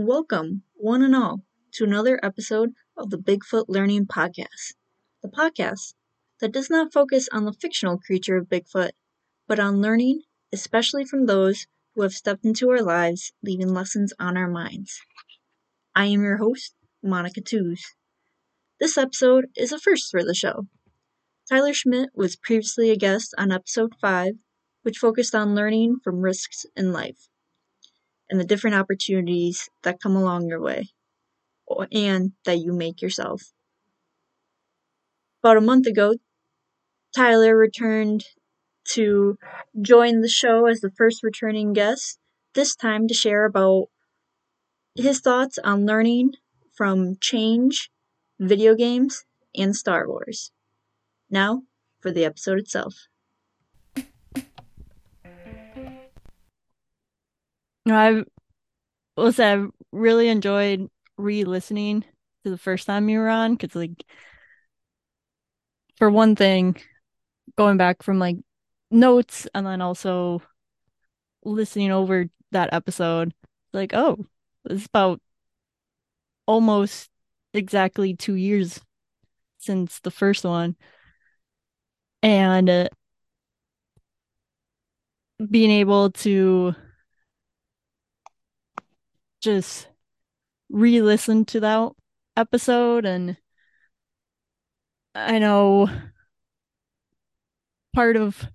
Welcome, 0.00 0.62
one 0.76 1.02
and 1.02 1.12
all, 1.12 1.42
to 1.72 1.82
another 1.82 2.20
episode 2.22 2.70
of 2.96 3.10
the 3.10 3.18
Bigfoot 3.18 3.64
Learning 3.66 4.06
Podcast. 4.06 4.74
The 5.24 5.28
podcast 5.28 5.94
that 6.40 6.52
does 6.52 6.70
not 6.70 6.92
focus 6.92 7.28
on 7.32 7.46
the 7.46 7.52
fictional 7.52 7.98
creature 7.98 8.36
of 8.36 8.48
Bigfoot, 8.48 8.92
but 9.48 9.58
on 9.58 9.82
learning, 9.82 10.22
especially 10.52 11.04
from 11.04 11.26
those 11.26 11.66
who 11.96 12.02
have 12.02 12.12
stepped 12.12 12.44
into 12.44 12.70
our 12.70 12.80
lives, 12.80 13.32
leaving 13.42 13.74
lessons 13.74 14.12
on 14.20 14.36
our 14.36 14.48
minds. 14.48 15.00
I 15.96 16.04
am 16.04 16.22
your 16.22 16.36
host, 16.36 16.76
Monica 17.02 17.40
Tews. 17.40 17.82
This 18.78 18.96
episode 18.96 19.46
is 19.56 19.72
a 19.72 19.80
first 19.80 20.12
for 20.12 20.22
the 20.22 20.32
show. 20.32 20.68
Tyler 21.50 21.74
Schmidt 21.74 22.10
was 22.14 22.36
previously 22.36 22.90
a 22.90 22.96
guest 22.96 23.34
on 23.36 23.50
episode 23.50 23.94
5, 24.00 24.34
which 24.82 24.98
focused 24.98 25.34
on 25.34 25.56
learning 25.56 25.96
from 26.04 26.20
risks 26.20 26.66
in 26.76 26.92
life 26.92 27.28
and 28.30 28.40
the 28.40 28.44
different 28.44 28.76
opportunities 28.76 29.68
that 29.82 30.00
come 30.00 30.16
along 30.16 30.48
your 30.48 30.60
way 30.60 30.88
and 31.92 32.32
that 32.44 32.58
you 32.58 32.72
make 32.72 33.02
yourself. 33.02 33.52
About 35.42 35.56
a 35.56 35.60
month 35.62 35.86
ago, 35.86 36.14
Tyler 37.14 37.56
returned 37.56 38.24
to 38.92 39.38
join 39.80 40.20
the 40.20 40.28
show 40.28 40.66
as 40.66 40.80
the 40.80 40.90
first 40.90 41.22
returning 41.22 41.72
guest, 41.72 42.18
this 42.54 42.74
time 42.74 43.08
to 43.08 43.14
share 43.14 43.44
about 43.44 43.88
his 44.94 45.20
thoughts 45.20 45.58
on 45.58 45.86
learning 45.86 46.32
from 46.74 47.16
change, 47.20 47.90
video 48.38 48.74
games, 48.74 49.24
and 49.54 49.74
Star 49.74 50.06
Wars. 50.06 50.50
Now, 51.30 51.62
for 52.00 52.10
the 52.12 52.24
episode 52.24 52.58
itself. 52.58 53.08
I 57.96 58.24
will 59.16 59.32
say 59.32 59.54
I 59.54 59.66
really 59.92 60.28
enjoyed 60.28 60.90
re-listening 61.16 62.04
to 62.44 62.50
the 62.50 62.58
first 62.58 62.86
time 62.86 63.08
you 63.08 63.18
were 63.18 63.28
on 63.28 63.54
because, 63.54 63.74
like, 63.74 64.04
for 65.96 66.10
one 66.10 66.36
thing, 66.36 66.76
going 67.56 67.76
back 67.76 68.02
from 68.02 68.18
like 68.18 68.36
notes 68.90 69.48
and 69.54 69.66
then 69.66 69.82
also 69.82 70.42
listening 71.44 71.90
over 71.92 72.26
that 72.52 72.72
episode, 72.72 73.34
like, 73.72 73.92
oh, 73.94 74.24
it's 74.68 74.86
about 74.86 75.20
almost 76.46 77.10
exactly 77.54 78.14
two 78.14 78.34
years 78.34 78.80
since 79.58 80.00
the 80.00 80.10
first 80.10 80.44
one. 80.44 80.76
And 82.22 82.68
uh, 82.68 82.88
being 85.50 85.70
able 85.70 86.10
to 86.10 86.74
just 89.40 89.88
re-listen 90.70 91.44
to 91.46 91.60
that 91.60 91.92
episode. 92.36 93.04
And 93.04 93.36
I 95.14 95.38
know 95.38 95.88
part 97.94 98.16
of 98.16 98.46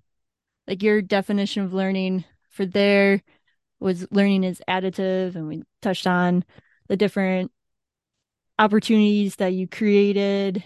like 0.67 0.81
your 0.83 1.01
definition 1.01 1.63
of 1.63 1.73
learning 1.73 2.23
for 2.49 2.65
there 2.65 3.21
was 3.79 4.07
learning 4.11 4.43
is 4.43 4.61
additive. 4.69 5.35
And 5.35 5.47
we 5.47 5.63
touched 5.81 6.07
on 6.07 6.45
the 6.87 6.95
different 6.95 7.51
opportunities 8.59 9.37
that 9.37 9.53
you 9.53 9.67
created 9.67 10.63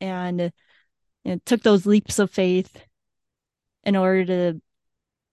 and 0.00 0.40
you 1.24 1.32
know, 1.32 1.40
took 1.44 1.62
those 1.62 1.86
leaps 1.86 2.18
of 2.18 2.30
faith 2.30 2.84
in 3.84 3.96
order 3.96 4.24
to 4.24 4.60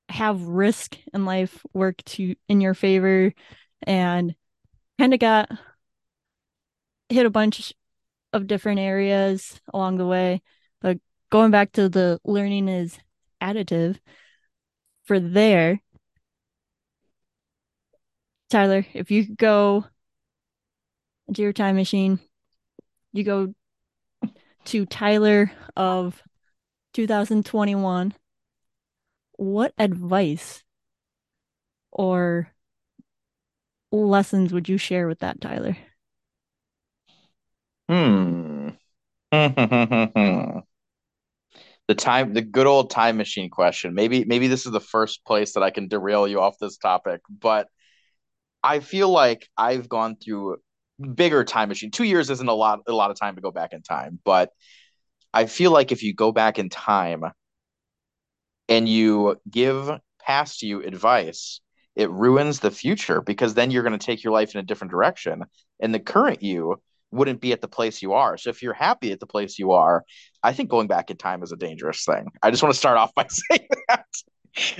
have 0.10 0.42
risk 0.42 0.98
in 1.14 1.26
life 1.26 1.66
work 1.74 1.98
to 2.06 2.34
in 2.48 2.62
your 2.62 2.74
favor 2.74 3.34
and 3.84 4.36
kind 5.00 5.14
of 5.14 5.20
got 5.20 5.50
hit 7.10 7.26
a 7.26 7.30
bunch 7.30 7.74
of 8.34 8.48
different 8.48 8.80
areas 8.80 9.60
along 9.74 9.98
the 9.98 10.06
way. 10.06 10.42
But 10.82 11.00
going 11.30 11.52
back 11.52 11.72
to 11.74 11.90
the 11.90 12.20
learning 12.24 12.68
is 12.68 12.98
additive 13.42 14.00
for 15.06 15.20
there, 15.20 15.82
Tyler, 18.50 18.86
if 18.94 19.12
you 19.12 19.36
go 19.36 19.86
into 21.28 21.42
your 21.42 21.54
time 21.54 21.76
machine, 21.76 22.20
you 23.12 23.24
go 23.24 23.54
to 24.66 24.86
Tyler 24.86 25.52
of 25.76 26.22
2021, 26.94 28.14
what 29.34 29.74
advice 29.78 30.64
or 31.92 32.50
lessons 33.92 34.54
would 34.54 34.70
you 34.70 34.78
share 34.78 35.08
with 35.08 35.20
that, 35.20 35.42
Tyler? 35.42 35.78
Hmm. 37.90 38.70
the 39.32 40.64
time, 41.96 42.34
the 42.34 42.42
good 42.42 42.68
old 42.68 42.90
time 42.90 43.18
machine 43.18 43.50
question. 43.50 43.94
Maybe, 43.94 44.26
maybe 44.26 44.48
this 44.48 44.66
is 44.66 44.72
the 44.72 44.80
first 44.80 45.24
place 45.26 45.54
that 45.54 45.64
I 45.64 45.70
can 45.70 45.88
derail 45.88 46.28
you 46.28 46.42
off 46.42 46.58
this 46.60 46.78
topic, 46.78 47.22
but 47.30 47.68
I 48.64 48.80
feel 48.80 49.10
like 49.10 49.48
I've 49.58 49.88
gone 49.88 50.18
through 50.18 50.58
bigger 51.16 51.44
time 51.44 51.70
machine. 51.70 51.92
Two 51.92 52.04
years 52.04 52.30
isn't 52.30 52.50
a 52.50 52.54
lot, 52.54 52.80
a 52.88 52.94
lot 52.94 53.12
of 53.12 53.18
time 53.18 53.36
to 53.36 53.42
go 53.42 53.52
back 53.52 53.74
in 53.74 53.82
time, 53.82 54.20
but 54.26 54.52
I 55.34 55.46
feel 55.46 55.72
like 55.72 55.92
if 55.92 56.04
you 56.04 56.14
go 56.14 56.32
back 56.32 56.60
in 56.60 56.70
time 56.70 57.24
and 58.68 58.90
you 58.90 59.38
give 59.50 59.90
past 60.20 60.64
you 60.64 60.84
advice, 60.84 61.62
it 61.98 62.12
ruins 62.12 62.60
the 62.60 62.70
future 62.70 63.22
because 63.22 63.56
then 63.56 63.72
you're 63.72 63.82
going 63.82 63.98
to 63.98 64.06
take 64.06 64.24
your 64.24 64.32
life 64.32 64.54
in 64.54 64.60
a 64.60 64.64
different 64.64 64.92
direction. 64.92 65.44
And 65.80 65.94
the 65.94 66.00
current 66.00 66.44
you 66.44 66.80
wouldn't 67.10 67.42
be 67.42 67.54
at 67.54 67.62
the 67.62 67.68
place 67.68 68.04
you 68.04 68.14
are. 68.14 68.38
So 68.38 68.52
if 68.52 68.62
you're 68.62 68.74
happy 68.74 69.12
at 69.12 69.20
the 69.20 69.26
place 69.26 69.58
you 69.58 69.72
are, 69.72 70.04
I 70.44 70.54
think 70.54 70.70
going 70.70 70.88
back 70.88 71.10
in 71.10 71.18
time 71.18 71.42
is 71.42 71.52
a 71.52 71.58
dangerous 71.58 72.06
thing. 72.06 72.28
I 72.44 72.52
just 72.52 72.62
want 72.62 72.74
to 72.74 72.80
start 72.80 72.98
off 72.98 73.14
by 73.16 73.26
saying 73.28 73.68
that. 73.90 74.06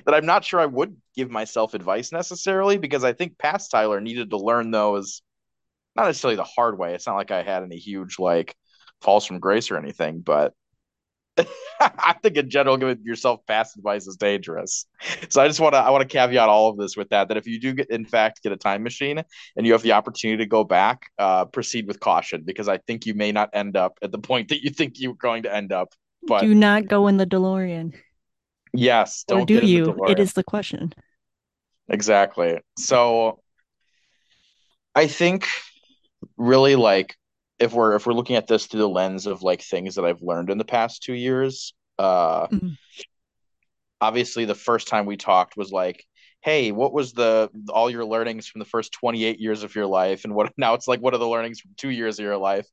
that 0.06 0.14
I'm 0.14 0.28
not 0.28 0.46
sure 0.46 0.60
I 0.60 0.68
would 0.68 0.96
give 1.16 1.32
myself 1.32 1.74
advice 1.74 2.12
necessarily 2.12 2.78
because 2.78 3.04
I 3.04 3.14
think 3.14 3.40
past 3.40 3.72
Tyler 3.72 4.00
needed 4.00 4.30
to 4.30 4.38
learn 4.38 4.70
those 4.70 5.24
not 5.96 6.06
necessarily 6.06 6.36
the 6.36 6.44
hard 6.44 6.78
way. 6.78 6.94
It's 6.94 7.08
not 7.08 7.16
like 7.16 7.32
I 7.32 7.42
had 7.42 7.64
any 7.64 7.78
huge 7.78 8.20
like 8.20 8.56
falls 9.02 9.26
from 9.26 9.40
grace 9.40 9.72
or 9.72 9.78
anything, 9.78 10.20
but 10.20 10.54
I 11.80 12.16
think 12.22 12.38
in 12.38 12.50
general, 12.50 12.78
giving 12.78 13.04
yourself 13.04 13.42
past 13.48 13.78
advice 13.78 14.08
is 14.08 14.16
dangerous. 14.16 14.86
So 15.30 15.42
I 15.42 15.48
just 15.48 15.60
want 15.60 15.74
to 15.74 15.80
I 15.80 15.90
want 15.92 16.02
to 16.02 16.08
caveat 16.08 16.50
all 16.50 16.70
of 16.70 16.78
this 16.78 16.98
with 16.98 17.10
that 17.10 17.28
that 17.28 17.38
if 17.38 17.48
you 17.48 17.60
do 17.60 17.74
get 17.74 17.90
in 17.90 18.06
fact 18.06 18.42
get 18.44 18.52
a 18.52 18.58
time 18.58 18.84
machine 18.84 19.24
and 19.56 19.66
you 19.66 19.74
have 19.74 19.84
the 19.84 19.92
opportunity 19.92 20.44
to 20.44 20.48
go 20.48 20.64
back, 20.64 21.12
uh, 21.20 21.46
proceed 21.46 21.88
with 21.88 22.00
caution 22.00 22.44
because 22.46 22.68
I 22.68 22.78
think 22.78 23.06
you 23.06 23.14
may 23.14 23.32
not 23.32 23.50
end 23.54 23.78
up 23.78 24.00
at 24.02 24.12
the 24.12 24.20
point 24.20 24.50
that 24.50 24.64
you 24.64 24.70
think 24.72 25.00
you're 25.00 25.14
going 25.14 25.44
to 25.44 25.54
end 25.54 25.72
up. 25.72 25.94
But 26.28 26.42
do 26.42 26.56
not 26.56 26.88
go 26.88 27.08
in 27.08 27.18
the 27.18 27.28
DeLorean. 27.28 27.94
Yes, 28.74 29.24
don't 29.28 29.42
or 29.42 29.46
do 29.46 29.66
you? 29.66 29.98
It 30.08 30.20
is 30.20 30.34
the 30.34 30.44
question. 30.44 30.94
Exactly. 31.90 32.60
So 32.78 33.40
I 34.94 35.08
think 35.08 35.48
really 36.38 36.76
like 36.76 37.16
if 37.60 37.74
we're 37.74 37.96
if 37.96 38.06
we're 38.06 38.14
looking 38.14 38.36
at 38.36 38.48
this 38.48 38.66
through 38.66 38.82
the 38.82 38.90
lens 38.90 39.26
of 39.26 39.44
like 39.44 39.62
things 39.62 39.96
that 39.96 40.06
I've 40.06 40.22
learned 40.22 40.50
in 40.50 40.58
the 40.58 40.66
past 40.66 41.04
two 41.04 41.14
years, 41.14 41.74
uh, 41.98 42.48
mm-hmm. 42.48 42.70
obviously 44.00 44.46
the 44.46 44.56
first 44.56 44.88
time 44.88 45.06
we 45.06 45.18
talked 45.18 45.58
was 45.58 45.72
like, 45.72 46.06
hey, 46.42 46.72
what 46.72 46.94
was 46.94 47.14
the 47.14 47.50
all 47.70 47.90
your 47.90 48.06
learnings 48.06 48.48
from 48.48 48.60
the 48.60 48.66
first 48.66 48.92
28 48.94 49.40
years 49.40 49.64
of 49.64 49.76
your 49.76 49.88
life, 49.88 50.24
and 50.24 50.34
what 50.34 50.52
now 50.58 50.74
it's 50.74 50.88
like, 50.88 51.00
what 51.00 51.14
are 51.14 51.20
the 51.20 51.28
learnings 51.28 51.60
from 51.60 51.72
two 51.78 51.90
years 51.90 52.20
of 52.20 52.26
your 52.26 52.38
life? 52.38 52.68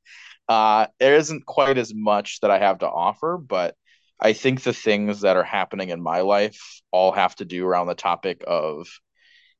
Uh, 0.47 0.87
there 0.99 1.15
isn't 1.15 1.45
quite 1.45 1.77
as 1.77 1.93
much 1.93 2.39
that 2.41 2.51
I 2.51 2.59
have 2.59 2.79
to 2.79 2.87
offer, 2.87 3.37
but 3.37 3.75
I 4.19 4.33
think 4.33 4.61
the 4.61 4.73
things 4.73 5.21
that 5.21 5.37
are 5.37 5.43
happening 5.43 5.89
in 5.89 6.01
my 6.01 6.21
life 6.21 6.81
all 6.91 7.11
have 7.11 7.35
to 7.37 7.45
do 7.45 7.65
around 7.65 7.87
the 7.87 7.95
topic 7.95 8.43
of 8.47 8.87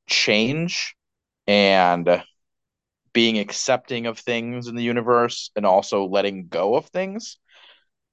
change 0.06 0.94
and 1.46 2.22
being 3.16 3.38
accepting 3.38 4.04
of 4.04 4.18
things 4.18 4.66
in 4.68 4.74
the 4.74 4.82
universe 4.82 5.50
and 5.56 5.64
also 5.64 6.04
letting 6.04 6.48
go 6.48 6.74
of 6.74 6.84
things. 6.88 7.38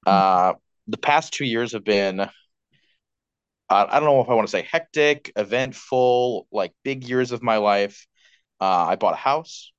Mm-hmm. 0.08 0.50
Uh, 0.50 0.54
the 0.88 0.98
past 0.98 1.34
two 1.34 1.44
years 1.44 1.74
have 1.74 1.84
been, 1.84 2.22
uh, 2.22 2.30
I 3.70 4.00
don't 4.00 4.06
know 4.06 4.22
if 4.22 4.30
I 4.30 4.34
want 4.34 4.48
to 4.48 4.52
say 4.52 4.66
hectic, 4.72 5.34
eventful, 5.36 6.48
like 6.54 6.72
big 6.86 7.04
years 7.04 7.34
of 7.34 7.44
my 7.44 7.58
life. 7.58 8.08
Uh, 8.62 8.86
I 8.86 8.96
bought 8.96 9.16
a 9.16 9.18
house. 9.18 9.74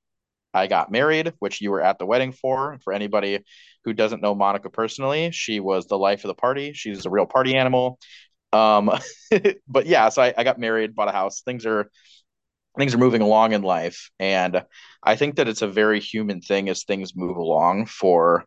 I 0.53 0.67
got 0.67 0.91
married, 0.91 1.33
which 1.39 1.59
you 1.59 1.71
were 1.71 1.81
at 1.81 1.97
the 1.97 2.05
wedding 2.05 2.31
for. 2.31 2.77
For 2.83 2.93
anybody 2.93 3.43
who 3.83 3.93
doesn't 3.93 4.21
know 4.21 4.35
Monica 4.35 4.69
personally, 4.69 5.31
she 5.31 5.59
was 5.59 5.87
the 5.87 5.97
life 5.97 6.23
of 6.23 6.27
the 6.27 6.35
party. 6.35 6.73
She's 6.73 7.07
a 7.07 7.09
real 7.09 7.25
party 7.25 7.55
animal. 7.55 7.97
Um, 8.53 8.91
but 9.67 9.87
yeah, 9.87 10.09
so 10.09 10.21
I, 10.21 10.35
I 10.37 10.43
got 10.43 10.59
married, 10.59 10.93
bought 10.93 11.09
a 11.09 11.13
house. 11.13 11.41
Things 11.41 11.65
are 11.65 11.89
things 12.77 12.93
are 12.93 12.99
moving 12.99 13.21
along 13.21 13.53
in 13.53 13.61
life 13.61 14.09
and 14.19 14.63
i 15.03 15.15
think 15.15 15.35
that 15.35 15.47
it's 15.47 15.61
a 15.61 15.67
very 15.67 15.99
human 15.99 16.41
thing 16.41 16.69
as 16.69 16.83
things 16.83 17.15
move 17.15 17.37
along 17.37 17.85
for 17.85 18.45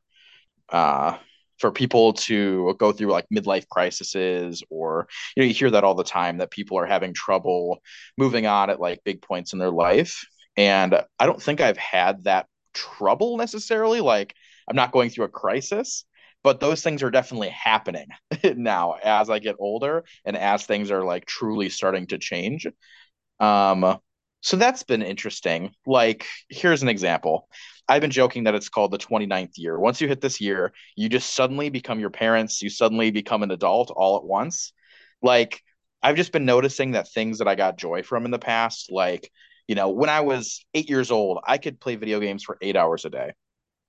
uh 0.71 1.17
for 1.59 1.73
people 1.73 2.13
to 2.13 2.75
go 2.79 2.93
through 2.93 3.09
like 3.11 3.27
midlife 3.35 3.67
crises 3.69 4.63
or 4.71 5.09
you 5.37 5.43
know 5.43 5.47
you 5.49 5.55
hear 5.55 5.71
that 5.71 5.85
all 5.85 5.95
the 5.95 6.05
time 6.05 6.39
that 6.39 6.51
people 6.51 6.79
are 6.79 6.87
having 6.87 7.13
trouble 7.15 7.79
moving 8.17 8.47
on 8.47 8.71
at 8.71 8.81
like 8.81 9.01
big 9.05 9.21
points 9.23 9.53
in 9.53 9.59
their 9.59 9.71
life 9.71 10.25
And 10.57 11.01
I 11.19 11.27
don't 11.27 11.43
think 11.43 11.61
I've 11.61 11.79
had 11.79 12.25
that 12.25 12.47
trouble 12.75 13.37
necessarily. 13.39 14.01
Like 14.01 14.35
I'm 14.69 14.77
not 14.77 14.93
going 14.93 15.11
through 15.11 15.27
a 15.27 15.29
crisis, 15.31 16.05
but 16.45 16.61
those 16.61 16.83
things 16.83 17.03
are 17.03 17.11
definitely 17.11 17.51
happening 17.51 18.07
now 18.45 18.97
as 19.03 19.31
I 19.31 19.39
get 19.39 19.57
older 19.59 20.05
and 20.25 20.37
as 20.37 20.65
things 20.67 20.91
are 20.91 21.05
like 21.05 21.27
truly 21.27 21.69
starting 21.71 22.07
to 22.09 22.19
change. 22.19 22.67
Um, 23.41 23.99
so 24.41 24.57
that's 24.57 24.83
been 24.83 25.03
interesting. 25.03 25.73
Like, 25.87 26.27
here's 26.49 26.83
an 26.83 26.89
example. 26.89 27.49
I've 27.89 28.03
been 28.03 28.11
joking 28.11 28.45
that 28.45 28.55
it's 28.55 28.69
called 28.69 28.91
the 28.91 28.99
29th 28.99 29.53
year. 29.57 29.79
Once 29.79 30.01
you 30.01 30.09
hit 30.09 30.21
this 30.21 30.41
year, 30.41 30.73
you 30.95 31.09
just 31.09 31.35
suddenly 31.35 31.71
become 31.71 32.01
your 32.01 32.11
parents, 32.11 32.63
you 32.63 32.71
suddenly 32.71 33.11
become 33.11 33.43
an 33.43 33.51
adult 33.51 33.91
all 33.91 34.17
at 34.17 34.25
once. 34.25 34.73
Like, 35.23 35.63
I've 36.03 36.17
just 36.17 36.33
been 36.33 36.45
noticing 36.45 36.93
that 36.93 37.09
things 37.09 37.39
that 37.39 37.49
I 37.49 37.55
got 37.55 37.79
joy 37.79 38.03
from 38.03 38.25
in 38.25 38.31
the 38.31 38.39
past, 38.39 38.93
like, 38.93 39.31
you 39.67 39.75
know, 39.75 39.89
when 39.89 40.09
I 40.09 40.21
was 40.21 40.65
eight 40.75 40.89
years 40.89 41.11
old, 41.11 41.41
I 41.47 41.59
could 41.59 41.81
play 41.81 41.97
video 41.97 42.21
games 42.21 42.45
for 42.45 42.57
eight 42.63 42.77
hours 42.77 43.05
a 43.05 43.11
day, 43.11 43.33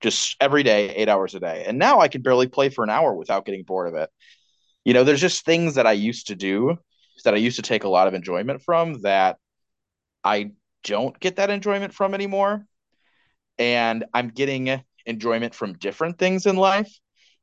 just 0.00 0.36
every 0.40 0.62
day, 0.62 0.90
eight 0.90 1.08
hours 1.08 1.34
a 1.34 1.40
day. 1.40 1.64
And 1.66 1.78
now 1.78 2.00
I 2.00 2.08
can 2.08 2.22
barely 2.22 2.48
play 2.48 2.68
for 2.68 2.82
an 2.82 2.90
hour 2.90 3.14
without 3.14 3.44
getting 3.44 3.62
bored 3.62 3.88
of 3.88 3.94
it. 3.94 4.10
You 4.84 4.94
know, 4.94 5.04
there's 5.04 5.20
just 5.20 5.44
things 5.44 5.76
that 5.76 5.86
I 5.86 5.92
used 5.92 6.28
to 6.28 6.34
do 6.34 6.76
that 7.24 7.34
I 7.34 7.38
used 7.38 7.56
to 7.56 7.62
take 7.62 7.84
a 7.84 7.88
lot 7.88 8.08
of 8.08 8.14
enjoyment 8.14 8.62
from 8.62 9.02
that 9.02 9.36
I 10.24 10.52
don't 10.84 11.18
get 11.20 11.36
that 11.36 11.50
enjoyment 11.50 11.94
from 11.94 12.14
anymore. 12.14 12.66
And 13.58 14.04
I'm 14.14 14.28
getting 14.28 14.82
enjoyment 15.06 15.54
from 15.54 15.74
different 15.74 16.18
things 16.18 16.46
in 16.46 16.56
life, 16.56 16.90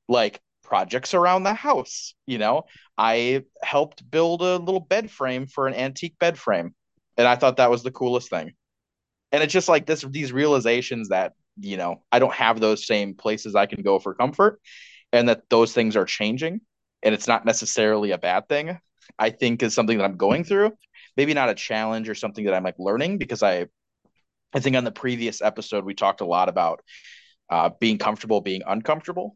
like 0.07 0.41
projects 0.63 1.13
around 1.13 1.43
the 1.43 1.53
house. 1.53 2.13
You 2.25 2.37
know, 2.39 2.63
I 2.97 3.43
helped 3.61 4.09
build 4.09 4.41
a 4.41 4.57
little 4.57 4.79
bed 4.79 5.11
frame 5.11 5.47
for 5.47 5.67
an 5.67 5.73
antique 5.73 6.17
bed 6.19 6.37
frame, 6.37 6.73
and 7.17 7.27
I 7.27 7.35
thought 7.35 7.57
that 7.57 7.69
was 7.69 7.83
the 7.83 7.91
coolest 7.91 8.29
thing. 8.29 8.53
And 9.31 9.43
it's 9.43 9.53
just 9.53 9.69
like 9.69 9.85
this 9.85 10.01
these 10.01 10.31
realizations 10.31 11.09
that, 11.09 11.33
you 11.59 11.77
know, 11.77 12.03
I 12.11 12.19
don't 12.19 12.33
have 12.33 12.59
those 12.59 12.87
same 12.87 13.13
places 13.13 13.55
I 13.55 13.65
can 13.65 13.83
go 13.83 13.99
for 13.99 14.13
comfort 14.13 14.59
and 15.11 15.29
that 15.29 15.49
those 15.49 15.73
things 15.73 15.95
are 15.95 16.05
changing 16.05 16.61
and 17.03 17.13
it's 17.13 17.27
not 17.27 17.45
necessarily 17.45 18.11
a 18.11 18.17
bad 18.17 18.47
thing. 18.47 18.79
I 19.19 19.29
think 19.29 19.63
is 19.63 19.73
something 19.73 19.97
that 19.97 20.05
I'm 20.05 20.17
going 20.17 20.43
through 20.43 20.73
maybe 21.17 21.33
not 21.33 21.49
a 21.49 21.55
challenge 21.55 22.07
or 22.07 22.15
something 22.15 22.45
that 22.45 22.53
I'm 22.53 22.63
like 22.63 22.79
learning 22.79 23.17
because 23.17 23.43
I 23.43 23.67
I 24.53 24.59
think 24.59 24.75
on 24.75 24.85
the 24.85 24.91
previous 24.91 25.41
episode 25.41 25.83
we 25.83 25.93
talked 25.93 26.21
a 26.21 26.25
lot 26.25 26.47
about 26.47 26.81
uh, 27.49 27.71
being 27.79 27.97
comfortable 27.97 28.41
being 28.41 28.61
uncomfortable. 28.65 29.35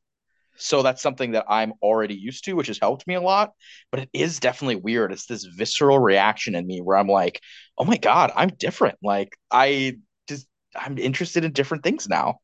So 0.57 0.83
that's 0.83 1.01
something 1.01 1.31
that 1.31 1.45
I'm 1.49 1.73
already 1.81 2.13
used 2.13 2.45
to, 2.45 2.53
which 2.53 2.67
has 2.67 2.77
helped 2.79 3.07
me 3.07 3.15
a 3.15 3.21
lot. 3.21 3.51
But 3.91 4.01
it 4.01 4.09
is 4.13 4.39
definitely 4.39 4.75
weird. 4.75 5.11
It's 5.11 5.25
this 5.25 5.45
visceral 5.45 5.97
reaction 5.97 6.55
in 6.55 6.67
me 6.67 6.81
where 6.81 6.97
I'm 6.97 7.07
like, 7.07 7.41
oh 7.77 7.85
my 7.85 7.97
God, 7.97 8.31
I'm 8.35 8.49
different. 8.49 8.97
Like 9.01 9.35
I 9.49 9.97
just 10.27 10.47
I'm 10.75 10.97
interested 10.97 11.43
in 11.45 11.53
different 11.53 11.83
things 11.83 12.07
now. 12.07 12.39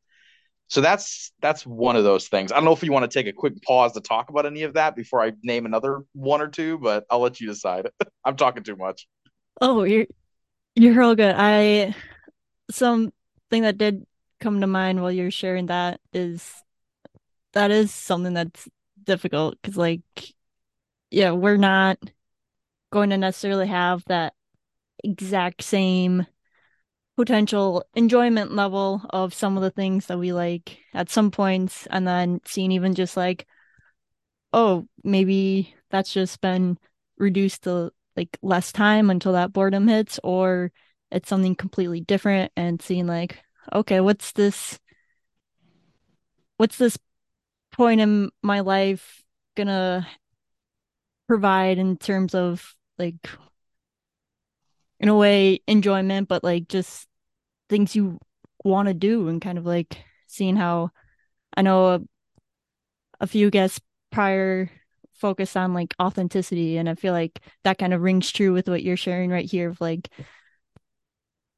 So 0.68 0.82
that's 0.82 1.32
that's 1.40 1.66
one 1.66 1.96
of 1.96 2.04
those 2.04 2.28
things. 2.28 2.52
I 2.52 2.56
don't 2.56 2.64
know 2.64 2.72
if 2.72 2.82
you 2.82 2.92
want 2.92 3.10
to 3.10 3.18
take 3.18 3.26
a 3.26 3.32
quick 3.32 3.62
pause 3.62 3.92
to 3.92 4.00
talk 4.00 4.28
about 4.28 4.44
any 4.44 4.64
of 4.64 4.74
that 4.74 4.94
before 4.96 5.22
I 5.22 5.32
name 5.42 5.64
another 5.64 6.02
one 6.12 6.42
or 6.42 6.48
two, 6.48 6.78
but 6.78 7.04
I'll 7.10 7.20
let 7.20 7.40
you 7.40 7.46
decide. 7.46 7.88
I'm 8.24 8.36
talking 8.36 8.62
too 8.62 8.76
much. 8.76 9.06
Oh, 9.60 9.84
you're 9.84 10.06
you're 10.76 11.02
all 11.02 11.14
good. 11.16 11.34
I 11.36 11.94
something 12.70 13.12
that 13.50 13.78
did 13.78 14.06
come 14.40 14.60
to 14.60 14.66
mind 14.68 15.02
while 15.02 15.12
you're 15.12 15.30
sharing 15.30 15.66
that 15.66 16.00
is 16.12 16.64
that 17.52 17.70
is 17.70 17.92
something 17.92 18.34
that's 18.34 18.68
difficult 19.04 19.56
because 19.62 19.76
like 19.76 20.02
yeah, 21.10 21.32
we're 21.32 21.56
not 21.56 21.98
going 22.92 23.10
to 23.10 23.18
necessarily 23.18 23.66
have 23.68 24.04
that 24.06 24.34
exact 25.04 25.62
same 25.62 26.26
potential 27.16 27.84
enjoyment 27.94 28.54
level 28.54 29.02
of 29.10 29.34
some 29.34 29.56
of 29.56 29.62
the 29.64 29.70
things 29.70 30.06
that 30.06 30.18
we 30.18 30.32
like 30.32 30.78
at 30.94 31.10
some 31.10 31.30
points 31.30 31.86
and 31.90 32.06
then 32.08 32.40
seeing 32.46 32.72
even 32.72 32.94
just 32.94 33.16
like 33.16 33.46
oh 34.52 34.86
maybe 35.04 35.74
that's 35.90 36.12
just 36.12 36.40
been 36.40 36.78
reduced 37.18 37.62
to 37.64 37.90
like 38.18 38.36
less 38.42 38.72
time 38.72 39.10
until 39.10 39.32
that 39.34 39.52
boredom 39.52 39.86
hits 39.86 40.18
or 40.24 40.72
it's 41.12 41.28
something 41.28 41.54
completely 41.54 42.00
different 42.00 42.50
and 42.56 42.82
seeing 42.82 43.06
like 43.06 43.38
okay 43.72 44.00
what's 44.00 44.32
this 44.32 44.80
what's 46.56 46.78
this 46.78 46.98
point 47.70 48.00
in 48.00 48.28
my 48.42 48.58
life 48.58 49.22
gonna 49.56 50.04
provide 51.28 51.78
in 51.78 51.96
terms 51.96 52.34
of 52.34 52.74
like 52.98 53.14
in 54.98 55.08
a 55.08 55.14
way 55.14 55.60
enjoyment 55.68 56.26
but 56.26 56.42
like 56.42 56.66
just 56.66 57.06
things 57.68 57.94
you 57.94 58.18
want 58.64 58.88
to 58.88 58.94
do 58.94 59.28
and 59.28 59.40
kind 59.40 59.58
of 59.58 59.64
like 59.64 59.96
seeing 60.26 60.56
how 60.56 60.90
I 61.56 61.62
know 61.62 61.86
a, 61.86 62.00
a 63.20 63.26
few 63.28 63.48
guests 63.48 63.80
prior 64.10 64.70
focus 65.18 65.56
on 65.56 65.74
like 65.74 65.94
authenticity 66.00 66.76
and 66.76 66.88
i 66.88 66.94
feel 66.94 67.12
like 67.12 67.40
that 67.64 67.78
kind 67.78 67.92
of 67.92 68.02
rings 68.02 68.30
true 68.30 68.52
with 68.52 68.68
what 68.68 68.82
you're 68.82 68.96
sharing 68.96 69.30
right 69.30 69.50
here 69.50 69.68
of 69.68 69.80
like 69.80 70.08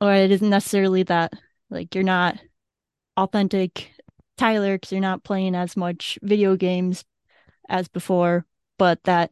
or 0.01 0.13
it 0.13 0.31
isn't 0.31 0.51
necessarily 0.51 1.03
that 1.03 1.33
like 1.69 1.95
you're 1.95 2.05
not 2.05 2.39
authentic 3.17 3.93
tyler 4.37 4.77
because 4.77 4.93
you're 4.93 5.01
not 5.01 5.25
playing 5.25 5.55
as 5.55 5.77
much 5.77 6.19
video 6.23 6.57
games 6.57 7.05
as 7.69 7.89
before 7.89 8.47
but 8.79 9.03
that 9.05 9.31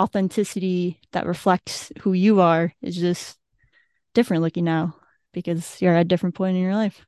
authenticity 0.00 1.00
that 1.12 1.26
reflects 1.26 1.92
who 2.00 2.12
you 2.12 2.40
are 2.40 2.74
is 2.82 2.96
just 2.96 3.38
different 4.14 4.42
looking 4.42 4.64
now 4.64 4.94
because 5.32 5.80
you're 5.80 5.94
at 5.94 6.02
a 6.02 6.04
different 6.04 6.34
point 6.34 6.56
in 6.56 6.62
your 6.62 6.74
life. 6.74 7.06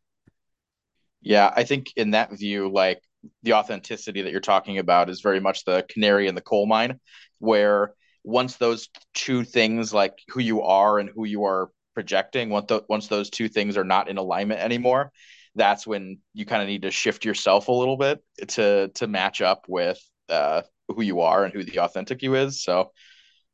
Yeah 1.21 1.53
i 1.57 1.65
think 1.65 1.93
in 1.97 2.11
that 2.11 2.33
view 2.33 2.71
like 2.71 3.03
the 3.43 3.55
authenticity 3.55 4.23
that 4.23 4.33
you're 4.33 4.41
talking 4.41 4.79
about 4.79 5.11
is 5.11 5.21
very 5.21 5.41
much 5.41 5.65
the 5.65 5.85
canary 5.89 6.27
in 6.27 6.35
the 6.35 6.41
coal 6.41 6.67
mine, 6.67 7.01
where 7.39 7.93
once 8.23 8.57
those 8.57 8.89
two 9.13 9.45
things, 9.45 9.93
like 9.93 10.19
who 10.29 10.41
you 10.41 10.63
are 10.63 10.99
and 10.99 11.11
who 11.15 11.25
you 11.25 11.45
are 11.45 11.71
projecting, 11.95 12.51
once, 12.51 12.67
the, 12.69 12.83
once 12.89 13.09
those 13.09 13.31
two 13.31 13.49
things 13.49 13.77
are 13.77 13.85
not 13.85 14.09
in 14.09 14.17
alignment 14.17 14.61
anymore, 14.61 15.13
that's 15.55 15.87
when 15.87 16.19
you 16.33 16.47
kind 16.47 16.63
of 16.63 16.69
need 16.69 16.83
to 16.83 16.91
shift 16.91 17.25
yourself 17.25 17.69
a 17.69 17.73
little 17.73 17.97
bit 17.97 18.23
to 18.49 18.89
to 18.95 19.07
match 19.07 19.41
up 19.41 19.67
with 19.69 20.01
uh, 20.29 20.63
who 20.89 21.03
you 21.03 21.21
are 21.21 21.45
and 21.45 21.55
who 21.55 21.63
the 21.63 21.79
authentic 21.79 22.23
you 22.23 22.35
is. 22.35 22.63
So, 22.63 22.91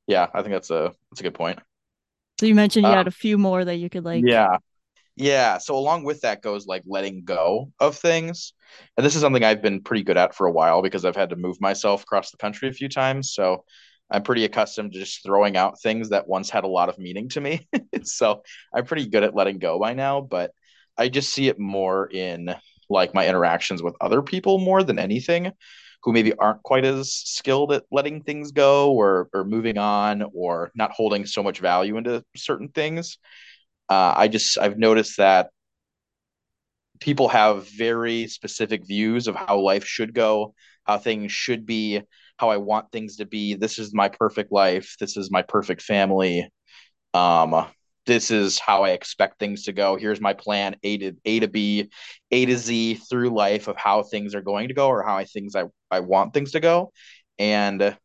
yeah, 0.06 0.26
I 0.32 0.40
think 0.42 0.52
that's 0.52 0.70
a 0.70 0.92
that's 1.10 1.20
a 1.20 1.24
good 1.24 1.34
point. 1.34 1.58
So 2.38 2.46
you 2.46 2.54
mentioned 2.54 2.86
you 2.86 2.92
uh, 2.92 2.96
had 2.96 3.08
a 3.08 3.12
few 3.12 3.36
more 3.36 3.62
that 3.64 3.76
you 3.76 3.90
could 3.90 4.04
like. 4.04 4.24
Yeah, 4.26 4.56
yeah. 5.14 5.58
So 5.58 5.76
along 5.76 6.04
with 6.04 6.22
that 6.22 6.40
goes 6.40 6.66
like 6.66 6.82
letting 6.86 7.24
go 7.24 7.70
of 7.78 7.98
things. 7.98 8.54
And 8.96 9.04
this 9.04 9.14
is 9.14 9.20
something 9.20 9.44
I've 9.44 9.62
been 9.62 9.82
pretty 9.82 10.02
good 10.02 10.16
at 10.16 10.34
for 10.34 10.46
a 10.46 10.52
while 10.52 10.82
because 10.82 11.04
I've 11.04 11.16
had 11.16 11.30
to 11.30 11.36
move 11.36 11.60
myself 11.60 12.02
across 12.02 12.30
the 12.30 12.36
country 12.36 12.68
a 12.68 12.72
few 12.72 12.88
times. 12.88 13.32
So 13.32 13.64
I'm 14.10 14.22
pretty 14.22 14.44
accustomed 14.44 14.92
to 14.92 14.98
just 14.98 15.22
throwing 15.22 15.56
out 15.56 15.80
things 15.80 16.10
that 16.10 16.28
once 16.28 16.50
had 16.50 16.64
a 16.64 16.68
lot 16.68 16.88
of 16.88 16.98
meaning 16.98 17.28
to 17.30 17.40
me. 17.40 17.68
so 18.02 18.42
I'm 18.74 18.84
pretty 18.84 19.08
good 19.08 19.22
at 19.22 19.34
letting 19.34 19.58
go 19.58 19.78
by 19.78 19.94
now, 19.94 20.20
but 20.20 20.52
I 20.98 21.08
just 21.08 21.32
see 21.32 21.48
it 21.48 21.58
more 21.58 22.08
in 22.10 22.54
like 22.88 23.14
my 23.14 23.26
interactions 23.26 23.82
with 23.82 23.94
other 24.00 24.20
people 24.22 24.58
more 24.58 24.82
than 24.82 24.98
anything 24.98 25.52
who 26.02 26.12
maybe 26.12 26.32
aren't 26.34 26.62
quite 26.62 26.84
as 26.84 27.12
skilled 27.12 27.72
at 27.72 27.84
letting 27.90 28.22
things 28.22 28.52
go 28.52 28.92
or 28.92 29.28
or 29.32 29.44
moving 29.44 29.78
on 29.78 30.24
or 30.34 30.72
not 30.74 30.90
holding 30.90 31.24
so 31.24 31.42
much 31.42 31.60
value 31.60 31.96
into 31.96 32.24
certain 32.34 32.68
things 32.68 33.18
uh, 33.88 34.14
I 34.16 34.28
just 34.28 34.56
I've 34.58 34.78
noticed 34.78 35.18
that 35.18 35.50
people 37.00 37.28
have 37.28 37.68
very 37.68 38.26
specific 38.26 38.86
views 38.86 39.26
of 39.26 39.34
how 39.34 39.58
life 39.58 39.84
should 39.84 40.14
go, 40.14 40.54
how 40.84 40.98
things 40.98 41.32
should 41.32 41.66
be, 41.66 42.02
how 42.36 42.50
I 42.50 42.58
want 42.58 42.92
things 42.92 43.16
to 43.16 43.26
be. 43.26 43.54
This 43.54 43.78
is 43.78 43.94
my 43.94 44.08
perfect 44.08 44.52
life. 44.52 44.96
This 45.00 45.16
is 45.16 45.30
my 45.30 45.42
perfect 45.42 45.82
family. 45.82 46.50
Um, 47.14 47.66
this 48.06 48.30
is 48.30 48.58
how 48.58 48.84
I 48.84 48.90
expect 48.90 49.38
things 49.38 49.64
to 49.64 49.72
go. 49.72 49.96
Here's 49.96 50.20
my 50.20 50.32
plan 50.32 50.76
A 50.82 50.98
to 50.98 51.12
A 51.24 51.40
to 51.40 51.48
B, 51.48 51.90
A 52.30 52.46
to 52.46 52.56
Z 52.56 52.94
through 53.08 53.30
life 53.30 53.68
of 53.68 53.76
how 53.76 54.02
things 54.02 54.34
are 54.34 54.42
going 54.42 54.68
to 54.68 54.74
go 54.74 54.88
or 54.88 55.02
how 55.02 55.16
I 55.16 55.24
things 55.24 55.54
I, 55.54 55.64
I 55.90 56.00
want 56.00 56.32
things 56.34 56.52
to 56.52 56.60
go. 56.60 56.92
And 57.38 57.96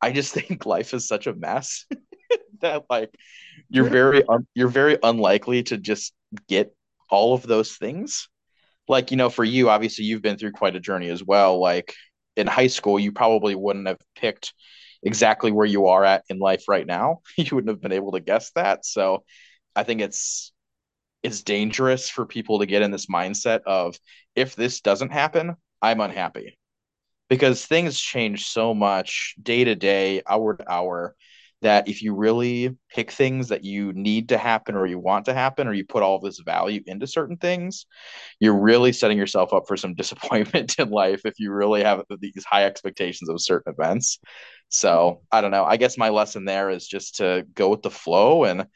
I 0.00 0.12
just 0.12 0.32
think 0.34 0.66
life 0.66 0.94
is 0.94 1.08
such 1.08 1.26
a 1.26 1.34
mess 1.34 1.86
that 2.60 2.84
like 2.90 3.14
you're 3.68 3.88
very 3.88 4.24
un- 4.26 4.46
you're 4.54 4.68
very 4.68 4.98
unlikely 5.02 5.62
to 5.64 5.78
just 5.78 6.12
get 6.48 6.74
all 7.10 7.34
of 7.34 7.42
those 7.42 7.76
things. 7.76 8.28
Like, 8.88 9.10
you 9.10 9.16
know, 9.16 9.30
for 9.30 9.44
you, 9.44 9.70
obviously 9.70 10.04
you've 10.04 10.22
been 10.22 10.36
through 10.38 10.52
quite 10.52 10.76
a 10.76 10.80
journey 10.80 11.08
as 11.08 11.24
well. 11.24 11.60
Like 11.60 11.94
in 12.36 12.46
high 12.46 12.66
school, 12.68 12.98
you 12.98 13.12
probably 13.12 13.54
wouldn't 13.54 13.88
have 13.88 14.00
picked 14.16 14.52
exactly 15.02 15.52
where 15.52 15.66
you 15.66 15.86
are 15.86 16.04
at 16.04 16.24
in 16.28 16.38
life 16.38 16.64
right 16.68 16.86
now. 16.86 17.20
You 17.36 17.46
wouldn't 17.52 17.70
have 17.70 17.80
been 17.80 17.92
able 17.92 18.12
to 18.12 18.20
guess 18.20 18.50
that. 18.52 18.84
So 18.84 19.24
I 19.74 19.82
think 19.82 20.00
it's 20.00 20.52
it's 21.22 21.42
dangerous 21.42 22.08
for 22.08 22.24
people 22.24 22.60
to 22.60 22.66
get 22.66 22.82
in 22.82 22.90
this 22.90 23.06
mindset 23.06 23.60
of 23.66 23.98
if 24.34 24.56
this 24.56 24.80
doesn't 24.80 25.12
happen, 25.12 25.54
I'm 25.82 26.00
unhappy. 26.00 26.58
Because 27.28 27.64
things 27.64 28.00
change 28.00 28.46
so 28.46 28.74
much 28.74 29.34
day 29.40 29.64
to 29.64 29.74
day, 29.74 30.22
hour 30.26 30.56
to 30.56 30.70
hour 30.70 31.14
that 31.62 31.88
if 31.88 32.02
you 32.02 32.14
really 32.14 32.76
pick 32.94 33.10
things 33.10 33.48
that 33.48 33.64
you 33.64 33.92
need 33.92 34.30
to 34.30 34.38
happen 34.38 34.74
or 34.74 34.86
you 34.86 34.98
want 34.98 35.26
to 35.26 35.34
happen 35.34 35.68
or 35.68 35.72
you 35.74 35.84
put 35.84 36.02
all 36.02 36.18
this 36.18 36.40
value 36.40 36.82
into 36.86 37.06
certain 37.06 37.36
things 37.36 37.86
you're 38.38 38.58
really 38.58 38.92
setting 38.92 39.18
yourself 39.18 39.52
up 39.52 39.64
for 39.68 39.76
some 39.76 39.94
disappointment 40.00 40.78
in 40.78 40.90
life 40.90 41.22
if 41.24 41.34
you 41.38 41.52
really 41.52 41.82
have 41.82 42.02
these 42.20 42.44
high 42.44 42.64
expectations 42.64 43.28
of 43.28 43.40
certain 43.40 43.72
events. 43.72 44.18
So 44.68 45.22
i 45.30 45.40
don't 45.40 45.50
know. 45.50 45.64
I 45.64 45.76
guess 45.76 45.98
my 45.98 46.08
lesson 46.08 46.44
there 46.44 46.70
is 46.70 46.86
just 46.86 47.16
to 47.16 47.46
go 47.54 47.68
with 47.68 47.82
the 47.82 47.90
flow 47.90 48.44
and 48.44 48.66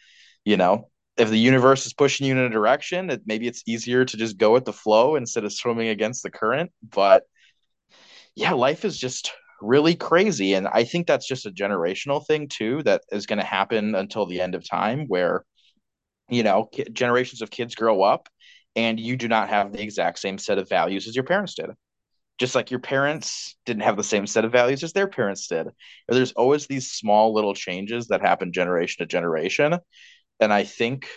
you 0.44 0.56
know 0.56 0.90
if 1.16 1.30
the 1.30 1.38
universe 1.38 1.86
is 1.86 1.92
pushing 1.92 2.26
you 2.26 2.32
in 2.32 2.38
a 2.38 2.48
direction 2.50 3.08
it, 3.08 3.22
maybe 3.24 3.46
it's 3.46 3.62
easier 3.66 4.04
to 4.04 4.16
just 4.16 4.36
go 4.36 4.52
with 4.52 4.64
the 4.64 4.72
flow 4.72 5.14
instead 5.14 5.44
of 5.44 5.52
swimming 5.52 5.88
against 5.88 6.22
the 6.22 6.30
current. 6.30 6.70
But 6.82 7.24
yeah 8.34 8.52
life 8.52 8.84
is 8.84 8.98
just 8.98 9.32
really 9.60 9.94
crazy. 9.94 10.54
And 10.54 10.68
I 10.68 10.84
think 10.84 11.06
that's 11.06 11.26
just 11.26 11.46
a 11.46 11.50
generational 11.50 12.24
thing 12.26 12.48
too 12.48 12.82
that 12.84 13.02
is 13.10 13.26
going 13.26 13.38
to 13.38 13.44
happen 13.44 13.94
until 13.94 14.26
the 14.26 14.40
end 14.40 14.54
of 14.54 14.68
time 14.68 15.06
where, 15.06 15.44
you 16.28 16.42
know, 16.42 16.68
generations 16.92 17.42
of 17.42 17.50
kids 17.50 17.74
grow 17.74 18.02
up 18.02 18.28
and 18.76 18.98
you 18.98 19.16
do 19.16 19.28
not 19.28 19.48
have 19.48 19.72
the 19.72 19.82
exact 19.82 20.18
same 20.18 20.38
set 20.38 20.58
of 20.58 20.68
values 20.68 21.06
as 21.06 21.14
your 21.14 21.24
parents 21.24 21.54
did. 21.54 21.70
Just 22.38 22.54
like 22.54 22.70
your 22.70 22.80
parents 22.80 23.56
didn't 23.64 23.84
have 23.84 23.96
the 23.96 24.02
same 24.02 24.26
set 24.26 24.44
of 24.44 24.50
values 24.50 24.82
as 24.82 24.92
their 24.92 25.06
parents 25.06 25.46
did. 25.46 25.68
There's 26.08 26.32
always 26.32 26.66
these 26.66 26.90
small 26.90 27.32
little 27.32 27.54
changes 27.54 28.08
that 28.08 28.22
happen 28.22 28.52
generation 28.52 29.04
to 29.04 29.06
generation. 29.06 29.78
And 30.40 30.52
I 30.52 30.64
think 30.64 31.08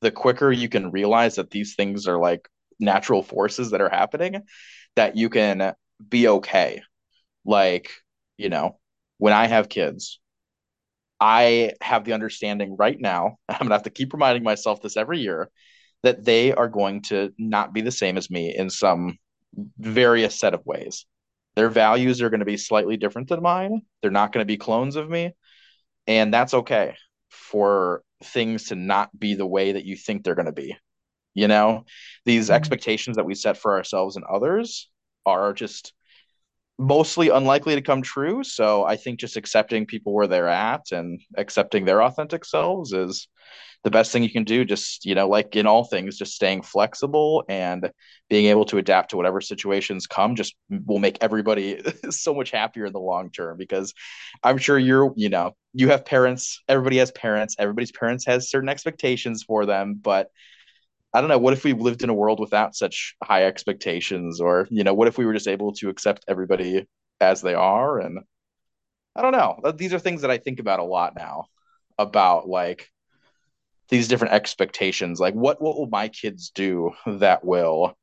the 0.00 0.10
quicker 0.10 0.50
you 0.50 0.68
can 0.68 0.90
realize 0.90 1.36
that 1.36 1.50
these 1.50 1.76
things 1.76 2.08
are 2.08 2.18
like 2.18 2.48
natural 2.80 3.22
forces 3.22 3.70
that 3.70 3.80
are 3.80 3.88
happening, 3.88 4.42
that 4.96 5.16
you 5.16 5.28
can 5.28 5.74
be 6.08 6.26
okay 6.28 6.82
like, 7.46 7.90
you 8.36 8.48
know, 8.48 8.78
when 9.18 9.32
I 9.32 9.46
have 9.46 9.68
kids, 9.68 10.20
I 11.20 11.72
have 11.80 12.04
the 12.04 12.12
understanding 12.12 12.76
right 12.76 13.00
now, 13.00 13.38
I'm 13.48 13.58
going 13.58 13.68
to 13.68 13.74
have 13.74 13.82
to 13.84 13.90
keep 13.90 14.12
reminding 14.12 14.42
myself 14.42 14.82
this 14.82 14.96
every 14.96 15.20
year, 15.20 15.50
that 16.02 16.24
they 16.24 16.52
are 16.52 16.68
going 16.68 17.02
to 17.02 17.32
not 17.38 17.72
be 17.72 17.80
the 17.80 17.90
same 17.90 18.16
as 18.16 18.30
me 18.30 18.54
in 18.54 18.70
some 18.70 19.18
various 19.78 20.38
set 20.38 20.54
of 20.54 20.66
ways. 20.66 21.06
Their 21.54 21.70
values 21.70 22.20
are 22.20 22.28
going 22.28 22.40
to 22.40 22.46
be 22.46 22.58
slightly 22.58 22.98
different 22.98 23.28
than 23.28 23.42
mine. 23.42 23.80
They're 24.02 24.10
not 24.10 24.30
going 24.30 24.42
to 24.42 24.46
be 24.46 24.58
clones 24.58 24.96
of 24.96 25.08
me. 25.08 25.32
And 26.06 26.32
that's 26.32 26.52
okay 26.52 26.94
for 27.30 28.02
things 28.22 28.64
to 28.64 28.74
not 28.74 29.18
be 29.18 29.34
the 29.34 29.46
way 29.46 29.72
that 29.72 29.84
you 29.84 29.96
think 29.96 30.22
they're 30.22 30.34
going 30.34 30.46
to 30.46 30.52
be. 30.52 30.76
You 31.34 31.48
know, 31.48 31.84
these 32.24 32.46
mm-hmm. 32.46 32.54
expectations 32.54 33.16
that 33.16 33.24
we 33.24 33.34
set 33.34 33.56
for 33.56 33.76
ourselves 33.76 34.16
and 34.16 34.24
others 34.24 34.88
are 35.24 35.52
just 35.52 35.92
mostly 36.78 37.30
unlikely 37.30 37.74
to 37.74 37.82
come 37.82 38.02
true. 38.02 38.44
So 38.44 38.84
I 38.84 38.96
think 38.96 39.18
just 39.18 39.36
accepting 39.36 39.86
people 39.86 40.12
where 40.12 40.26
they're 40.26 40.48
at 40.48 40.92
and 40.92 41.20
accepting 41.36 41.84
their 41.84 42.02
authentic 42.02 42.44
selves 42.44 42.92
is 42.92 43.28
the 43.82 43.90
best 43.90 44.12
thing 44.12 44.22
you 44.22 44.30
can 44.30 44.44
do. 44.44 44.64
Just, 44.64 45.06
you 45.06 45.14
know, 45.14 45.28
like 45.28 45.56
in 45.56 45.66
all 45.66 45.84
things, 45.84 46.18
just 46.18 46.34
staying 46.34 46.62
flexible 46.62 47.44
and 47.48 47.90
being 48.28 48.46
able 48.46 48.64
to 48.66 48.78
adapt 48.78 49.10
to 49.10 49.16
whatever 49.16 49.40
situations 49.40 50.06
come 50.06 50.34
just 50.34 50.54
will 50.68 50.98
make 50.98 51.18
everybody 51.20 51.80
so 52.10 52.34
much 52.34 52.50
happier 52.50 52.86
in 52.86 52.92
the 52.92 53.00
long 53.00 53.30
term 53.30 53.56
because 53.56 53.94
I'm 54.42 54.58
sure 54.58 54.78
you're, 54.78 55.12
you 55.16 55.28
know, 55.28 55.56
you 55.72 55.88
have 55.90 56.04
parents, 56.04 56.60
everybody 56.68 56.98
has 56.98 57.10
parents, 57.12 57.56
everybody's 57.58 57.92
parents 57.92 58.26
has 58.26 58.50
certain 58.50 58.68
expectations 58.68 59.44
for 59.44 59.66
them, 59.66 59.98
but 60.02 60.30
I 61.12 61.20
don't 61.20 61.30
know. 61.30 61.38
What 61.38 61.54
if 61.54 61.64
we 61.64 61.72
lived 61.72 62.02
in 62.02 62.10
a 62.10 62.14
world 62.14 62.40
without 62.40 62.74
such 62.74 63.16
high 63.22 63.44
expectations, 63.44 64.40
or 64.40 64.68
you 64.70 64.84
know, 64.84 64.94
what 64.94 65.08
if 65.08 65.16
we 65.16 65.24
were 65.24 65.32
just 65.32 65.48
able 65.48 65.72
to 65.74 65.88
accept 65.88 66.24
everybody 66.28 66.86
as 67.20 67.40
they 67.40 67.54
are? 67.54 67.98
And 67.98 68.20
I 69.14 69.22
don't 69.22 69.32
know. 69.32 69.72
These 69.72 69.94
are 69.94 69.98
things 69.98 70.22
that 70.22 70.30
I 70.30 70.38
think 70.38 70.60
about 70.60 70.80
a 70.80 70.84
lot 70.84 71.14
now, 71.16 71.46
about 71.98 72.48
like 72.48 72.90
these 73.88 74.08
different 74.08 74.34
expectations. 74.34 75.18
Like, 75.20 75.34
what 75.34 75.60
what 75.62 75.78
will 75.78 75.88
my 75.88 76.08
kids 76.08 76.50
do 76.50 76.92
that 77.06 77.44
will, 77.44 77.96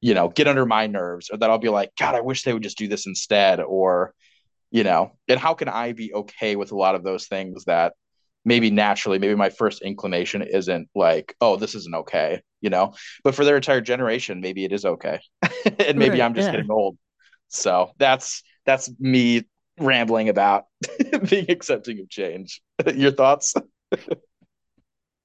you 0.00 0.14
know, 0.14 0.28
get 0.28 0.48
under 0.48 0.66
my 0.66 0.86
nerves, 0.88 1.30
or 1.30 1.38
that 1.38 1.50
I'll 1.50 1.58
be 1.58 1.68
like, 1.68 1.90
God, 1.98 2.14
I 2.14 2.22
wish 2.22 2.42
they 2.42 2.52
would 2.52 2.62
just 2.62 2.78
do 2.78 2.88
this 2.88 3.06
instead, 3.06 3.60
or 3.60 4.14
you 4.70 4.84
know, 4.84 5.12
and 5.28 5.38
how 5.38 5.54
can 5.54 5.68
I 5.68 5.92
be 5.92 6.12
okay 6.12 6.56
with 6.56 6.72
a 6.72 6.76
lot 6.76 6.94
of 6.94 7.04
those 7.04 7.26
things 7.26 7.64
that 7.66 7.94
maybe 8.48 8.70
naturally, 8.70 9.18
maybe 9.18 9.34
my 9.34 9.50
first 9.50 9.82
inclination 9.82 10.42
isn't 10.42 10.88
like, 10.94 11.36
oh, 11.40 11.56
this 11.56 11.74
isn't 11.74 11.94
okay, 11.94 12.40
you 12.62 12.70
know. 12.70 12.94
But 13.22 13.34
for 13.34 13.44
their 13.44 13.56
entire 13.56 13.82
generation, 13.82 14.40
maybe 14.40 14.64
it 14.64 14.72
is 14.72 14.84
okay, 14.84 15.20
and 15.78 15.98
maybe 15.98 16.18
right, 16.18 16.22
I'm 16.22 16.34
just 16.34 16.46
yeah. 16.46 16.52
getting 16.52 16.70
old. 16.70 16.96
So 17.48 17.92
that's 17.98 18.42
that's 18.64 18.90
me 18.98 19.44
rambling 19.78 20.30
about 20.30 20.64
being 21.28 21.50
accepting 21.50 22.00
of 22.00 22.08
change. 22.08 22.60
Your 22.94 23.12
thoughts? 23.12 23.54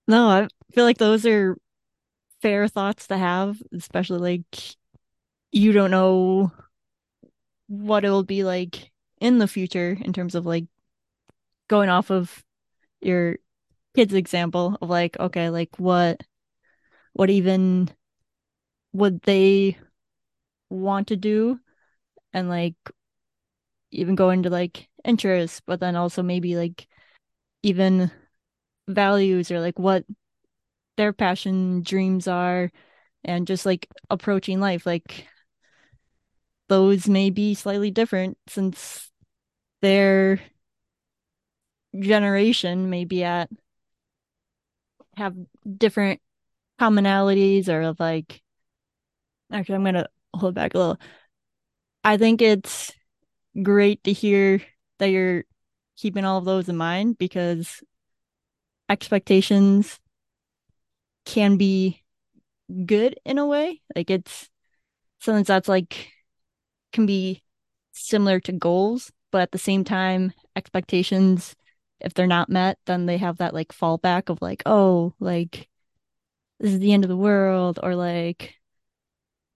no, 0.07 0.27
I 0.27 0.47
feel 0.73 0.83
like 0.83 0.97
those 0.97 1.25
are 1.25 1.57
fair 2.41 2.67
thoughts 2.67 3.07
to 3.07 3.17
have, 3.17 3.57
especially 3.73 4.19
like 4.19 4.75
you 5.53 5.71
don't 5.71 5.91
know 5.91 6.51
what 7.67 8.03
it 8.03 8.09
will 8.09 8.23
be 8.23 8.43
like 8.43 8.91
in 9.21 9.37
the 9.37 9.47
future 9.47 9.97
in 10.01 10.11
terms 10.11 10.35
of 10.35 10.45
like 10.45 10.65
going 11.69 11.87
off 11.87 12.11
of 12.11 12.43
your 13.05 13.37
kids 13.95 14.13
example 14.13 14.77
of 14.81 14.89
like 14.89 15.19
okay 15.19 15.49
like 15.49 15.69
what 15.77 16.21
what 17.13 17.29
even 17.29 17.89
would 18.93 19.21
they 19.23 19.77
want 20.69 21.07
to 21.07 21.15
do? 21.15 21.59
And 22.33 22.49
like 22.49 22.75
even 23.91 24.15
go 24.15 24.29
into 24.29 24.49
like 24.49 24.89
interests 25.03 25.61
but 25.65 25.79
then 25.79 25.95
also 25.95 26.23
maybe 26.23 26.55
like 26.55 26.87
even 27.63 28.11
values 28.87 29.51
or 29.51 29.59
like 29.59 29.79
what 29.79 30.05
their 30.97 31.13
passion 31.13 31.83
dreams 31.83 32.27
are 32.27 32.71
and 33.23 33.47
just 33.47 33.65
like 33.65 33.87
approaching 34.09 34.59
life. 34.59 34.85
Like 34.85 35.27
those 36.69 37.07
may 37.07 37.29
be 37.29 37.53
slightly 37.53 37.91
different 37.91 38.37
since 38.47 39.11
they're 39.81 40.41
generation 41.99 42.89
may 42.89 43.05
be 43.05 43.23
at 43.23 43.49
have 45.15 45.35
different 45.77 46.21
commonalities 46.79 47.69
or 47.69 47.95
like 47.99 48.41
actually 49.51 49.75
I'm 49.75 49.83
gonna 49.83 50.07
hold 50.33 50.55
back 50.55 50.73
a 50.73 50.77
little. 50.77 50.99
I 52.03 52.17
think 52.17 52.41
it's 52.41 52.91
great 53.61 54.03
to 54.05 54.13
hear 54.13 54.61
that 54.99 55.07
you're 55.07 55.43
keeping 55.97 56.25
all 56.25 56.39
of 56.39 56.45
those 56.45 56.69
in 56.69 56.77
mind 56.77 57.17
because 57.17 57.83
expectations 58.89 59.99
can 61.25 61.57
be 61.57 62.03
good 62.85 63.19
in 63.25 63.37
a 63.37 63.45
way. 63.45 63.81
Like 63.95 64.09
it's 64.09 64.49
something 65.19 65.43
that's 65.43 65.69
like 65.69 66.11
can 66.91 67.05
be 67.05 67.43
similar 67.91 68.39
to 68.41 68.51
goals, 68.51 69.11
but 69.31 69.41
at 69.41 69.51
the 69.51 69.57
same 69.57 69.83
time, 69.83 70.33
expectations 70.55 71.55
if 72.03 72.13
they're 72.13 72.27
not 72.27 72.49
met, 72.49 72.77
then 72.85 73.05
they 73.05 73.17
have 73.17 73.37
that 73.37 73.53
like 73.53 73.69
fallback 73.73 74.29
of 74.29 74.41
like, 74.41 74.63
oh, 74.65 75.13
like 75.19 75.69
this 76.59 76.73
is 76.73 76.79
the 76.79 76.93
end 76.93 77.03
of 77.03 77.09
the 77.09 77.17
world, 77.17 77.79
or 77.83 77.95
like 77.95 78.55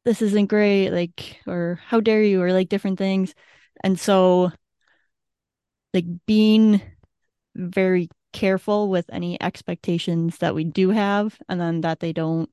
this 0.05 0.21
isn't 0.21 0.47
great, 0.47 0.91
like, 0.91 1.37
or 1.45 1.79
how 1.85 1.99
dare 1.99 2.23
you, 2.23 2.41
or 2.41 2.53
like 2.53 2.69
different 2.69 2.97
things. 2.97 3.35
And 3.83 3.99
so, 3.99 4.51
like, 5.93 6.05
being 6.25 6.81
very 7.55 8.09
careful 8.33 8.89
with 8.89 9.05
any 9.11 9.41
expectations 9.41 10.37
that 10.37 10.55
we 10.55 10.63
do 10.63 10.91
have, 10.91 11.37
and 11.49 11.59
then 11.59 11.81
that 11.81 11.99
they 11.99 12.13
don't 12.13 12.49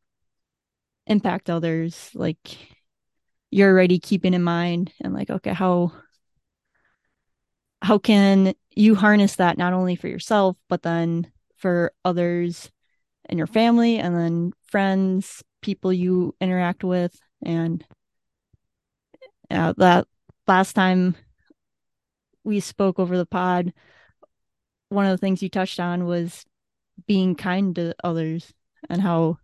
impact 1.07 1.49
others. 1.51 2.11
Like, 2.15 2.59
you're 3.51 3.71
already 3.71 3.99
keeping 4.01 4.35
in 4.35 4.43
mind, 4.43 4.93
and 5.01 5.15
like, 5.15 5.31
okay, 5.31 5.53
how 5.53 5.93
how 7.85 7.99
can 7.99 8.55
you 8.75 8.95
harness 8.95 9.37
that 9.37 9.59
not 9.59 9.75
only 9.75 9.95
for 9.95 10.09
yourself 10.09 10.57
but 10.71 10.83
then 10.83 11.31
for 11.57 11.93
others 12.03 12.71
in 13.29 13.37
your 13.37 13.47
family 13.47 13.99
and 13.99 14.17
then 14.17 14.53
friends 14.67 15.45
people 15.61 15.93
you 15.93 16.35
interact 16.41 16.83
with? 16.83 17.21
And 17.45 17.85
uh, 19.51 19.75
that 19.77 20.09
last 20.49 20.73
time 20.73 21.15
we 22.43 22.59
spoke 22.61 22.99
over 22.99 23.19
the 23.19 23.27
pod 23.27 23.73
one 24.89 25.05
of 25.05 25.11
the 25.11 25.19
things 25.19 25.43
you 25.43 25.51
touched 25.51 25.79
on 25.79 26.07
was 26.07 26.47
being 27.07 27.35
kind 27.35 27.75
to 27.75 27.95
others 28.03 28.55
and 28.89 29.03
how 29.03 29.37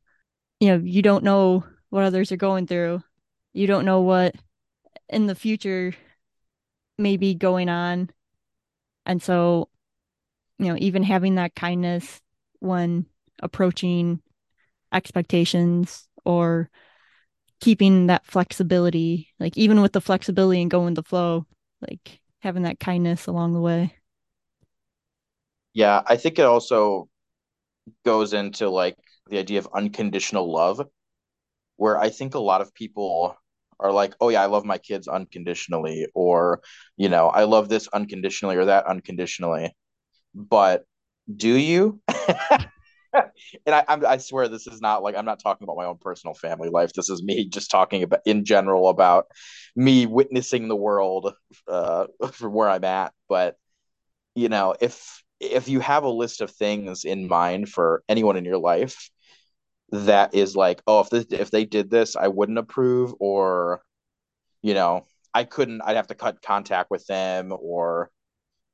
you 0.61 0.69
know 0.69 0.83
you 0.83 1.03
don't 1.03 1.25
know 1.25 1.65
what 1.91 2.05
others 2.05 2.33
are 2.33 2.37
going 2.37 2.67
through. 2.67 3.03
You 3.53 3.67
don't 3.67 3.85
know 3.85 4.01
what 4.01 4.35
in 5.11 5.27
the 5.27 5.35
future 5.35 5.93
may 6.97 7.19
be 7.19 7.35
going 7.35 7.69
on 7.69 8.11
and 9.11 9.21
so, 9.21 9.69
you 10.61 10.69
know, 10.69 10.77
even 10.79 11.03
having 11.03 11.35
that 11.35 11.57
kindness 11.57 12.21
when 12.61 13.07
approaching 13.43 14.21
expectations 14.93 16.09
or 16.25 16.71
keeping 17.61 18.07
that 18.07 18.25
flexibility, 18.25 19.29
like 19.41 19.59
even 19.59 19.83
with 19.83 19.93
the 19.93 20.01
flexibility 20.01 20.63
and 20.63 20.71
going 20.71 20.95
the 20.95 21.03
flow, 21.03 21.45
like 21.83 22.21
having 22.41 22.63
that 22.63 22.79
kindness 22.79 23.27
along 23.27 23.53
the 23.53 23.61
way. 23.61 23.95
Yeah, 25.73 26.03
I 26.07 26.17
think 26.17 26.39
it 26.39 26.45
also 26.45 27.09
goes 28.05 28.33
into 28.33 28.71
like 28.71 28.97
the 29.29 29.39
idea 29.39 29.59
of 29.59 29.69
unconditional 29.75 30.53
love, 30.53 30.89
where 31.77 31.99
I 31.99 32.11
think 32.11 32.35
a 32.35 32.41
lot 32.41 32.61
of 32.61 32.75
people 32.75 33.37
are 33.81 33.93
like, 33.93 34.15
oh 34.21 34.29
yeah, 34.29 34.43
I 34.43 34.47
love 34.47 34.65
my 34.65 34.79
kids 34.79 35.09
unconditionally, 35.09 36.07
or 36.15 36.61
you 36.97 37.09
know, 37.09 37.29
I 37.29 37.45
love 37.45 37.69
this 37.69 37.89
unconditionally 37.89 38.57
or 38.57 38.67
that 38.67 38.87
unconditionally. 38.87 39.75
But 40.35 40.85
do 41.35 41.55
you? 41.55 42.01
and 43.13 43.75
I, 43.75 43.85
I 43.89 44.17
swear 44.19 44.49
this 44.49 44.67
is 44.67 44.81
not 44.81 45.03
like 45.03 45.17
I'm 45.17 45.25
not 45.25 45.41
talking 45.43 45.65
about 45.65 45.77
my 45.77 45.87
own 45.87 45.99
personal 45.99 46.35
family 46.35 46.69
life. 46.69 46.93
This 46.93 47.11
is 47.11 47.23
me 47.23 47.49
just 47.49 47.71
talking 47.71 48.03
about 48.03 48.21
in 48.25 48.45
general 48.45 48.89
about 48.89 49.27
me 49.77 50.07
witnessing 50.07 50.69
the 50.69 50.77
world 50.77 51.33
uh, 51.69 52.07
from 52.33 52.53
where 52.53 52.69
I'm 52.69 52.85
at. 52.85 53.13
But 53.29 53.57
you 54.35 54.49
know, 54.49 54.75
if 54.81 55.23
if 55.41 55.69
you 55.69 55.81
have 55.81 56.05
a 56.05 56.11
list 56.11 56.41
of 56.41 56.51
things 56.51 57.05
in 57.05 57.27
mind 57.29 57.69
for 57.69 58.03
anyone 58.09 58.37
in 58.37 58.45
your 58.45 58.59
life 58.59 59.11
that 59.93 60.35
is 60.35 60.57
like, 60.57 60.83
oh, 60.87 61.01
if 61.01 61.11
this 61.11 61.27
if 61.31 61.51
they 61.51 61.65
did 61.65 61.91
this, 61.91 62.17
I 62.17 62.29
wouldn't 62.29 62.59
approve, 62.59 63.15
or 63.21 63.83
you 64.63 64.75
know, 64.75 65.07
I 65.35 65.45
couldn't, 65.45 65.83
I'd 65.83 65.97
have 65.97 66.09
to 66.09 66.15
cut 66.15 66.43
contact 66.43 66.91
with 66.91 67.07
them, 67.07 67.53
or 67.59 68.11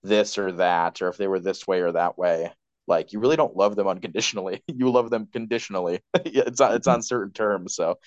this 0.02 0.38
or 0.38 0.52
that, 0.52 1.02
or 1.02 1.08
if 1.08 1.16
they 1.16 1.28
were 1.28 1.40
this 1.40 1.66
way 1.66 1.80
or 1.80 1.92
that 1.92 2.18
way. 2.18 2.52
Like 2.88 3.12
you 3.12 3.20
really 3.20 3.36
don't 3.36 3.56
love 3.56 3.76
them 3.76 3.88
unconditionally. 3.88 4.62
you 4.68 4.90
love 4.90 5.10
them 5.10 5.28
conditionally. 5.32 6.00
it's 6.14 6.60
on, 6.60 6.74
it's 6.74 6.86
on 6.86 7.02
certain 7.02 7.32
terms. 7.32 7.74
So 7.74 7.98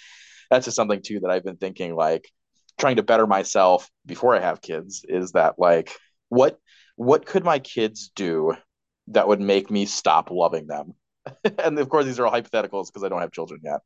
that's 0.49 0.65
just 0.65 0.75
something 0.75 1.01
too 1.01 1.21
that 1.21 1.31
I've 1.31 1.43
been 1.43 1.57
thinking 1.57 1.95
like 1.95 2.29
trying 2.79 2.95
to 2.95 3.03
better 3.03 3.27
myself 3.27 3.89
before 4.05 4.35
I 4.35 4.39
have 4.39 4.61
kids 4.61 5.03
is 5.07 5.33
that 5.33 5.55
like 5.57 5.91
what 6.29 6.57
what 6.95 7.25
could 7.25 7.43
my 7.43 7.59
kids 7.59 8.11
do 8.15 8.53
that 9.07 9.27
would 9.27 9.41
make 9.41 9.69
me 9.69 9.85
stop 9.85 10.31
loving 10.31 10.67
them? 10.67 10.93
and 11.63 11.77
of 11.79 11.89
course 11.89 12.05
these 12.05 12.19
are 12.19 12.25
all 12.25 12.33
hypotheticals 12.33 12.87
because 12.87 13.03
I 13.03 13.09
don't 13.09 13.21
have 13.21 13.31
children 13.31 13.61
yet. 13.63 13.81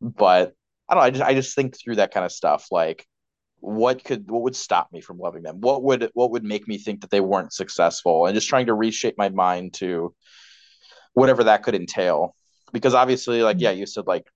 But 0.00 0.54
I 0.88 0.94
don't 0.94 1.02
know, 1.02 1.06
I 1.06 1.10
just 1.10 1.24
I 1.24 1.34
just 1.34 1.54
think 1.54 1.76
through 1.78 1.96
that 1.96 2.12
kind 2.12 2.24
of 2.24 2.32
stuff 2.32 2.68
like 2.70 3.06
what 3.60 4.04
could 4.04 4.30
what 4.30 4.42
would 4.42 4.56
stop 4.56 4.92
me 4.92 5.00
from 5.00 5.18
loving 5.18 5.42
them? 5.42 5.60
What 5.60 5.82
would 5.82 6.10
what 6.14 6.30
would 6.30 6.44
make 6.44 6.68
me 6.68 6.78
think 6.78 7.00
that 7.00 7.10
they 7.10 7.20
weren't 7.20 7.52
successful? 7.52 8.26
And 8.26 8.34
just 8.34 8.48
trying 8.48 8.66
to 8.66 8.74
reshape 8.74 9.18
my 9.18 9.28
mind 9.28 9.74
to 9.74 10.14
whatever 11.14 11.44
that 11.44 11.62
could 11.62 11.74
entail. 11.74 12.34
Because 12.72 12.94
obviously, 12.94 13.42
like 13.42 13.56
mm-hmm. 13.56 13.64
yeah, 13.64 13.70
you 13.72 13.86
said 13.86 14.06
like 14.06 14.26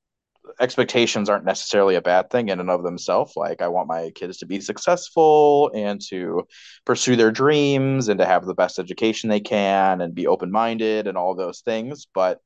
expectations 0.61 1.29
aren't 1.29 1.45
necessarily 1.45 1.95
a 1.95 2.03
bad 2.03 2.31
thing 2.31 2.49
in 2.49 2.61
and 2.61 2.71
of 2.71 2.83
themselves. 2.83 3.35
Like 3.37 3.63
I 3.63 3.69
want 3.69 3.89
my 3.89 4.11
kids 4.11 4.39
to 4.39 4.47
be 4.47 4.61
successful 4.61 5.71
and 5.75 6.01
to 6.09 6.47
pursue 6.85 7.17
their 7.17 7.31
dreams 7.31 8.09
and 8.09 8.19
to 8.19 8.27
have 8.27 8.45
the 8.45 8.55
best 8.55 8.79
education 8.79 9.31
they 9.31 9.41
can 9.41 10.01
and 10.01 10.15
be 10.15 10.27
open 10.27 10.51
minded 10.51 11.07
and 11.07 11.17
all 11.17 11.35
those 11.35 11.61
things. 11.61 12.07
But 12.13 12.41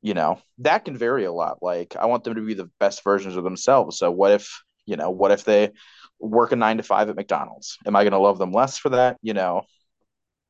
you 0.00 0.14
know 0.14 0.40
that 0.58 0.84
can 0.84 0.96
vary 0.96 1.24
a 1.24 1.32
lot. 1.32 1.58
Like 1.62 1.96
I 1.96 2.06
want 2.06 2.24
them 2.24 2.36
to 2.36 2.40
be 2.40 2.54
the 2.54 2.70
best 2.78 3.02
versions 3.02 3.36
of 3.36 3.44
themselves. 3.44 3.98
So 3.98 4.10
what 4.10 4.32
if 4.32 4.62
you 4.86 4.96
know 4.96 5.10
what 5.10 5.32
if 5.32 5.44
they 5.44 5.72
work 6.20 6.52
a 6.52 6.56
nine 6.56 6.76
to 6.78 6.82
five 6.82 7.08
at 7.08 7.16
McDonald's? 7.16 7.78
Am 7.86 7.96
I 7.96 8.04
going 8.04 8.12
to 8.12 8.18
love 8.18 8.38
them 8.38 8.52
less 8.52 8.78
for 8.78 8.90
that? 8.90 9.18
You 9.22 9.34
know, 9.34 9.62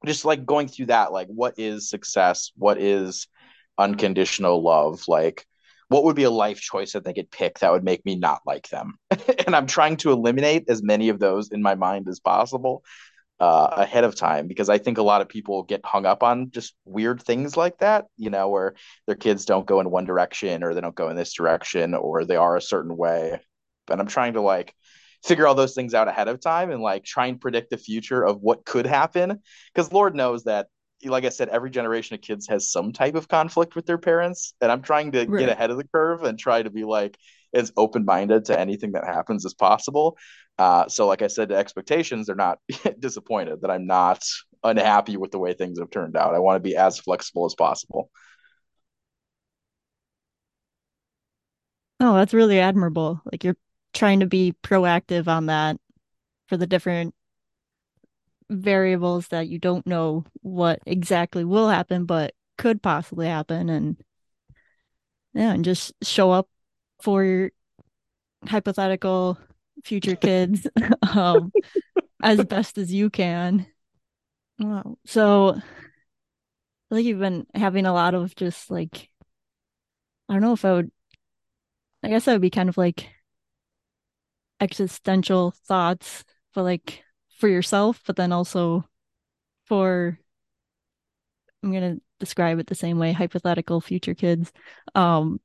just 0.06 0.24
like 0.24 0.44
going 0.46 0.68
through 0.68 0.86
that. 0.86 1.12
Like 1.12 1.28
what 1.28 1.54
is 1.58 1.88
success? 1.88 2.52
What 2.56 2.78
is 2.78 3.26
unconditional 3.78 4.62
love? 4.62 5.02
Like 5.08 5.46
what 5.88 6.04
would 6.04 6.16
be 6.16 6.24
a 6.24 6.30
life 6.30 6.60
choice 6.60 6.92
that 6.92 7.04
they 7.04 7.14
could 7.14 7.30
pick 7.30 7.58
that 7.58 7.72
would 7.72 7.84
make 7.84 8.04
me 8.04 8.14
not 8.14 8.40
like 8.46 8.68
them? 8.68 8.98
and 9.46 9.56
I'm 9.56 9.66
trying 9.66 9.96
to 9.98 10.12
eliminate 10.12 10.64
as 10.68 10.82
many 10.82 11.08
of 11.08 11.18
those 11.18 11.50
in 11.50 11.62
my 11.62 11.74
mind 11.74 12.08
as 12.08 12.20
possible 12.20 12.82
uh, 13.40 13.68
ahead 13.76 14.04
of 14.04 14.16
time 14.16 14.48
because 14.48 14.68
I 14.68 14.78
think 14.78 14.98
a 14.98 15.02
lot 15.02 15.20
of 15.20 15.28
people 15.28 15.62
get 15.62 15.84
hung 15.84 16.06
up 16.06 16.22
on 16.22 16.50
just 16.50 16.74
weird 16.84 17.22
things 17.22 17.56
like 17.56 17.78
that, 17.78 18.06
you 18.16 18.30
know, 18.30 18.48
where 18.48 18.74
their 19.06 19.16
kids 19.16 19.44
don't 19.44 19.66
go 19.66 19.80
in 19.80 19.90
one 19.90 20.04
direction 20.04 20.64
or 20.64 20.74
they 20.74 20.80
don't 20.80 20.94
go 20.94 21.08
in 21.08 21.16
this 21.16 21.34
direction 21.34 21.94
or 21.94 22.24
they 22.24 22.36
are 22.36 22.56
a 22.56 22.62
certain 22.62 22.96
way. 22.96 23.40
And 23.90 24.00
I'm 24.00 24.08
trying 24.08 24.34
to 24.34 24.40
like 24.40 24.74
figure 25.24 25.46
all 25.46 25.54
those 25.54 25.74
things 25.74 25.94
out 25.94 26.08
ahead 26.08 26.28
of 26.28 26.40
time 26.40 26.70
and 26.70 26.82
like 26.82 27.04
try 27.04 27.26
and 27.26 27.40
predict 27.40 27.70
the 27.70 27.78
future 27.78 28.24
of 28.24 28.40
what 28.40 28.64
could 28.64 28.86
happen 28.86 29.40
because 29.72 29.92
Lord 29.92 30.14
knows 30.14 30.44
that 30.44 30.66
like 31.04 31.24
I 31.24 31.28
said, 31.28 31.48
every 31.48 31.70
generation 31.70 32.14
of 32.14 32.20
kids 32.20 32.48
has 32.48 32.70
some 32.70 32.92
type 32.92 33.14
of 33.14 33.28
conflict 33.28 33.76
with 33.76 33.86
their 33.86 33.98
parents. 33.98 34.54
And 34.60 34.72
I'm 34.72 34.82
trying 34.82 35.12
to 35.12 35.26
right. 35.26 35.40
get 35.40 35.48
ahead 35.48 35.70
of 35.70 35.76
the 35.76 35.88
curve 35.94 36.24
and 36.24 36.38
try 36.38 36.62
to 36.62 36.70
be 36.70 36.84
like 36.84 37.16
as 37.54 37.72
open 37.76 38.04
minded 38.04 38.46
to 38.46 38.58
anything 38.58 38.92
that 38.92 39.04
happens 39.04 39.46
as 39.46 39.54
possible. 39.54 40.16
Uh, 40.58 40.88
so, 40.88 41.06
like 41.06 41.22
I 41.22 41.28
said, 41.28 41.48
the 41.48 41.56
expectations, 41.56 42.26
they're 42.26 42.34
not 42.34 42.58
disappointed 42.98 43.60
that 43.62 43.70
I'm 43.70 43.86
not 43.86 44.22
unhappy 44.64 45.16
with 45.16 45.30
the 45.30 45.38
way 45.38 45.52
things 45.52 45.78
have 45.78 45.90
turned 45.90 46.16
out. 46.16 46.34
I 46.34 46.40
want 46.40 46.56
to 46.56 46.68
be 46.68 46.76
as 46.76 46.98
flexible 46.98 47.46
as 47.46 47.54
possible. 47.54 48.10
Oh, 52.00 52.14
that's 52.14 52.34
really 52.34 52.60
admirable. 52.60 53.20
Like 53.30 53.44
you're 53.44 53.56
trying 53.92 54.20
to 54.20 54.26
be 54.26 54.54
proactive 54.62 55.28
on 55.28 55.46
that 55.46 55.78
for 56.46 56.56
the 56.56 56.66
different 56.66 57.14
variables 58.50 59.28
that 59.28 59.48
you 59.48 59.58
don't 59.58 59.86
know 59.86 60.24
what 60.40 60.80
exactly 60.86 61.44
will 61.44 61.68
happen, 61.68 62.04
but 62.04 62.34
could 62.56 62.82
possibly 62.82 63.26
happen. 63.26 63.68
And 63.68 63.96
yeah, 65.34 65.52
and 65.52 65.64
just 65.64 65.92
show 66.02 66.30
up 66.30 66.48
for 67.02 67.24
your 67.24 67.50
hypothetical 68.46 69.38
future 69.84 70.16
kids 70.20 70.66
um, 71.14 71.52
as 72.22 72.44
best 72.44 72.78
as 72.78 72.92
you 72.92 73.10
can. 73.10 73.66
Wow. 74.58 74.98
So 75.06 75.60
I 76.90 76.94
think 76.94 77.06
you've 77.06 77.20
been 77.20 77.46
having 77.54 77.86
a 77.86 77.92
lot 77.92 78.14
of 78.14 78.34
just 78.34 78.70
like, 78.70 79.10
I 80.28 80.34
don't 80.34 80.42
know 80.42 80.52
if 80.52 80.64
I 80.64 80.72
would, 80.72 80.90
I 82.02 82.08
guess 82.08 82.28
I 82.28 82.32
would 82.32 82.40
be 82.40 82.50
kind 82.50 82.68
of 82.68 82.76
like 82.76 83.08
existential 84.60 85.52
thoughts, 85.66 86.24
but 86.54 86.64
like 86.64 87.04
for 87.38 87.48
yourself, 87.48 88.00
but 88.06 88.16
then 88.16 88.32
also 88.32 88.84
for 89.66 90.18
I'm 91.62 91.72
gonna 91.72 91.96
describe 92.20 92.58
it 92.58 92.66
the 92.66 92.74
same 92.74 92.98
way 92.98 93.12
hypothetical 93.12 93.80
future 93.80 94.14
kids. 94.14 94.52
Um, 94.94 95.40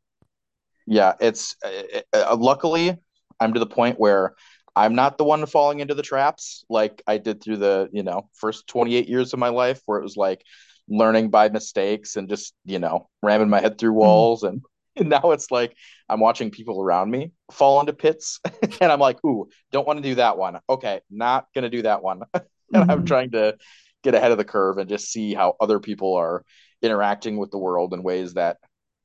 yeah, 0.85 1.13
it's 1.19 1.55
uh, 1.63 2.01
uh, 2.13 2.35
luckily 2.35 2.97
I'm 3.39 3.53
to 3.53 3.59
the 3.59 3.65
point 3.65 3.99
where 3.99 4.35
I'm 4.75 4.95
not 4.95 5.17
the 5.17 5.23
one 5.23 5.45
falling 5.45 5.79
into 5.79 5.93
the 5.93 6.01
traps 6.01 6.65
like 6.69 7.01
I 7.07 7.17
did 7.17 7.41
through 7.41 7.57
the 7.57 7.89
you 7.91 8.03
know 8.03 8.29
first 8.33 8.67
28 8.67 9.07
years 9.07 9.33
of 9.33 9.39
my 9.39 9.49
life 9.49 9.81
where 9.85 9.99
it 9.99 10.03
was 10.03 10.17
like 10.17 10.43
learning 10.89 11.29
by 11.29 11.49
mistakes 11.49 12.15
and 12.15 12.27
just 12.27 12.53
you 12.65 12.79
know 12.79 13.09
ramming 13.21 13.49
my 13.49 13.61
head 13.61 13.77
through 13.77 13.91
mm-hmm. 13.91 13.99
walls 13.99 14.43
and 14.43 14.61
and 14.97 15.09
now 15.09 15.31
it's 15.31 15.51
like 15.51 15.75
I'm 16.07 16.19
watching 16.19 16.51
people 16.51 16.81
around 16.81 17.09
me 17.09 17.31
fall 17.51 17.79
into 17.79 17.93
pits, 17.93 18.39
and 18.81 18.91
I'm 18.91 18.99
like, 18.99 19.23
"Ooh, 19.25 19.49
don't 19.71 19.87
want 19.87 19.97
to 19.97 20.09
do 20.09 20.15
that 20.15 20.37
one." 20.37 20.59
Okay, 20.69 21.01
not 21.09 21.47
gonna 21.55 21.69
do 21.69 21.81
that 21.83 22.03
one. 22.03 22.21
and 22.33 22.43
mm-hmm. 22.73 22.91
I'm 22.91 23.05
trying 23.05 23.31
to 23.31 23.57
get 24.03 24.15
ahead 24.15 24.31
of 24.31 24.37
the 24.37 24.45
curve 24.45 24.77
and 24.77 24.89
just 24.89 25.11
see 25.11 25.33
how 25.33 25.55
other 25.59 25.79
people 25.79 26.15
are 26.15 26.43
interacting 26.81 27.37
with 27.37 27.51
the 27.51 27.57
world 27.57 27.93
in 27.93 28.03
ways 28.03 28.33
that 28.33 28.57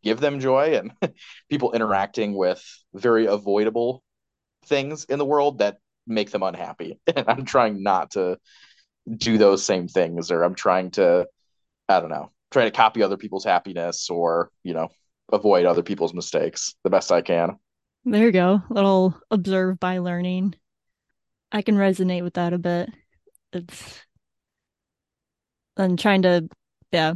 give 0.03 0.21
them 0.21 0.41
joy, 0.41 0.77
and 0.77 0.93
people 1.51 1.73
interacting 1.73 2.35
with 2.35 2.63
very 2.95 3.27
avoidable 3.27 4.03
things 4.67 5.05
in 5.05 5.19
the 5.19 5.25
world 5.25 5.59
that 5.59 5.79
make 6.07 6.31
them 6.31 6.43
unhappy. 6.43 6.99
And 7.15 7.25
I'm 7.29 7.45
trying 7.45 7.83
not 7.83 8.13
to 8.13 8.39
do 9.17 9.39
those 9.39 9.65
same 9.65 9.89
things, 9.89 10.31
or 10.31 10.43
I'm 10.43 10.55
trying 10.55 10.91
to, 10.93 11.27
I 11.89 12.01
don't 12.01 12.11
know, 12.11 12.31
trying 12.51 12.67
to 12.67 12.77
copy 12.77 13.03
other 13.03 13.17
people's 13.17 13.45
happiness, 13.45 14.11
or 14.11 14.51
you 14.63 14.75
know, 14.75 14.91
avoid 15.33 15.67
other 15.67 15.83
people's 15.83 16.15
mistakes 16.15 16.75
the 16.85 16.91
best 16.91 17.13
I 17.13 17.23
can. 17.23 17.59
There 18.05 18.25
you 18.25 18.33
go. 18.33 18.63
Little 18.71 19.21
observe 19.31 19.79
by 19.79 19.99
learning. 19.99 20.55
I 21.53 21.63
can 21.63 21.77
resonate 21.77 22.23
with 22.23 22.35
that 22.35 22.53
a 22.53 22.59
bit. 22.59 22.91
It's 23.53 24.01
and 25.77 25.99
trying 25.99 26.23
to 26.23 26.49
yeah 26.93 27.15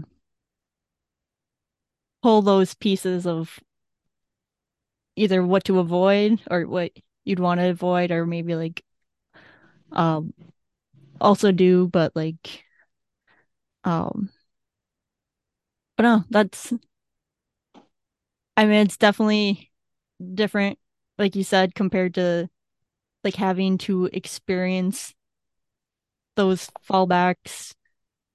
pull 2.23 2.43
those 2.43 2.75
pieces 2.75 3.27
of 3.27 3.59
either 5.17 5.45
what 5.45 5.65
to 5.65 5.79
avoid 5.79 6.41
or 6.51 6.63
what 6.67 6.93
you'd 7.25 7.41
want 7.41 7.61
to 7.61 7.69
avoid 7.69 8.11
or 8.11 8.25
maybe 8.27 8.55
like 8.55 8.83
um 9.93 10.33
also 11.21 11.53
do 11.53 11.87
but 11.89 12.15
like 12.17 12.65
um 13.85 14.31
but 15.97 16.03
no 16.03 16.25
that's 16.31 16.73
I 18.57 18.67
mean, 18.67 18.87
it's 18.87 18.97
definitely 18.97 19.71
different, 20.35 20.79
like 21.19 21.37
you 21.37 21.45
said, 21.45 21.75
compared 21.75 22.15
to 22.15 22.49
like 23.25 23.37
having 23.37 23.79
to 23.79 24.11
experience 24.13 25.15
those 26.37 26.71
fallbacks 26.89 27.75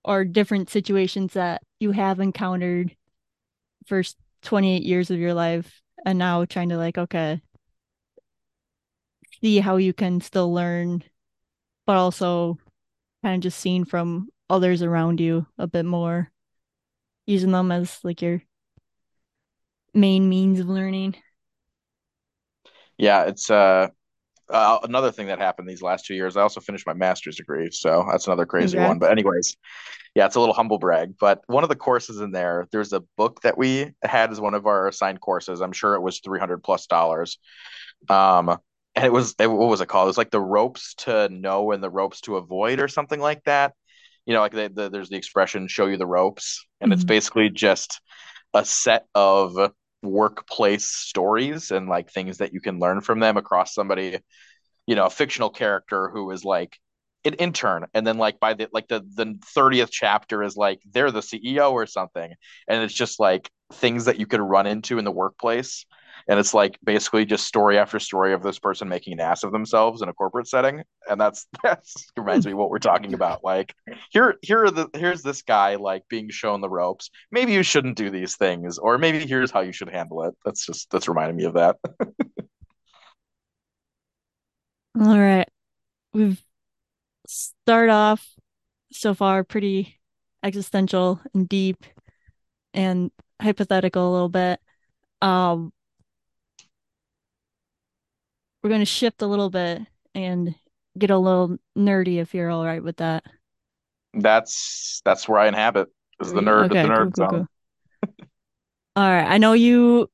or 0.04 0.26
different 0.26 0.70
situations 0.70 1.34
that 1.34 1.62
you 1.80 1.92
have 1.92 2.20
encountered 2.20 2.96
first 3.86 4.18
28 4.44 4.84
years 4.84 5.12
of 5.12 5.20
your 5.20 5.34
life 5.34 5.82
and 6.06 6.20
now 6.20 6.46
trying 6.46 6.70
to 6.70 6.78
like 6.78 6.98
okay 6.98 7.42
see 9.42 9.60
how 9.60 9.78
you 9.78 9.94
can 9.94 10.22
still 10.22 10.54
learn 10.54 11.04
but 11.86 11.98
also 11.98 12.58
kind 13.24 13.36
of 13.36 13.42
just 13.44 13.60
seeing 13.60 13.86
from 13.86 14.30
others 14.50 14.82
around 14.84 15.20
you 15.20 15.48
a 15.58 15.68
bit 15.68 15.86
more, 15.86 16.32
using 17.26 17.52
them 17.52 17.72
as 17.72 18.00
like 18.04 18.22
your 18.22 18.44
main 19.94 20.30
means 20.30 20.60
of 20.60 20.68
learning. 20.70 21.16
Yeah, 22.98 23.24
it's 23.26 23.50
uh, 23.50 23.88
uh 24.50 24.80
another 24.84 25.12
thing 25.12 25.28
that 25.28 25.40
happened 25.40 25.70
these 25.70 25.82
last 25.84 26.06
two 26.06 26.16
years. 26.16 26.38
I 26.38 26.42
also 26.42 26.62
finished 26.62 26.88
my 26.88 26.94
master's 26.94 27.38
degree, 27.38 27.70
so 27.72 28.06
that's 28.12 28.28
another 28.28 28.46
crazy 28.46 28.78
Congrats. 28.78 28.88
one. 28.88 29.00
But 29.00 29.12
anyways, 29.12 29.58
yeah, 30.16 30.28
it's 30.28 30.36
a 30.36 30.40
little 30.40 30.56
humble 30.56 30.80
brag. 30.80 31.16
But 31.20 31.42
one 31.48 31.64
of 31.64 31.70
the 31.70 31.76
courses 31.76 32.22
in 32.22 32.32
there, 32.32 32.68
there's 32.72 32.94
a 32.94 33.02
book 33.18 33.42
that 33.44 33.58
we 33.58 33.94
had 34.04 34.32
as 34.32 34.42
one 34.42 34.56
of 34.56 34.68
our 34.68 34.88
assigned 34.88 35.22
courses. 35.22 35.62
I'm 35.62 35.74
sure 35.74 35.96
it 35.96 36.02
was 36.02 36.20
300 36.22 36.64
plus 36.64 36.88
dollars. 36.88 37.40
Um, 38.10 38.58
and 38.96 39.06
it 39.06 39.14
was 39.14 39.36
it, 39.40 39.48
what 39.48 39.70
was 39.70 39.82
it 39.82 39.88
called? 39.90 40.08
It 40.08 40.10
was 40.10 40.18
like 40.18 40.32
the 40.32 40.42
ropes 40.42 40.96
to 41.00 41.30
know 41.30 41.72
and 41.72 41.84
the 41.84 41.90
ropes 41.90 42.22
to 42.22 42.38
avoid, 42.38 42.80
or 42.80 42.88
something 42.88 43.20
like 43.20 43.44
that. 43.46 43.74
You 44.26 44.34
know, 44.34 44.42
like 44.42 44.54
the, 44.54 44.70
the, 44.74 44.90
there's 44.90 45.10
the 45.10 45.18
expression 45.18 45.68
"show 45.68 45.88
you 45.88 45.98
the 45.98 46.08
ropes," 46.08 46.66
and 46.82 46.92
it's 46.94 47.04
Mhm. 47.04 47.08
basically 47.08 47.50
just 47.50 48.02
a 48.58 48.66
set 48.66 49.06
of 49.16 49.56
workplace 50.04 50.86
stories 50.86 51.72
and 51.72 51.90
like 51.90 52.12
things 52.12 52.38
that 52.38 52.54
you 52.54 52.62
can 52.62 52.80
learn 52.80 53.02
from 53.02 53.20
them 53.20 53.38
across 53.38 53.74
somebody 53.74 54.20
you 54.88 54.96
know, 54.96 55.06
a 55.06 55.10
fictional 55.10 55.50
character 55.50 56.10
who 56.10 56.32
is 56.32 56.44
like 56.44 56.80
an 57.26 57.34
intern, 57.34 57.86
and 57.94 58.08
then 58.08 58.18
like 58.18 58.40
by 58.40 58.54
the 58.54 58.70
like 58.72 58.88
the 58.88 59.02
the 59.16 59.38
thirtieth 59.54 59.92
chapter 59.92 60.42
is 60.42 60.56
like 60.56 60.80
they're 60.90 61.12
the 61.12 61.20
CEO 61.20 61.74
or 61.74 61.86
something, 61.86 62.34
and 62.68 62.84
it's 62.84 62.94
just 62.94 63.20
like 63.20 63.52
things 63.72 64.06
that 64.06 64.20
you 64.20 64.26
could 64.26 64.42
run 64.42 64.68
into 64.68 64.98
in 64.98 65.06
the 65.06 65.12
workplace, 65.12 65.86
and 66.28 66.40
it's 66.40 66.54
like 66.54 66.78
basically 66.84 67.26
just 67.26 67.46
story 67.46 67.78
after 67.78 68.00
story 68.00 68.34
of 68.34 68.44
this 68.44 68.60
person 68.60 68.90
making 68.90 69.14
an 69.14 69.20
ass 69.20 69.44
of 69.44 69.52
themselves 69.52 70.02
in 70.02 70.10
a 70.10 70.14
corporate 70.14 70.48
setting, 70.48 70.84
and 71.10 71.20
that's 71.20 71.48
that's 71.64 72.12
reminds 72.18 72.46
me 72.46 72.54
what 72.54 72.70
we're 72.70 72.80
talking 72.80 73.14
about. 73.14 73.44
Like 73.44 73.74
here 74.10 74.36
here 74.42 74.64
are 74.64 74.72
the 74.72 74.90
here's 74.94 75.22
this 75.22 75.42
guy 75.42 75.76
like 75.76 76.04
being 76.10 76.30
shown 76.30 76.62
the 76.62 76.70
ropes. 76.70 77.10
Maybe 77.32 77.54
you 77.54 77.64
shouldn't 77.64 77.98
do 77.98 78.10
these 78.10 78.36
things, 78.36 78.78
or 78.78 78.98
maybe 78.98 79.26
here's 79.26 79.52
how 79.52 79.62
you 79.62 79.72
should 79.72 79.90
handle 79.90 80.24
it. 80.24 80.36
That's 80.46 80.66
just 80.66 80.90
that's 80.92 81.08
reminding 81.08 81.38
me 81.38 81.46
of 81.46 81.54
that. 81.54 81.78
All 85.00 85.20
right. 85.20 85.48
We've 86.14 86.42
start 87.28 87.90
off 87.90 88.28
so 88.92 89.14
far 89.14 89.44
pretty 89.44 90.00
existential 90.44 91.22
and 91.34 91.48
deep 91.48 91.86
and 92.74 93.12
hypothetical 93.42 94.10
a 94.10 94.14
little 94.14 94.30
bit. 94.30 94.60
Um, 95.22 95.74
we're 98.64 98.70
going 98.70 98.82
to 98.82 98.86
shift 98.86 99.22
a 99.22 99.28
little 99.28 99.50
bit 99.50 99.82
and 100.16 100.56
get 100.98 101.10
a 101.12 101.18
little 101.18 101.58
nerdy 101.78 102.18
if 102.18 102.34
you're 102.34 102.50
all 102.50 102.66
right 102.66 102.84
with 102.84 102.98
that. 102.98 103.24
That's 104.14 105.02
that's 105.06 105.28
where 105.28 105.40
I 105.40 105.48
inhabit. 105.48 105.90
Is 106.22 106.34
the 106.34 106.42
nerd 106.42 106.70
Okay, 106.72 106.82
the 106.82 106.88
cool, 106.96 107.12
nerd 107.12 107.16
cool, 107.16 107.28
zone. 107.28 107.28
cool. 107.28 107.48
All 108.96 109.04
right. 109.10 109.26
I 109.28 109.38
know 109.38 109.54
you 109.54 110.10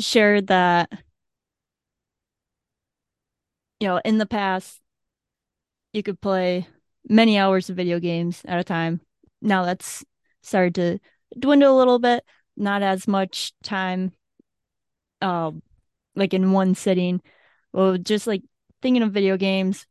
shared 0.00 0.48
that, 0.48 0.90
you 3.80 3.88
know, 3.88 4.00
in 4.04 4.18
the 4.18 4.26
past 4.26 4.80
you 5.92 6.02
could 6.02 6.20
play 6.20 6.66
many 7.08 7.38
hours 7.38 7.70
of 7.70 7.76
video 7.76 7.98
games 8.00 8.42
at 8.46 8.58
a 8.58 8.64
time. 8.64 9.00
Now 9.40 9.64
that's 9.64 10.04
started 10.42 10.74
to 10.76 10.98
dwindle 11.38 11.76
a 11.76 11.78
little 11.78 11.98
bit, 11.98 12.24
not 12.56 12.82
as 12.82 13.08
much 13.08 13.52
time 13.62 14.12
um 15.20 15.62
like 16.16 16.34
in 16.34 16.52
one 16.52 16.74
sitting. 16.74 17.20
Well, 17.72 17.98
just 17.98 18.26
like 18.26 18.42
thinking 18.82 19.02
of 19.02 19.12
video 19.12 19.36
games 19.36 19.86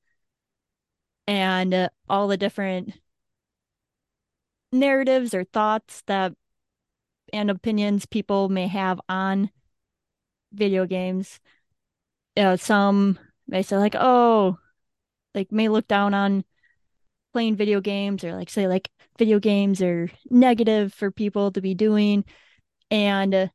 and 1.28 1.74
uh, 1.74 1.90
all 2.10 2.28
the 2.28 2.38
different 2.38 2.94
narratives 4.72 5.34
or 5.34 5.44
thoughts 5.44 6.04
that 6.08 6.34
and 7.32 7.50
opinions 7.50 8.06
people 8.06 8.50
may 8.50 8.68
have 8.68 9.02
on 9.10 9.50
video 10.52 10.86
games. 10.86 11.40
Uh, 12.38 12.58
some 12.58 13.20
may 13.48 13.62
say 13.62 13.78
like, 13.78 13.96
oh, 13.96 14.58
like 15.36 15.52
may 15.52 15.68
look 15.68 15.88
down 15.88 16.14
on 16.14 16.44
playing 17.34 17.56
video 17.56 17.82
games 17.82 18.24
or 18.24 18.34
like 18.34 18.50
say 18.50 18.68
like 18.68 18.90
video 19.18 19.40
games 19.40 19.82
are 19.82 20.10
negative 20.30 20.94
for 20.94 21.12
people 21.12 21.52
to 21.52 21.62
be 21.62 21.74
doing. 21.74 22.24
And 22.90 23.34
uh, 23.34 23.48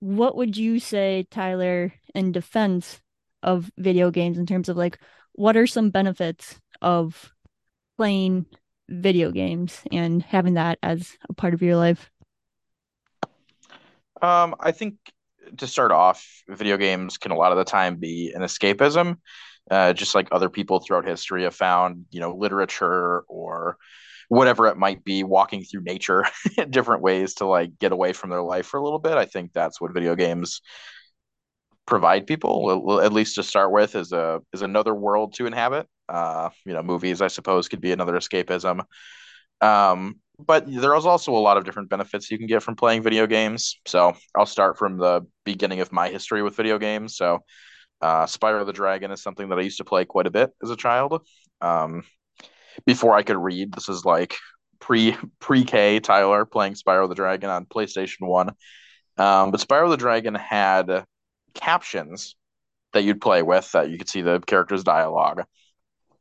what 0.00 0.36
would 0.36 0.56
you 0.56 0.80
say, 0.80 1.26
Tyler, 1.30 1.92
in 2.14 2.32
defense 2.32 3.00
of 3.42 3.70
video 3.78 4.10
games 4.10 4.38
in 4.38 4.46
terms 4.46 4.68
of 4.68 4.76
like 4.76 4.98
what 5.32 5.56
are 5.56 5.66
some 5.66 5.90
benefits 5.90 6.58
of 6.82 7.32
playing 7.96 8.46
video 8.88 9.30
games 9.30 9.80
and 9.92 10.22
having 10.22 10.54
that 10.54 10.78
as 10.82 11.16
a 11.28 11.34
part 11.34 11.54
of 11.54 11.62
your 11.62 11.76
life? 11.76 12.10
Um, 14.20 14.54
I 14.60 14.72
think 14.72 14.96
to 15.58 15.66
start 15.66 15.92
off, 15.92 16.26
video 16.48 16.76
games 16.76 17.18
can 17.18 17.32
a 17.32 17.36
lot 17.36 17.52
of 17.52 17.58
the 17.58 17.64
time 17.64 17.96
be 17.96 18.32
an 18.34 18.42
escapism, 18.42 19.16
uh, 19.70 19.92
just 19.92 20.14
like 20.14 20.28
other 20.32 20.48
people 20.48 20.80
throughout 20.80 21.06
history 21.06 21.44
have 21.44 21.54
found, 21.54 22.06
you 22.10 22.20
know, 22.20 22.34
literature 22.34 23.20
or 23.28 23.76
whatever 24.28 24.66
it 24.68 24.76
might 24.76 25.04
be, 25.04 25.24
walking 25.24 25.64
through 25.64 25.82
nature, 25.82 26.24
different 26.70 27.02
ways 27.02 27.34
to 27.34 27.46
like 27.46 27.78
get 27.78 27.92
away 27.92 28.12
from 28.12 28.30
their 28.30 28.42
life 28.42 28.66
for 28.66 28.78
a 28.78 28.82
little 28.82 28.98
bit. 28.98 29.14
I 29.14 29.24
think 29.24 29.52
that's 29.52 29.80
what 29.80 29.92
video 29.92 30.14
games 30.14 30.60
provide 31.86 32.26
people, 32.26 33.00
at 33.00 33.12
least 33.12 33.34
to 33.34 33.42
start 33.42 33.72
with, 33.72 33.96
is 33.96 34.12
a 34.12 34.40
is 34.52 34.62
another 34.62 34.94
world 34.94 35.34
to 35.34 35.46
inhabit. 35.46 35.88
Uh, 36.08 36.50
you 36.64 36.72
know, 36.72 36.82
movies, 36.82 37.20
I 37.20 37.28
suppose, 37.28 37.68
could 37.68 37.80
be 37.80 37.92
another 37.92 38.14
escapism. 38.14 38.84
Um, 39.60 40.20
but 40.38 40.64
there's 40.66 41.06
also 41.06 41.32
a 41.32 41.38
lot 41.38 41.56
of 41.56 41.64
different 41.64 41.90
benefits 41.90 42.30
you 42.30 42.38
can 42.38 42.46
get 42.46 42.62
from 42.62 42.76
playing 42.76 43.02
video 43.02 43.26
games. 43.26 43.78
So 43.86 44.14
I'll 44.36 44.46
start 44.46 44.78
from 44.78 44.98
the 44.98 45.26
beginning 45.44 45.80
of 45.80 45.92
my 45.92 46.08
history 46.08 46.42
with 46.42 46.56
video 46.56 46.78
games. 46.78 47.16
So 47.16 47.40
uh, 48.00 48.26
Spyro 48.26 48.64
the 48.64 48.72
Dragon 48.72 49.10
is 49.10 49.22
something 49.22 49.48
that 49.48 49.58
I 49.58 49.62
used 49.62 49.78
to 49.78 49.84
play 49.84 50.04
quite 50.04 50.26
a 50.26 50.30
bit 50.30 50.50
as 50.62 50.70
a 50.70 50.76
child. 50.76 51.26
Um, 51.60 52.04
before 52.86 53.14
I 53.14 53.22
could 53.22 53.36
read, 53.36 53.72
this 53.72 53.88
is 53.88 54.04
like 54.04 54.36
pre 54.80 55.16
pre 55.38 55.64
K 55.64 56.00
Tyler 56.00 56.44
playing 56.44 56.74
Spyro 56.74 57.08
the 57.08 57.14
Dragon 57.14 57.50
on 57.50 57.66
PlayStation 57.66 58.26
One. 58.26 58.48
Um, 59.16 59.50
but 59.50 59.60
Spyro 59.60 59.90
the 59.90 59.96
Dragon 59.96 60.34
had 60.34 61.04
captions 61.54 62.36
that 62.92 63.02
you'd 63.02 63.20
play 63.20 63.42
with 63.42 63.70
that 63.72 63.90
you 63.90 63.98
could 63.98 64.08
see 64.08 64.22
the 64.22 64.40
characters' 64.40 64.84
dialogue, 64.84 65.44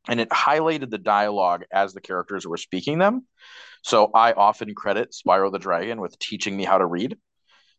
and 0.07 0.19
it 0.19 0.29
highlighted 0.29 0.89
the 0.89 0.97
dialogue 0.97 1.63
as 1.71 1.93
the 1.93 2.01
characters 2.01 2.45
were 2.45 2.57
speaking 2.57 2.99
them. 2.99 3.25
So 3.81 4.11
I 4.13 4.33
often 4.33 4.75
credit 4.75 5.15
Spyro 5.15 5.51
the 5.51 5.59
Dragon 5.59 6.01
with 6.01 6.19
teaching 6.19 6.57
me 6.57 6.65
how 6.65 6.77
to 6.77 6.85
read 6.85 7.17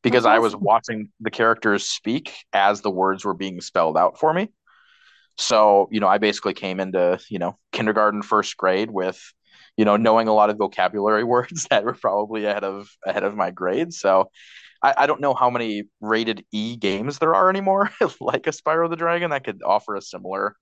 because 0.02 0.26
I 0.26 0.38
was 0.38 0.56
watching 0.56 1.08
the 1.20 1.30
characters 1.30 1.88
speak 1.88 2.32
as 2.52 2.80
the 2.80 2.90
words 2.90 3.24
were 3.24 3.34
being 3.34 3.60
spelled 3.60 3.96
out 3.96 4.18
for 4.18 4.32
me. 4.32 4.50
So, 5.36 5.88
you 5.90 6.00
know, 6.00 6.08
I 6.08 6.18
basically 6.18 6.54
came 6.54 6.80
into, 6.80 7.18
you 7.30 7.38
know, 7.38 7.58
kindergarten, 7.72 8.22
first 8.22 8.56
grade 8.56 8.90
with, 8.90 9.20
you 9.76 9.84
know, 9.84 9.96
knowing 9.96 10.28
a 10.28 10.34
lot 10.34 10.50
of 10.50 10.58
vocabulary 10.58 11.24
words 11.36 11.66
that 11.70 11.84
were 11.84 11.94
probably 11.94 12.44
ahead 12.44 12.64
of 12.64 12.88
ahead 13.06 13.24
of 13.24 13.36
my 13.36 13.50
grade. 13.50 13.92
So 13.92 14.30
I, 14.82 14.94
I 14.98 15.06
don't 15.06 15.20
know 15.20 15.34
how 15.34 15.50
many 15.50 15.84
rated 16.00 16.44
E 16.52 16.76
games 16.76 17.18
there 17.18 17.34
are 17.34 17.48
anymore, 17.50 17.90
like 18.20 18.46
a 18.46 18.50
Spyro 18.50 18.88
the 18.90 18.96
Dragon 18.96 19.30
that 19.30 19.44
could 19.44 19.62
offer 19.64 19.96
a 19.96 20.02
similar 20.02 20.56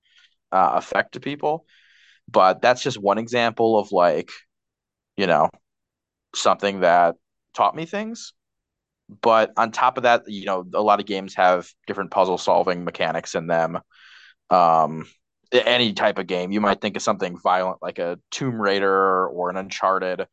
uh, 0.53 0.73
effect 0.75 1.13
to 1.15 1.21
people. 1.21 1.67
But 2.31 2.63
that's 2.63 2.83
just 2.83 2.99
one 3.01 3.19
example 3.19 3.79
of 3.79 3.93
like, 3.93 4.31
you 5.17 5.27
know, 5.27 5.51
something 6.35 6.81
that 6.81 7.17
taught 7.55 7.77
me 7.77 7.87
things. 7.87 8.33
But 9.09 9.53
on 9.57 9.73
top 9.73 9.97
of 9.97 10.03
that, 10.03 10.25
you 10.27 10.45
know, 10.45 10.67
a 10.75 10.83
lot 10.83 11.01
of 11.01 11.07
games 11.07 11.35
have 11.35 11.69
different 11.87 12.11
puzzle 12.11 12.39
solving 12.39 12.85
mechanics 12.85 13.35
in 13.35 13.47
them. 13.47 13.79
Um, 14.51 15.07
any 15.53 15.95
type 15.95 16.19
of 16.19 16.27
game, 16.27 16.53
you 16.53 16.61
might 16.61 16.81
think 16.81 16.97
of 16.97 17.03
something 17.03 17.39
violent 17.39 17.79
like 17.81 17.99
a 17.99 18.19
Tomb 18.31 18.61
Raider 18.61 19.27
or 19.29 19.49
an 19.49 19.57
Uncharted, 19.57 20.27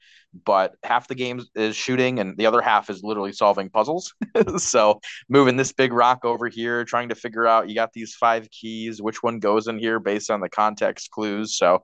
but 0.44 0.76
half 0.84 1.08
the 1.08 1.16
game 1.16 1.42
is 1.56 1.76
shooting 1.76 2.20
and 2.20 2.38
the 2.38 2.46
other 2.48 2.62
half 2.62 2.90
is 2.90 3.02
literally 3.02 3.32
solving 3.32 3.70
puzzles. 3.70 4.14
so 4.58 5.00
moving 5.30 5.56
this 5.56 5.72
big 5.72 5.94
rock 5.94 6.26
over 6.26 6.50
here, 6.50 6.84
trying 6.84 7.10
to 7.10 7.16
figure 7.16 7.48
out 7.48 7.70
you 7.70 7.76
got 7.76 7.94
these 7.94 8.14
five 8.14 8.50
keys, 8.52 9.02
which 9.02 9.24
one 9.24 9.40
goes 9.40 9.68
in 9.68 9.80
here 9.80 10.00
based 10.00 10.30
on 10.30 10.42
the 10.42 10.50
context 10.50 11.12
clues. 11.12 11.58
So 11.58 11.84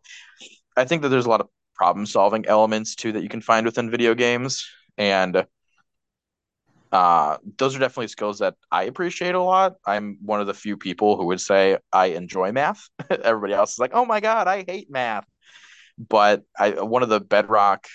I 0.76 0.84
think 0.84 1.02
that 1.04 1.10
there's 1.10 1.26
a 1.26 1.30
lot 1.30 1.42
of 1.42 1.48
problem 1.76 2.06
solving 2.06 2.46
elements 2.48 2.96
too 2.96 3.14
that 3.14 3.24
you 3.24 3.30
can 3.30 3.42
find 3.42 3.66
within 3.66 3.90
video 3.90 4.14
games. 4.14 4.68
And 4.98 5.46
uh, 6.92 7.38
those 7.58 7.76
are 7.76 7.80
definitely 7.80 8.08
skills 8.10 8.40
that 8.40 8.56
I 8.72 8.84
appreciate 8.84 9.36
a 9.36 9.42
lot. 9.42 9.76
I'm 9.86 10.18
one 10.22 10.42
of 10.42 10.48
the 10.48 10.54
few 10.54 10.78
people 10.78 11.18
who 11.18 11.28
would 11.28 11.42
say 11.42 11.78
I 11.94 12.08
enjoy 12.08 12.52
math. 12.52 12.82
Everybody 13.10 13.54
else 13.54 13.74
is 13.74 13.80
like, 13.80 13.92
"Oh 13.94 14.06
my 14.06 14.20
God, 14.20 14.48
I 14.48 14.66
hate 14.68 14.90
math." 14.92 15.26
But 15.98 16.44
I 16.60 16.82
one 16.82 17.04
of 17.04 17.10
the 17.10 17.20
bedrock 17.22 17.88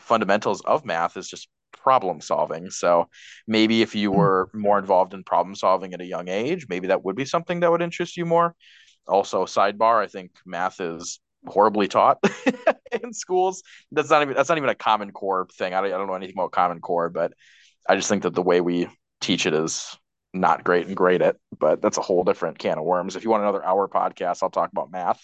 fundamentals 0.00 0.62
of 0.62 0.84
math 0.84 1.16
is 1.16 1.28
just 1.28 1.48
problem 1.72 2.20
solving. 2.20 2.70
So 2.70 3.08
maybe 3.46 3.82
if 3.82 3.94
you 3.94 4.10
Mm. 4.10 4.14
were 4.16 4.50
more 4.54 4.78
involved 4.78 5.14
in 5.14 5.24
problem 5.24 5.54
solving 5.54 5.94
at 5.94 6.00
a 6.00 6.06
young 6.06 6.28
age, 6.28 6.66
maybe 6.68 6.88
that 6.88 7.04
would 7.04 7.16
be 7.16 7.24
something 7.24 7.60
that 7.60 7.70
would 7.70 7.82
interest 7.82 8.16
you 8.16 8.26
more. 8.26 8.54
Also, 9.06 9.44
sidebar, 9.46 10.02
I 10.02 10.06
think 10.08 10.32
math 10.46 10.80
is 10.80 11.20
horribly 11.46 11.88
taught 11.88 12.18
in 13.02 13.12
schools. 13.12 13.62
That's 13.92 14.10
not 14.10 14.22
even 14.22 14.34
that's 14.34 14.48
not 14.48 14.58
even 14.58 14.70
a 14.70 14.74
Common 14.74 15.12
Core 15.12 15.46
thing. 15.54 15.74
I 15.74 15.80
don't, 15.82 15.92
I 15.92 15.98
don't 15.98 16.06
know 16.06 16.14
anything 16.14 16.36
about 16.36 16.52
Common 16.52 16.80
Core, 16.80 17.10
but 17.10 17.34
I 17.88 17.96
just 17.96 18.08
think 18.08 18.22
that 18.22 18.34
the 18.34 18.42
way 18.42 18.60
we 18.60 18.88
teach 19.20 19.46
it 19.46 19.54
is 19.54 19.96
not 20.32 20.64
great 20.64 20.86
and 20.86 20.96
grade 20.96 21.22
it. 21.22 21.36
But 21.58 21.80
that's 21.80 21.98
a 21.98 22.02
whole 22.02 22.24
different 22.24 22.58
can 22.58 22.78
of 22.78 22.84
worms. 22.84 23.16
If 23.16 23.24
you 23.24 23.30
want 23.30 23.42
another 23.42 23.64
hour 23.64 23.88
podcast, 23.88 24.42
I'll 24.42 24.50
talk 24.50 24.70
about 24.72 24.90
math. 24.90 25.20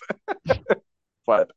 but 1.26 1.50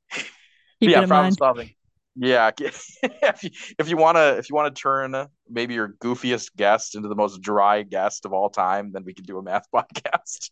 Keep 0.80 0.92
yeah, 0.92 1.06
problem 1.06 1.10
mind. 1.10 1.38
solving. 1.38 1.74
Yeah, 2.16 2.52
if 2.60 3.44
you 3.44 3.50
if 3.80 3.90
you 3.90 3.98
want 3.98 4.18
to 4.18 4.38
if 4.38 4.50
you 4.50 4.56
want 4.56 4.76
to 4.76 4.80
turn 4.80 5.16
maybe 5.50 5.74
your 5.74 5.90
goofiest 6.00 6.56
guest 6.56 6.96
into 6.96 7.10
the 7.10 7.16
most 7.16 7.42
dry 7.42 7.82
guest 7.82 8.26
of 8.26 8.34
all 8.34 8.50
time, 8.50 8.92
then 8.92 9.04
we 9.04 9.14
can 9.14 9.26
do 9.26 9.40
a 9.40 9.42
math 9.42 9.66
podcast. 9.76 10.52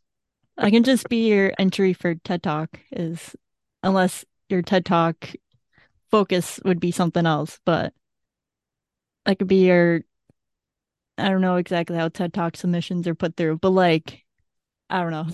I 0.57 0.71
can 0.71 0.83
just 0.83 1.07
be 1.07 1.27
your 1.27 1.53
entry 1.59 1.93
for 1.93 2.15
TED 2.15 2.43
Talk 2.43 2.79
is 2.91 3.35
unless 3.83 4.25
your 4.49 4.61
TED 4.61 4.85
Talk 4.85 5.29
focus 6.09 6.59
would 6.65 6.79
be 6.79 6.91
something 6.91 7.25
else, 7.25 7.59
but 7.65 7.93
I 9.25 9.35
could 9.35 9.47
be 9.47 9.67
your 9.67 10.01
I 11.21 11.29
don't 11.29 11.41
know 11.41 11.57
exactly 11.57 11.97
how 11.97 12.09
TED 12.09 12.33
Talk 12.33 12.57
submissions 12.57 13.07
are 13.07 13.15
put 13.15 13.35
through, 13.37 13.59
but 13.59 13.71
like 13.71 14.23
I 14.89 15.01
don't 15.01 15.11
know. 15.11 15.27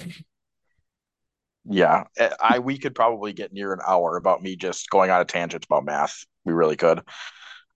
Yeah, 1.69 2.05
eh, 2.17 2.29
I 2.41 2.59
we 2.59 2.77
could 2.77 2.95
probably 2.95 3.33
get 3.33 3.51
near 3.51 3.73
an 3.73 3.79
hour 3.85 4.15
about 4.15 4.41
me 4.41 4.55
just 4.55 4.89
going 4.89 5.11
on 5.11 5.21
a 5.21 5.25
tangent 5.25 5.65
about 5.65 5.85
math. 5.85 6.23
We 6.45 6.53
really 6.53 6.77
could. 6.77 7.01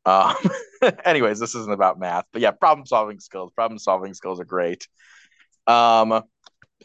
Um, 0.06 0.36
anyways, 1.06 1.40
this 1.40 1.56
isn't 1.56 1.74
about 1.74 2.00
math, 2.00 2.26
but 2.32 2.42
yeah, 2.42 2.52
problem 2.52 2.86
solving 2.86 3.20
skills. 3.20 3.52
Problem 3.54 3.80
solving 3.80 4.14
skills 4.14 4.40
are 4.40 4.46
great. 4.46 4.88
Um, 5.68 6.24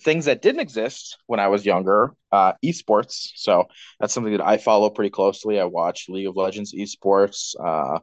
things 0.03 0.27
that 0.27 0.43
didn't 0.43 0.61
exist 0.61 1.19
when 1.27 1.41
I 1.41 1.49
was 1.49 1.65
younger, 1.65 2.13
uh, 2.33 2.53
esports. 2.65 3.31
So 3.37 3.65
that's 3.99 4.13
something 4.13 4.33
that 4.33 4.47
I 4.47 4.59
follow 4.59 4.91
pretty 4.91 5.11
closely. 5.11 5.61
I 5.61 5.65
watch 5.65 6.09
League 6.09 6.27
of 6.27 6.37
Legends 6.37 6.75
esports. 6.75 7.55
Uh, 7.59 8.01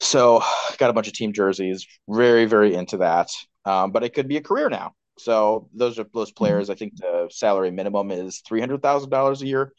so 0.00 0.42
got 0.78 0.90
a 0.90 0.92
bunch 0.92 1.08
of 1.08 1.14
team 1.14 1.32
jerseys. 1.32 1.86
Very, 2.08 2.46
very 2.46 2.74
into 2.74 2.98
that. 2.98 3.30
Um, 3.64 3.92
but 3.92 4.04
it 4.04 4.14
could 4.14 4.28
be 4.28 4.36
a 4.36 4.42
career 4.42 4.68
now. 4.68 4.92
So 5.18 5.68
those 5.74 5.98
are 5.98 6.06
those 6.12 6.30
players. 6.30 6.70
I 6.70 6.74
think 6.74 6.96
the 6.96 7.28
salary 7.30 7.70
minimum 7.70 8.10
is 8.10 8.42
three 8.46 8.60
hundred 8.60 8.82
thousand 8.82 9.10
dollars 9.10 9.42
a 9.42 9.46
year. 9.46 9.72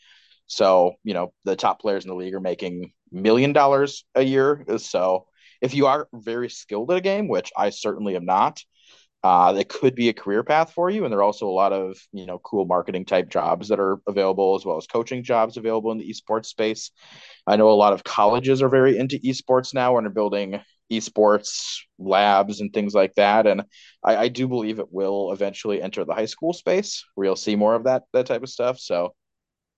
So 0.47 0.93
you 1.03 1.13
know 1.13 1.33
the 1.43 1.55
top 1.55 1.79
players 1.79 2.05
in 2.05 2.09
the 2.09 2.15
league 2.15 2.33
are 2.33 2.39
making 2.39 2.91
million 3.11 3.53
dollars 3.53 4.03
a 4.15 4.23
year. 4.23 4.65
So 4.77 5.27
if 5.61 5.73
you 5.73 5.87
are 5.87 6.07
very 6.13 6.49
skilled 6.49 6.91
at 6.91 6.97
a 6.97 7.01
game, 7.01 7.27
which 7.27 7.51
I 7.55 7.69
certainly 7.69 8.15
am 8.15 8.25
not, 8.25 8.61
uh, 9.23 9.51
that 9.53 9.69
could 9.69 9.95
be 9.95 10.09
a 10.09 10.13
career 10.13 10.43
path 10.43 10.71
for 10.73 10.89
you. 10.89 11.03
And 11.03 11.11
there 11.11 11.19
are 11.19 11.23
also 11.23 11.47
a 11.47 11.51
lot 11.51 11.73
of 11.73 11.97
you 12.13 12.25
know 12.25 12.39
cool 12.39 12.65
marketing 12.65 13.05
type 13.05 13.29
jobs 13.29 13.69
that 13.69 13.79
are 13.79 13.99
available, 14.07 14.55
as 14.55 14.65
well 14.65 14.77
as 14.77 14.87
coaching 14.87 15.23
jobs 15.23 15.57
available 15.57 15.91
in 15.91 15.97
the 15.97 16.09
esports 16.09 16.47
space. 16.47 16.91
I 17.45 17.55
know 17.55 17.69
a 17.69 17.71
lot 17.71 17.93
of 17.93 18.03
colleges 18.03 18.61
are 18.61 18.69
very 18.69 18.97
into 18.97 19.19
esports 19.19 19.73
now 19.73 19.97
and 19.97 20.07
are 20.07 20.11
building 20.11 20.59
esports 20.91 21.79
labs 21.99 22.61
and 22.61 22.71
things 22.73 22.93
like 22.93 23.13
that. 23.15 23.47
And 23.47 23.63
I, 24.03 24.15
I 24.15 24.27
do 24.29 24.47
believe 24.47 24.79
it 24.79 24.91
will 24.91 25.31
eventually 25.33 25.81
enter 25.81 26.05
the 26.05 26.13
high 26.13 26.25
school 26.25 26.53
space 26.53 27.03
where 27.15 27.25
you'll 27.25 27.35
see 27.35 27.55
more 27.55 27.75
of 27.75 27.85
that 27.85 28.03
that 28.13 28.27
type 28.27 28.43
of 28.43 28.49
stuff. 28.49 28.79
So 28.79 29.13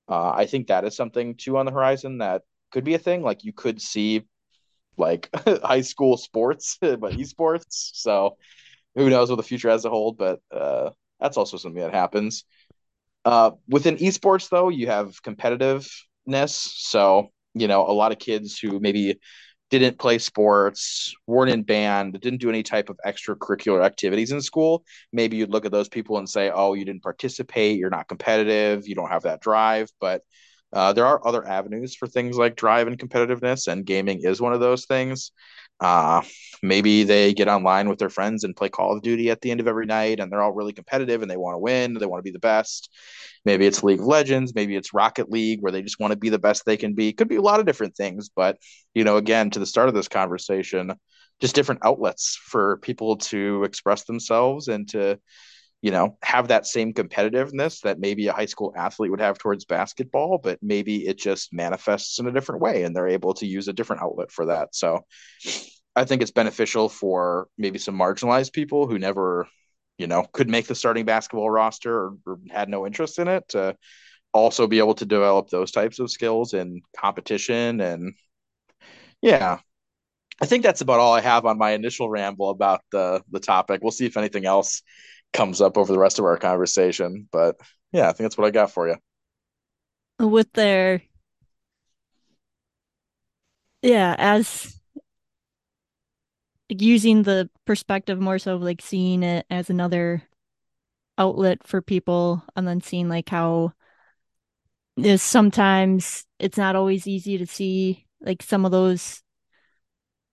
uh, 0.09 0.31
I 0.31 0.45
think 0.45 0.67
that 0.67 0.85
is 0.85 0.95
something 0.95 1.35
too 1.35 1.57
on 1.57 1.65
the 1.65 1.71
horizon 1.71 2.19
that 2.19 2.41
could 2.71 2.83
be 2.83 2.95
a 2.95 2.99
thing. 2.99 3.21
Like 3.23 3.43
you 3.43 3.53
could 3.53 3.81
see 3.81 4.23
like 4.97 5.29
high 5.63 5.81
school 5.81 6.17
sports, 6.17 6.77
but 6.81 7.13
esports. 7.13 7.91
So 7.93 8.37
who 8.95 9.09
knows 9.09 9.29
what 9.29 9.37
the 9.37 9.43
future 9.43 9.69
has 9.69 9.83
to 9.83 9.89
hold, 9.89 10.17
but 10.17 10.39
uh, 10.51 10.91
that's 11.19 11.37
also 11.37 11.57
something 11.57 11.81
that 11.81 11.93
happens. 11.93 12.45
Uh, 13.25 13.51
within 13.67 13.97
esports, 13.97 14.49
though, 14.49 14.69
you 14.69 14.87
have 14.87 15.21
competitiveness. 15.21 16.49
So, 16.49 17.29
you 17.53 17.67
know, 17.67 17.85
a 17.87 17.91
lot 17.91 18.11
of 18.11 18.19
kids 18.19 18.57
who 18.59 18.79
maybe 18.79 19.19
didn't 19.69 19.99
play 19.99 20.17
sports, 20.17 21.13
weren't 21.27 21.51
in 21.51 21.63
band, 21.63 22.19
didn't 22.19 22.41
do 22.41 22.49
any 22.49 22.63
type 22.63 22.89
of 22.89 22.99
extracurricular 23.05 23.83
activities 23.85 24.31
in 24.31 24.41
school, 24.41 24.83
maybe 25.13 25.37
you'd 25.37 25.51
look 25.51 25.65
at 25.65 25.71
those 25.71 25.87
people 25.87 26.17
and 26.17 26.27
say, 26.27 26.49
oh, 26.49 26.73
you 26.73 26.85
didn't 26.85 27.03
participate, 27.03 27.77
you're 27.77 27.91
not 27.91 28.07
competitive, 28.07 28.87
you 28.87 28.95
don't 28.95 29.09
have 29.09 29.23
that 29.23 29.41
drive. 29.41 29.89
But 30.01 30.23
uh, 30.73 30.93
there 30.93 31.05
are 31.05 31.25
other 31.25 31.47
avenues 31.47 31.95
for 31.95 32.07
things 32.07 32.35
like 32.37 32.55
drive 32.55 32.87
and 32.87 32.97
competitiveness, 32.97 33.67
and 33.67 33.85
gaming 33.85 34.21
is 34.23 34.41
one 34.41 34.53
of 34.53 34.59
those 34.59 34.85
things. 34.85 35.31
Uh, 35.79 36.21
maybe 36.61 37.03
they 37.03 37.33
get 37.33 37.47
online 37.47 37.87
with 37.89 37.99
their 37.99 38.09
friends 38.09 38.43
and 38.43 38.55
play 38.55 38.69
Call 38.69 38.95
of 38.95 39.01
Duty 39.01 39.29
at 39.29 39.41
the 39.41 39.51
end 39.51 39.59
of 39.59 39.67
every 39.67 39.85
night, 39.85 40.19
and 40.19 40.31
they're 40.31 40.41
all 40.41 40.51
really 40.51 40.73
competitive 40.73 41.21
and 41.21 41.31
they 41.31 41.37
want 41.37 41.55
to 41.55 41.59
win, 41.59 41.93
they 41.93 42.05
want 42.05 42.19
to 42.19 42.29
be 42.29 42.33
the 42.33 42.39
best. 42.39 42.89
Maybe 43.45 43.65
it's 43.65 43.83
League 43.83 43.99
of 43.99 44.05
Legends, 44.05 44.53
maybe 44.53 44.75
it's 44.75 44.93
Rocket 44.93 45.29
League, 45.29 45.61
where 45.61 45.71
they 45.71 45.81
just 45.81 45.99
want 45.99 46.11
to 46.11 46.17
be 46.17 46.29
the 46.29 46.39
best 46.39 46.65
they 46.65 46.77
can 46.77 46.93
be. 46.93 47.13
Could 47.13 47.29
be 47.29 47.37
a 47.37 47.41
lot 47.41 47.59
of 47.59 47.65
different 47.65 47.95
things, 47.95 48.29
but 48.29 48.57
you 48.93 49.03
know, 49.03 49.17
again, 49.17 49.49
to 49.51 49.59
the 49.59 49.65
start 49.65 49.87
of 49.87 49.95
this 49.95 50.09
conversation, 50.09 50.93
just 51.39 51.55
different 51.55 51.81
outlets 51.85 52.35
for 52.35 52.77
people 52.77 53.15
to 53.17 53.63
express 53.63 54.03
themselves 54.03 54.67
and 54.67 54.89
to 54.89 55.19
you 55.81 55.91
know, 55.91 56.17
have 56.21 56.49
that 56.49 56.65
same 56.65 56.93
competitiveness 56.93 57.81
that 57.81 57.99
maybe 57.99 58.27
a 58.27 58.33
high 58.33 58.45
school 58.45 58.73
athlete 58.75 59.11
would 59.11 59.21
have 59.21 59.37
towards 59.37 59.65
basketball, 59.65 60.37
but 60.37 60.59
maybe 60.61 61.07
it 61.07 61.17
just 61.17 61.53
manifests 61.53 62.19
in 62.19 62.27
a 62.27 62.31
different 62.31 62.61
way 62.61 62.83
and 62.83 62.95
they're 62.95 63.07
able 63.07 63.33
to 63.35 63.45
use 63.45 63.67
a 63.67 63.73
different 63.73 64.01
outlet 64.01 64.31
for 64.31 64.47
that. 64.47 64.75
So 64.75 65.05
I 65.95 66.03
think 66.03 66.21
it's 66.21 66.31
beneficial 66.31 66.89
for 66.89 67.47
maybe 67.57 67.79
some 67.79 67.97
marginalized 67.97 68.51
people 68.51 68.87
who 68.87 68.99
never, 68.99 69.47
you 69.97 70.07
know, 70.07 70.23
could 70.33 70.49
make 70.49 70.67
the 70.67 70.75
starting 70.75 71.05
basketball 71.05 71.49
roster 71.49 71.95
or, 71.95 72.17
or 72.25 72.39
had 72.49 72.67
no 72.67 72.85
interest 72.85 73.17
in 73.17 73.29
it 73.29 73.47
to 73.49 73.75
also 74.33 74.67
be 74.67 74.79
able 74.79 74.95
to 74.95 75.05
develop 75.05 75.49
those 75.49 75.71
types 75.71 75.99
of 75.99 76.11
skills 76.11 76.53
in 76.53 76.81
competition 76.97 77.79
and 77.81 78.13
yeah, 79.21 79.59
I 80.41 80.45
think 80.45 80.63
that's 80.63 80.81
about 80.81 80.99
all 80.99 81.13
I 81.13 81.21
have 81.21 81.45
on 81.45 81.57
my 81.57 81.71
initial 81.71 82.09
ramble 82.09 82.49
about 82.49 82.81
the 82.91 83.21
the 83.29 83.39
topic. 83.39 83.81
We'll 83.81 83.91
see 83.91 84.05
if 84.05 84.17
anything 84.17 84.45
else 84.45 84.81
comes 85.33 85.61
up 85.61 85.77
over 85.77 85.91
the 85.91 85.99
rest 85.99 86.19
of 86.19 86.25
our 86.25 86.37
conversation. 86.37 87.27
But 87.31 87.57
yeah, 87.91 88.09
I 88.09 88.11
think 88.11 88.25
that's 88.25 88.37
what 88.37 88.47
I 88.47 88.51
got 88.51 88.71
for 88.71 88.87
you. 88.87 88.95
With 90.19 90.51
their 90.53 91.01
yeah, 93.81 94.15
as 94.17 94.79
using 96.69 97.23
the 97.23 97.49
perspective 97.65 98.19
more 98.19 98.37
so 98.37 98.55
of 98.55 98.61
like 98.61 98.81
seeing 98.81 99.23
it 99.23 99.45
as 99.49 99.69
another 99.69 100.23
outlet 101.17 101.65
for 101.65 101.81
people 101.81 102.43
and 102.55 102.67
then 102.67 102.81
seeing 102.81 103.09
like 103.09 103.29
how 103.29 103.73
how 104.97 105.03
is 105.03 105.21
sometimes 105.21 106.25
it's 106.39 106.57
not 106.57 106.75
always 106.75 107.07
easy 107.07 107.37
to 107.37 107.45
see 107.45 108.05
like 108.21 108.41
some 108.41 108.65
of 108.65 108.71
those 108.71 109.23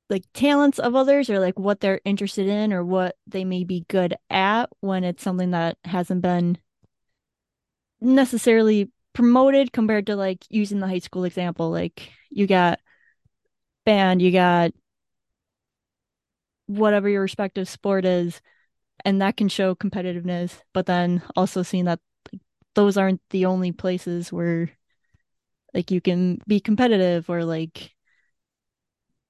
like 0.09 0.25
talents 0.35 0.79
of 0.79 0.95
others 0.95 1.29
or 1.29 1.41
like 1.41 1.59
what 1.59 1.81
they're 1.81 2.01
interested 2.05 2.47
in 2.47 2.73
or 2.73 2.85
what 2.85 3.17
they 3.27 3.45
may 3.45 3.65
be 3.65 3.85
good 3.89 4.15
at 4.31 4.69
when 4.81 5.05
it's 5.05 5.23
something 5.23 5.51
that 5.51 5.77
hasn't 5.85 6.23
been 6.23 6.59
necessarily 8.01 8.91
promoted 9.13 9.73
compared 9.73 10.07
to 10.07 10.15
like 10.15 10.45
using 10.51 10.79
the 10.79 10.87
high 10.87 10.99
school 10.99 11.25
example 11.25 11.71
like 11.71 12.11
you 12.31 12.47
got 12.47 12.79
band 13.85 14.21
you 14.21 14.31
got 14.31 14.73
whatever 16.67 17.09
your 17.09 17.23
respective 17.23 17.69
sport 17.69 18.05
is 18.05 18.41
and 19.05 19.23
that 19.23 19.37
can 19.37 19.49
show 19.49 19.75
competitiveness 19.75 20.61
but 20.75 20.87
then 20.87 21.23
also 21.35 21.63
seeing 21.63 21.87
that 21.87 21.99
like, 22.31 22.43
those 22.75 22.97
aren't 22.97 23.23
the 23.31 23.47
only 23.47 23.73
places 23.73 24.33
where 24.33 24.71
like 25.73 25.91
you 25.91 26.01
can 26.01 26.39
be 26.47 26.61
competitive 26.61 27.31
or 27.31 27.45
like 27.45 27.96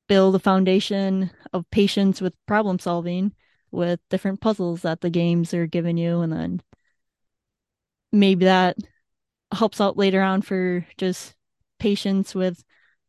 build 0.08 0.34
a 0.34 0.38
foundation 0.38 1.30
of 1.52 1.68
patience 1.70 2.20
with 2.20 2.34
problem 2.46 2.78
solving 2.78 3.32
with 3.70 4.00
different 4.10 4.40
puzzles 4.40 4.82
that 4.82 5.00
the 5.00 5.10
games 5.10 5.52
are 5.52 5.66
giving 5.66 5.96
you 5.96 6.20
and 6.20 6.32
then 6.32 6.62
maybe 8.12 8.44
that 8.44 8.76
helps 9.52 9.80
out 9.80 9.96
later 9.96 10.22
on 10.22 10.42
for 10.42 10.86
just 10.96 11.34
patience 11.78 12.34
with 12.34 12.64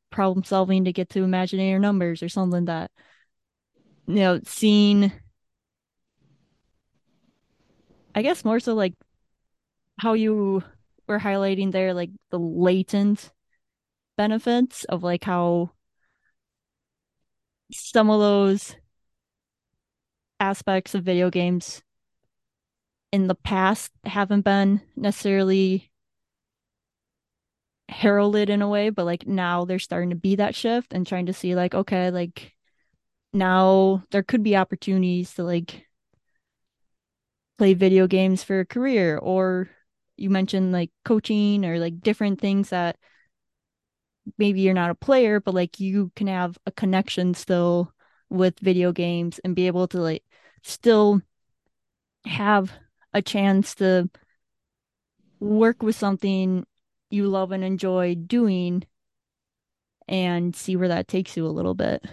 problem 0.10 0.44
solving 0.44 0.86
to 0.86 0.94
get 0.94 1.10
to 1.10 1.24
imaginary 1.24 1.80
numbers 1.80 2.24
or 2.24 2.30
something 2.30 2.66
that 2.66 2.92
you 4.08 4.16
know 4.16 4.40
seeing 4.46 5.12
i 8.16 8.22
guess 8.22 8.46
more 8.46 8.60
so 8.60 8.74
like 8.74 8.94
how 10.00 10.14
you 10.14 10.64
were 11.08 11.20
highlighting 11.20 11.72
there 11.72 11.94
like 11.94 12.12
the 12.30 12.40
latent 12.40 13.32
benefits 14.18 14.84
of 14.86 15.04
like 15.04 15.24
how 15.24 15.72
some 17.72 18.10
of 18.10 18.20
those 18.20 18.76
aspects 20.40 20.96
of 20.96 21.04
video 21.04 21.30
games 21.30 21.82
in 23.12 23.28
the 23.28 23.36
past 23.36 23.92
haven't 24.06 24.42
been 24.42 24.82
necessarily 24.96 25.92
heralded 27.90 28.50
in 28.50 28.62
a 28.62 28.68
way, 28.68 28.90
but 28.90 29.06
like 29.06 29.28
now 29.28 29.66
they're 29.66 29.80
starting 29.80 30.10
to 30.10 30.16
be 30.16 30.36
that 30.36 30.56
shift 30.56 30.94
and 30.94 31.08
trying 31.08 31.26
to 31.28 31.34
see 31.34 31.56
like, 31.56 31.74
okay, 31.74 32.12
like 32.12 32.54
now 33.34 34.04
there 34.12 34.24
could 34.24 34.44
be 34.44 34.56
opportunities 34.56 35.34
to 35.36 35.44
like 35.44 35.86
play 37.58 37.74
video 37.74 38.08
games 38.08 38.44
for 38.44 38.60
a 38.60 38.66
career 38.66 39.18
or 39.18 39.70
you 40.16 40.30
mentioned 40.30 40.72
like 40.72 40.92
coaching 41.06 41.66
or 41.66 41.80
like 41.80 42.02
different 42.02 42.40
things 42.40 42.70
that 42.70 42.98
maybe 44.38 44.62
you're 44.62 44.74
not 44.74 44.90
a 44.92 44.96
player, 44.96 45.40
but 45.40 45.54
like 45.54 45.80
you 45.80 46.12
can 46.16 46.28
have 46.28 46.58
a 46.66 46.72
connection 46.72 47.34
still 47.34 47.94
with 48.30 48.60
video 48.60 48.92
games 48.92 49.40
and 49.44 49.56
be 49.56 49.68
able 49.68 49.88
to 49.90 50.00
like 50.02 50.24
still 50.64 51.22
have 52.26 52.72
a 53.14 53.22
chance 53.22 53.76
to 53.76 54.10
work 55.40 55.82
with 55.82 55.96
something 55.96 56.66
you 57.10 57.28
love 57.28 57.52
and 57.52 57.64
enjoy 57.64 58.16
doing 58.16 58.84
and 60.08 60.56
see 60.56 60.76
where 60.76 60.88
that 60.88 61.08
takes 61.08 61.36
you 61.38 61.46
a 61.46 61.50
little 61.50 61.74
bit. 61.74 62.04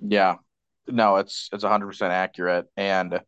Yeah. 0.00 0.36
No, 0.86 1.16
it's 1.16 1.48
it's 1.52 1.62
100% 1.62 2.12
accurate. 2.12 2.66
And 2.76 3.20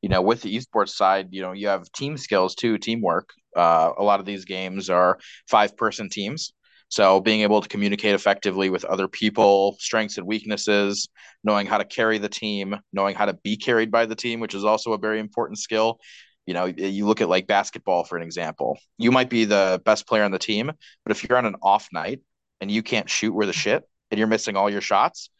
you 0.00 0.08
know, 0.08 0.22
with 0.22 0.42
the 0.42 0.56
esports 0.56 0.90
side, 0.90 1.28
you 1.32 1.42
know, 1.42 1.52
you 1.52 1.68
have 1.68 1.90
team 1.92 2.16
skills 2.16 2.54
too, 2.54 2.78
teamwork. 2.78 3.30
Uh, 3.56 3.92
a 3.96 4.02
lot 4.02 4.20
of 4.20 4.26
these 4.26 4.44
games 4.44 4.90
are 4.90 5.18
five 5.48 5.76
person 5.76 6.08
teams. 6.08 6.52
So 6.88 7.20
being 7.20 7.42
able 7.42 7.60
to 7.60 7.68
communicate 7.68 8.14
effectively 8.14 8.68
with 8.68 8.84
other 8.84 9.06
people, 9.06 9.76
strengths 9.78 10.18
and 10.18 10.26
weaknesses, 10.26 11.08
knowing 11.44 11.66
how 11.66 11.78
to 11.78 11.84
carry 11.84 12.18
the 12.18 12.28
team, 12.28 12.76
knowing 12.92 13.14
how 13.14 13.26
to 13.26 13.34
be 13.44 13.56
carried 13.56 13.92
by 13.92 14.06
the 14.06 14.16
team, 14.16 14.40
which 14.40 14.54
is 14.54 14.64
also 14.64 14.92
a 14.92 14.98
very 14.98 15.20
important 15.20 15.58
skill. 15.58 16.00
You 16.46 16.54
know, 16.54 16.64
you 16.64 17.06
look 17.06 17.20
at 17.20 17.28
like 17.28 17.46
basketball 17.46 18.02
for 18.02 18.16
an 18.16 18.24
example. 18.24 18.76
You 18.98 19.12
might 19.12 19.30
be 19.30 19.44
the 19.44 19.80
best 19.84 20.08
player 20.08 20.24
on 20.24 20.32
the 20.32 20.38
team, 20.38 20.72
but 21.04 21.12
if 21.12 21.22
you're 21.22 21.38
on 21.38 21.46
an 21.46 21.56
off 21.62 21.88
night 21.92 22.22
and 22.60 22.70
you 22.70 22.82
can't 22.82 23.08
shoot 23.08 23.32
where 23.32 23.46
the 23.46 23.52
shit 23.52 23.84
and 24.10 24.18
you're 24.18 24.26
missing 24.26 24.56
all 24.56 24.68
your 24.68 24.80
shots, 24.80 25.30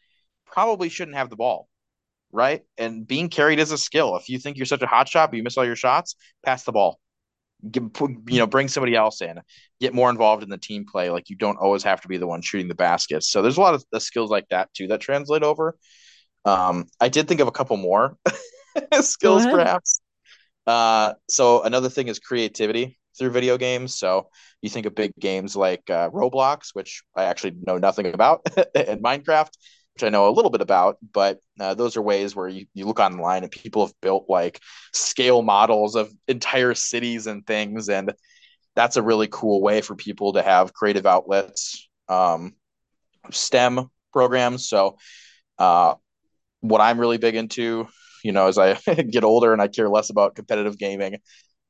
probably 0.45 0.87
shouldn't 0.87 1.17
have 1.17 1.29
the 1.29 1.35
ball 1.35 1.67
right? 2.31 2.61
And 2.77 3.05
being 3.05 3.29
carried 3.29 3.59
is 3.59 3.71
a 3.71 3.77
skill. 3.77 4.15
If 4.15 4.29
you 4.29 4.39
think 4.39 4.57
you're 4.57 4.65
such 4.65 4.81
a 4.81 4.87
hot 4.87 5.07
shot, 5.07 5.31
but 5.31 5.37
you 5.37 5.43
miss 5.43 5.57
all 5.57 5.65
your 5.65 5.75
shots, 5.75 6.15
pass 6.43 6.63
the 6.63 6.71
ball. 6.71 6.99
You 7.63 8.39
know, 8.39 8.47
bring 8.47 8.67
somebody 8.67 8.95
else 8.95 9.21
in. 9.21 9.39
Get 9.79 9.93
more 9.93 10.09
involved 10.09 10.43
in 10.43 10.49
the 10.49 10.57
team 10.57 10.85
play. 10.85 11.09
Like 11.09 11.29
you 11.29 11.35
don't 11.35 11.57
always 11.57 11.83
have 11.83 12.01
to 12.01 12.07
be 12.07 12.17
the 12.17 12.27
one 12.27 12.41
shooting 12.41 12.67
the 12.67 12.75
baskets. 12.75 13.29
So 13.29 13.41
there's 13.41 13.57
a 13.57 13.61
lot 13.61 13.73
of 13.73 13.83
the 13.91 13.99
skills 13.99 14.29
like 14.29 14.47
that 14.49 14.73
too 14.73 14.87
that 14.87 15.01
translate 15.01 15.43
over. 15.43 15.77
Um, 16.45 16.87
I 16.99 17.09
did 17.09 17.27
think 17.27 17.39
of 17.39 17.47
a 17.47 17.51
couple 17.51 17.77
more 17.77 18.17
skills, 19.01 19.45
perhaps. 19.45 20.01
Uh, 20.65 21.13
so 21.29 21.63
another 21.63 21.89
thing 21.89 22.07
is 22.07 22.19
creativity 22.19 22.97
through 23.17 23.31
video 23.31 23.57
games. 23.57 23.97
So 23.97 24.29
you 24.61 24.69
think 24.69 24.85
of 24.85 24.95
big 24.95 25.13
games 25.19 25.55
like 25.55 25.89
uh, 25.89 26.09
Roblox, 26.09 26.69
which 26.73 27.03
I 27.15 27.25
actually 27.25 27.55
know 27.65 27.77
nothing 27.77 28.13
about, 28.13 28.41
and 28.75 29.03
Minecraft 29.03 29.51
which 29.95 30.03
I 30.03 30.09
know 30.09 30.29
a 30.29 30.31
little 30.31 30.51
bit 30.51 30.61
about, 30.61 30.97
but 31.13 31.39
uh, 31.59 31.73
those 31.73 31.97
are 31.97 32.01
ways 32.01 32.35
where 32.35 32.47
you, 32.47 32.65
you 32.73 32.85
look 32.85 32.99
online 32.99 33.43
and 33.43 33.51
people 33.51 33.85
have 33.85 33.95
built 34.01 34.25
like 34.29 34.59
scale 34.93 35.41
models 35.41 35.95
of 35.95 36.11
entire 36.27 36.73
cities 36.73 37.27
and 37.27 37.45
things. 37.45 37.89
And 37.89 38.13
that's 38.75 38.97
a 38.97 39.01
really 39.03 39.27
cool 39.29 39.61
way 39.61 39.81
for 39.81 39.95
people 39.95 40.33
to 40.33 40.41
have 40.41 40.73
creative 40.73 41.05
outlets, 41.05 41.89
um, 42.07 42.53
STEM 43.31 43.89
programs. 44.13 44.67
So, 44.67 44.97
uh, 45.59 45.95
what 46.61 46.81
I'm 46.81 46.99
really 46.99 47.17
big 47.17 47.35
into, 47.35 47.87
you 48.23 48.31
know, 48.31 48.47
as 48.47 48.57
I 48.57 48.73
get 49.09 49.23
older 49.23 49.53
and 49.53 49.61
I 49.61 49.67
care 49.67 49.89
less 49.89 50.09
about 50.09 50.35
competitive 50.35 50.77
gaming, 50.77 51.17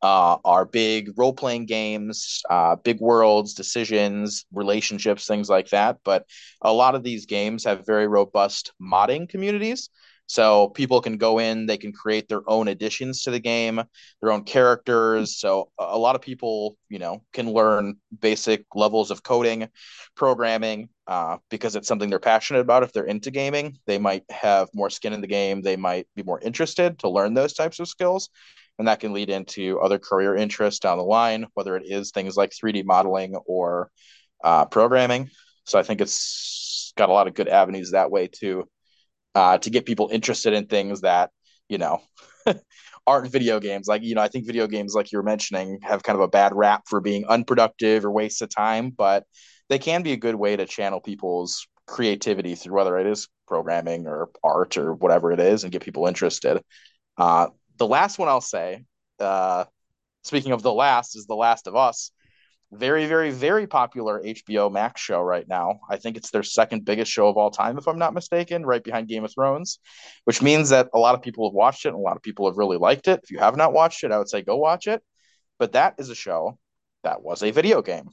uh, 0.01 0.37
are 0.43 0.65
big 0.65 1.11
role 1.17 1.33
playing 1.33 1.65
games, 1.65 2.41
uh, 2.49 2.75
big 2.75 2.99
worlds, 2.99 3.53
decisions, 3.53 4.45
relationships, 4.53 5.27
things 5.27 5.49
like 5.49 5.69
that. 5.69 5.97
But 6.03 6.25
a 6.61 6.73
lot 6.73 6.95
of 6.95 7.03
these 7.03 7.25
games 7.25 7.65
have 7.65 7.85
very 7.85 8.07
robust 8.07 8.73
modding 8.81 9.29
communities. 9.29 9.89
So 10.25 10.69
people 10.69 11.01
can 11.01 11.17
go 11.17 11.39
in, 11.39 11.65
they 11.65 11.77
can 11.77 11.91
create 11.91 12.29
their 12.29 12.41
own 12.47 12.69
additions 12.69 13.23
to 13.23 13.31
the 13.31 13.39
game, 13.39 13.81
their 14.21 14.31
own 14.31 14.45
characters. 14.45 15.37
So 15.37 15.71
a 15.77 15.97
lot 15.97 16.15
of 16.15 16.21
people, 16.21 16.77
you 16.87 16.99
know, 16.99 17.21
can 17.33 17.51
learn 17.51 17.97
basic 18.17 18.63
levels 18.73 19.11
of 19.11 19.23
coding, 19.23 19.67
programming, 20.15 20.87
uh, 21.05 21.37
because 21.49 21.75
it's 21.75 21.87
something 21.87 22.09
they're 22.09 22.17
passionate 22.17 22.61
about. 22.61 22.83
If 22.83 22.93
they're 22.93 23.03
into 23.03 23.29
gaming, 23.29 23.77
they 23.87 23.97
might 23.97 24.23
have 24.29 24.69
more 24.73 24.89
skin 24.89 25.11
in 25.11 25.19
the 25.19 25.27
game. 25.27 25.63
They 25.63 25.75
might 25.75 26.07
be 26.15 26.23
more 26.23 26.39
interested 26.39 26.99
to 26.99 27.09
learn 27.09 27.33
those 27.33 27.51
types 27.51 27.81
of 27.81 27.89
skills 27.89 28.29
and 28.79 28.87
that 28.87 28.99
can 28.99 29.13
lead 29.13 29.29
into 29.29 29.79
other 29.79 29.99
career 29.99 30.35
interests 30.35 30.79
down 30.79 30.97
the 30.97 31.03
line, 31.03 31.47
whether 31.53 31.75
it 31.75 31.83
is 31.85 32.11
things 32.11 32.35
like 32.35 32.51
3D 32.51 32.83
modeling 32.83 33.35
or 33.45 33.89
uh, 34.43 34.65
programming. 34.65 35.29
So 35.65 35.77
I 35.77 35.83
think 35.83 36.01
it's 36.01 36.93
got 36.97 37.09
a 37.09 37.13
lot 37.13 37.27
of 37.27 37.33
good 37.33 37.47
avenues 37.47 37.91
that 37.91 38.11
way 38.11 38.27
too, 38.27 38.67
uh, 39.35 39.57
to 39.59 39.69
get 39.69 39.85
people 39.85 40.09
interested 40.11 40.53
in 40.53 40.65
things 40.65 41.01
that 41.01 41.31
you 41.69 41.77
know 41.77 42.01
aren't 43.07 43.31
video 43.31 43.59
games. 43.59 43.87
Like 43.87 44.03
you 44.03 44.15
know, 44.15 44.21
I 44.21 44.27
think 44.27 44.45
video 44.45 44.67
games, 44.67 44.93
like 44.93 45.11
you 45.11 45.17
were 45.17 45.23
mentioning, 45.23 45.79
have 45.83 46.03
kind 46.03 46.17
of 46.17 46.23
a 46.23 46.27
bad 46.27 46.55
rap 46.55 46.83
for 46.87 47.01
being 47.01 47.25
unproductive 47.27 48.05
or 48.05 48.11
waste 48.11 48.41
of 48.41 48.49
time, 48.49 48.89
but 48.89 49.25
they 49.69 49.79
can 49.79 50.03
be 50.03 50.11
a 50.11 50.17
good 50.17 50.35
way 50.35 50.55
to 50.55 50.65
channel 50.65 50.99
people's 50.99 51.65
creativity 51.87 52.55
through 52.55 52.75
whether 52.75 52.97
it 52.97 53.07
is 53.07 53.27
programming 53.47 54.07
or 54.07 54.29
art 54.43 54.77
or 54.77 54.93
whatever 54.93 55.31
it 55.31 55.39
is 55.39 55.63
and 55.63 55.71
get 55.71 55.83
people 55.83 56.07
interested. 56.07 56.61
Uh, 57.17 57.47
the 57.81 57.87
last 57.87 58.19
one 58.19 58.29
I'll 58.29 58.41
say, 58.41 58.85
uh, 59.19 59.65
speaking 60.21 60.51
of 60.51 60.61
the 60.61 60.71
last, 60.71 61.15
is 61.15 61.25
The 61.25 61.33
Last 61.33 61.65
of 61.65 61.75
Us. 61.75 62.11
Very, 62.71 63.07
very, 63.07 63.31
very 63.31 63.65
popular 63.65 64.21
HBO 64.21 64.71
Max 64.71 65.01
show 65.01 65.19
right 65.19 65.47
now. 65.47 65.79
I 65.89 65.97
think 65.97 66.15
it's 66.15 66.29
their 66.29 66.43
second 66.43 66.85
biggest 66.85 67.11
show 67.11 67.27
of 67.27 67.37
all 67.37 67.49
time, 67.49 67.79
if 67.79 67.87
I'm 67.87 67.97
not 67.97 68.13
mistaken, 68.13 68.67
right 68.67 68.83
behind 68.83 69.07
Game 69.07 69.23
of 69.25 69.33
Thrones, 69.33 69.79
which 70.25 70.43
means 70.43 70.69
that 70.69 70.89
a 70.93 70.99
lot 70.99 71.15
of 71.15 71.23
people 71.23 71.49
have 71.49 71.55
watched 71.55 71.87
it 71.87 71.89
and 71.89 71.97
a 71.97 72.01
lot 72.01 72.15
of 72.15 72.21
people 72.21 72.45
have 72.45 72.55
really 72.55 72.77
liked 72.77 73.07
it. 73.07 73.21
If 73.23 73.31
you 73.31 73.39
have 73.39 73.57
not 73.57 73.73
watched 73.73 74.03
it, 74.03 74.11
I 74.11 74.19
would 74.19 74.29
say 74.29 74.43
go 74.43 74.57
watch 74.57 74.85
it. 74.85 75.01
But 75.57 75.71
that 75.71 75.95
is 75.97 76.11
a 76.11 76.15
show 76.15 76.59
that 77.01 77.23
was 77.23 77.41
a 77.41 77.49
video 77.49 77.81
game 77.81 78.11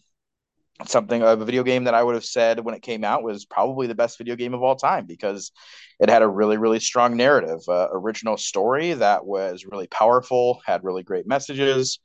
something 0.87 1.23
of 1.23 1.41
a 1.41 1.45
video 1.45 1.63
game 1.63 1.85
that 1.85 1.95
I 1.95 2.03
would 2.03 2.15
have 2.15 2.25
said 2.25 2.61
when 2.61 2.75
it 2.75 2.83
came 2.83 3.05
out 3.05 3.23
was 3.23 3.45
probably 3.45 3.87
the 3.87 3.95
best 3.95 4.19
video 4.19 4.37
game 4.37 4.55
of 4.55 4.63
all 4.63 4.77
time 4.77 5.07
because 5.07 5.51
it 5.99 6.09
had 6.09 6.23
a 6.23 6.29
really 6.29 6.57
really 6.57 6.81
strong 6.81 7.17
narrative, 7.17 7.61
uh, 7.69 7.89
original 7.93 8.37
story 8.37 8.93
that 8.95 9.27
was 9.27 9.65
really 9.65 9.89
powerful, 9.89 10.61
had 10.65 10.85
really 10.85 11.03
great 11.03 11.27
messages, 11.27 11.99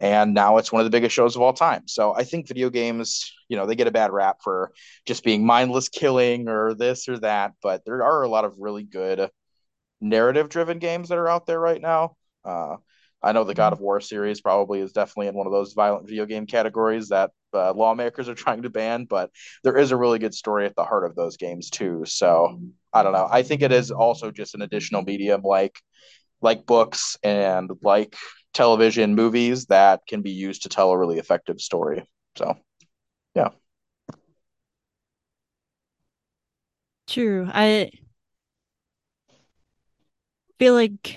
and 0.00 0.34
now 0.34 0.58
it's 0.58 0.72
one 0.72 0.80
of 0.80 0.86
the 0.86 0.96
biggest 0.96 1.14
shows 1.14 1.36
of 1.36 1.42
all 1.42 1.52
time. 1.52 1.86
So 1.86 2.14
I 2.14 2.24
think 2.24 2.48
video 2.48 2.68
games, 2.68 3.32
you 3.48 3.56
know, 3.56 3.66
they 3.66 3.76
get 3.76 3.86
a 3.86 3.92
bad 3.92 4.12
rap 4.12 4.38
for 4.42 4.72
just 5.06 5.24
being 5.24 5.46
mindless 5.46 5.88
killing 5.88 6.48
or 6.48 6.74
this 6.74 7.08
or 7.08 7.18
that, 7.20 7.52
but 7.62 7.84
there 7.84 8.02
are 8.02 8.22
a 8.22 8.28
lot 8.28 8.44
of 8.44 8.58
really 8.58 8.82
good 8.82 9.30
narrative 10.00 10.48
driven 10.48 10.78
games 10.78 11.08
that 11.08 11.18
are 11.18 11.28
out 11.28 11.46
there 11.46 11.60
right 11.60 11.80
now. 11.80 12.16
Uh, 12.44 12.76
I 13.22 13.32
know 13.32 13.44
the 13.44 13.54
God 13.54 13.72
of 13.72 13.80
War 13.80 14.00
series 14.00 14.40
probably 14.40 14.80
is 14.80 14.92
definitely 14.92 15.28
in 15.28 15.34
one 15.34 15.46
of 15.46 15.52
those 15.52 15.72
violent 15.72 16.06
video 16.06 16.26
game 16.26 16.46
categories 16.46 17.08
that 17.08 17.30
uh, 17.56 17.72
lawmakers 17.74 18.28
are 18.28 18.34
trying 18.34 18.62
to 18.62 18.70
ban, 18.70 19.04
but 19.04 19.30
there 19.64 19.76
is 19.76 19.90
a 19.90 19.96
really 19.96 20.18
good 20.18 20.34
story 20.34 20.66
at 20.66 20.76
the 20.76 20.84
heart 20.84 21.04
of 21.04 21.14
those 21.14 21.36
games 21.36 21.70
too. 21.70 22.04
So 22.06 22.60
I 22.92 23.02
don't 23.02 23.12
know. 23.12 23.28
I 23.30 23.42
think 23.42 23.62
it 23.62 23.72
is 23.72 23.90
also 23.90 24.30
just 24.30 24.54
an 24.54 24.62
additional 24.62 25.02
medium 25.02 25.42
like 25.42 25.80
like 26.42 26.66
books 26.66 27.16
and 27.22 27.70
like 27.82 28.14
television 28.52 29.14
movies 29.14 29.66
that 29.66 30.00
can 30.06 30.22
be 30.22 30.30
used 30.30 30.62
to 30.62 30.68
tell 30.68 30.90
a 30.90 30.98
really 30.98 31.18
effective 31.18 31.60
story. 31.60 32.08
So 32.36 32.56
yeah. 33.34 33.50
True. 37.06 37.48
I 37.52 37.90
feel 40.58 40.74
like 40.74 41.16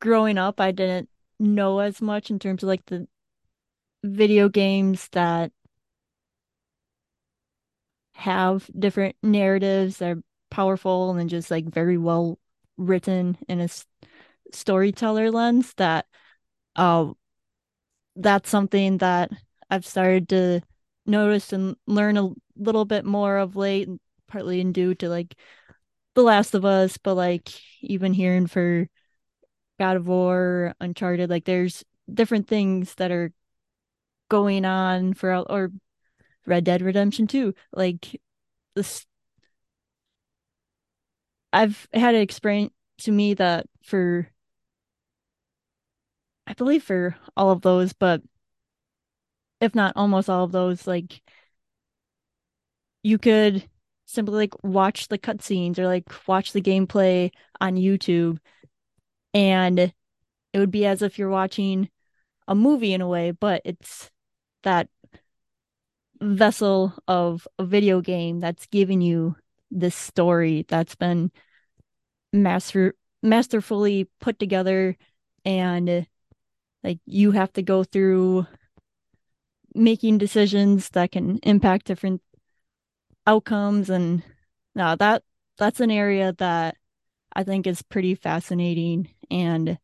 growing 0.00 0.38
up, 0.38 0.60
I 0.60 0.72
didn't 0.72 1.08
know 1.38 1.78
as 1.78 2.00
much 2.00 2.30
in 2.30 2.38
terms 2.38 2.62
of 2.62 2.68
like 2.68 2.84
the 2.86 3.06
video 4.02 4.48
games 4.48 5.08
that 5.12 5.52
have 8.14 8.68
different 8.76 9.16
narratives 9.22 9.98
that 9.98 10.16
are 10.16 10.22
powerful 10.50 11.16
and 11.16 11.30
just 11.30 11.50
like 11.50 11.66
very 11.66 11.96
well 11.98 12.38
written 12.76 13.36
in 13.48 13.60
a 13.60 13.68
storyteller 14.52 15.30
lens 15.30 15.74
that 15.74 16.06
uh 16.76 17.12
that's 18.16 18.50
something 18.50 18.98
that 18.98 19.30
I've 19.70 19.86
started 19.86 20.28
to 20.30 20.62
notice 21.06 21.52
and 21.52 21.76
learn 21.86 22.16
a 22.16 22.30
little 22.56 22.84
bit 22.84 23.04
more 23.04 23.38
of 23.38 23.56
late 23.56 23.88
partly 24.26 24.60
in 24.60 24.72
due 24.72 24.94
to 24.96 25.08
like 25.08 25.36
The 26.14 26.22
Last 26.22 26.54
of 26.54 26.64
Us 26.64 26.96
but 26.98 27.14
like 27.14 27.50
even 27.80 28.12
hearing 28.12 28.46
for 28.46 28.88
God 29.78 29.96
of 29.96 30.08
War, 30.08 30.74
Uncharted, 30.80 31.30
like 31.30 31.44
there's 31.44 31.84
different 32.12 32.48
things 32.48 32.94
that 32.96 33.10
are 33.10 33.32
going 34.28 34.64
on 34.64 35.14
for 35.14 35.34
or 35.34 35.70
Red 36.46 36.64
Dead 36.64 36.82
Redemption 36.82 37.26
2. 37.26 37.54
Like 37.72 38.20
this 38.74 39.06
I've 41.52 41.88
had 41.92 42.14
it 42.14 42.22
explained 42.22 42.70
to 42.98 43.12
me 43.12 43.34
that 43.34 43.66
for 43.82 44.28
I 46.46 46.54
believe 46.54 46.82
for 46.82 47.16
all 47.36 47.50
of 47.50 47.62
those, 47.62 47.92
but 47.92 48.22
if 49.60 49.74
not 49.74 49.92
almost 49.96 50.30
all 50.30 50.44
of 50.44 50.52
those, 50.52 50.86
like 50.86 51.22
you 53.02 53.18
could 53.18 53.68
simply 54.06 54.34
like 54.34 54.64
watch 54.64 55.08
the 55.08 55.18
cutscenes 55.18 55.78
or 55.78 55.86
like 55.86 56.04
watch 56.26 56.52
the 56.52 56.62
gameplay 56.62 57.30
on 57.60 57.76
YouTube 57.76 58.38
and 59.34 59.78
it 59.78 60.58
would 60.58 60.70
be 60.70 60.86
as 60.86 61.02
if 61.02 61.18
you're 61.18 61.28
watching 61.28 61.88
a 62.48 62.54
movie 62.54 62.92
in 62.94 63.00
a 63.00 63.08
way, 63.08 63.30
but 63.30 63.62
it's 63.64 64.10
that 64.62 64.88
vessel 66.20 66.94
of 67.06 67.46
a 67.58 67.64
video 67.64 68.00
game 68.00 68.40
that's 68.40 68.66
giving 68.66 69.00
you 69.00 69.36
this 69.70 69.94
story 69.94 70.64
that's 70.68 70.94
been 70.94 71.30
master 72.32 72.94
masterfully 73.22 74.08
put 74.20 74.38
together 74.38 74.96
and 75.44 76.06
like 76.82 76.98
you 77.06 77.32
have 77.32 77.52
to 77.52 77.62
go 77.62 77.84
through 77.84 78.46
making 79.74 80.18
decisions 80.18 80.90
that 80.90 81.12
can 81.12 81.38
impact 81.42 81.86
different 81.86 82.22
outcomes 83.26 83.90
and 83.90 84.22
now 84.74 84.94
that 84.96 85.22
that's 85.58 85.80
an 85.80 85.90
area 85.90 86.32
that 86.38 86.76
I 87.32 87.44
think 87.44 87.66
is 87.66 87.82
pretty 87.82 88.14
fascinating 88.14 89.10
and 89.30 89.78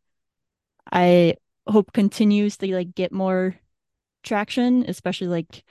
I 0.90 1.36
hope 1.66 1.92
continues 1.92 2.56
to 2.58 2.74
like 2.74 2.94
get 2.94 3.12
more 3.12 3.56
traction, 4.24 4.84
especially 4.88 5.28
like 5.28 5.64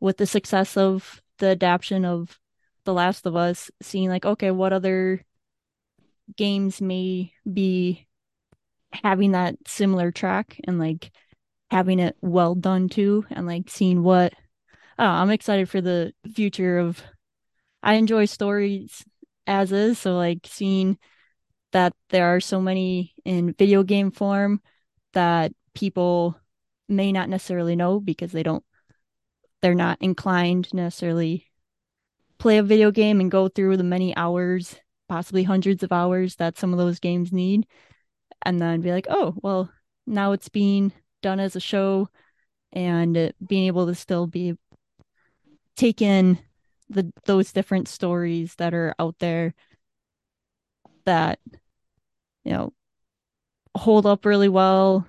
with 0.00 0.16
the 0.16 0.26
success 0.26 0.76
of 0.76 1.22
the 1.38 1.48
adaptation 1.48 2.04
of 2.04 2.38
The 2.84 2.94
Last 2.94 3.26
of 3.26 3.36
Us, 3.36 3.70
seeing 3.82 4.08
like, 4.08 4.24
okay, 4.24 4.50
what 4.50 4.72
other 4.72 5.24
games 6.36 6.80
may 6.80 7.32
be 7.50 8.06
having 8.92 9.32
that 9.32 9.56
similar 9.66 10.10
track 10.10 10.58
and 10.64 10.78
like 10.78 11.10
having 11.70 11.98
it 11.98 12.16
well 12.20 12.54
done 12.54 12.88
too, 12.88 13.26
and 13.30 13.46
like 13.46 13.70
seeing 13.70 14.02
what 14.02 14.32
oh, 14.98 15.04
I'm 15.04 15.30
excited 15.30 15.68
for 15.68 15.80
the 15.80 16.12
future 16.34 16.78
of 16.78 17.02
I 17.82 17.94
enjoy 17.94 18.24
stories 18.24 19.04
as 19.46 19.72
is, 19.72 19.98
so 19.98 20.16
like 20.16 20.40
seeing 20.44 20.98
that 21.72 21.92
there 22.10 22.34
are 22.34 22.40
so 22.40 22.60
many 22.60 23.14
in 23.24 23.52
video 23.52 23.82
game 23.82 24.10
form 24.10 24.60
that 25.12 25.52
people 25.74 26.38
may 26.88 27.12
not 27.12 27.28
necessarily 27.28 27.76
know 27.76 28.00
because 28.00 28.32
they 28.32 28.42
don't 28.42 28.64
they're 29.60 29.74
not 29.74 29.98
inclined 30.00 30.72
necessarily 30.72 31.48
play 32.38 32.58
a 32.58 32.62
video 32.62 32.90
game 32.90 33.20
and 33.20 33.30
go 33.30 33.48
through 33.48 33.76
the 33.76 33.84
many 33.84 34.16
hours, 34.16 34.76
possibly 35.08 35.42
hundreds 35.42 35.82
of 35.82 35.92
hours 35.92 36.36
that 36.36 36.56
some 36.56 36.72
of 36.72 36.78
those 36.78 37.00
games 37.00 37.32
need, 37.32 37.66
and 38.42 38.60
then 38.60 38.80
be 38.80 38.92
like, 38.92 39.06
oh, 39.10 39.34
well, 39.42 39.70
now 40.06 40.32
it's 40.32 40.48
being 40.48 40.92
done 41.22 41.40
as 41.40 41.56
a 41.56 41.60
show, 41.60 42.08
and 42.72 43.32
being 43.46 43.66
able 43.66 43.86
to 43.86 43.94
still 43.94 44.26
be 44.26 44.54
take 45.76 46.02
in 46.02 46.38
the 46.88 47.12
those 47.24 47.52
different 47.52 47.88
stories 47.88 48.54
that 48.56 48.74
are 48.74 48.94
out 48.98 49.16
there 49.18 49.54
that 51.04 51.38
you 52.44 52.52
know 52.52 52.72
hold 53.76 54.06
up 54.06 54.24
really 54.24 54.48
well, 54.48 55.06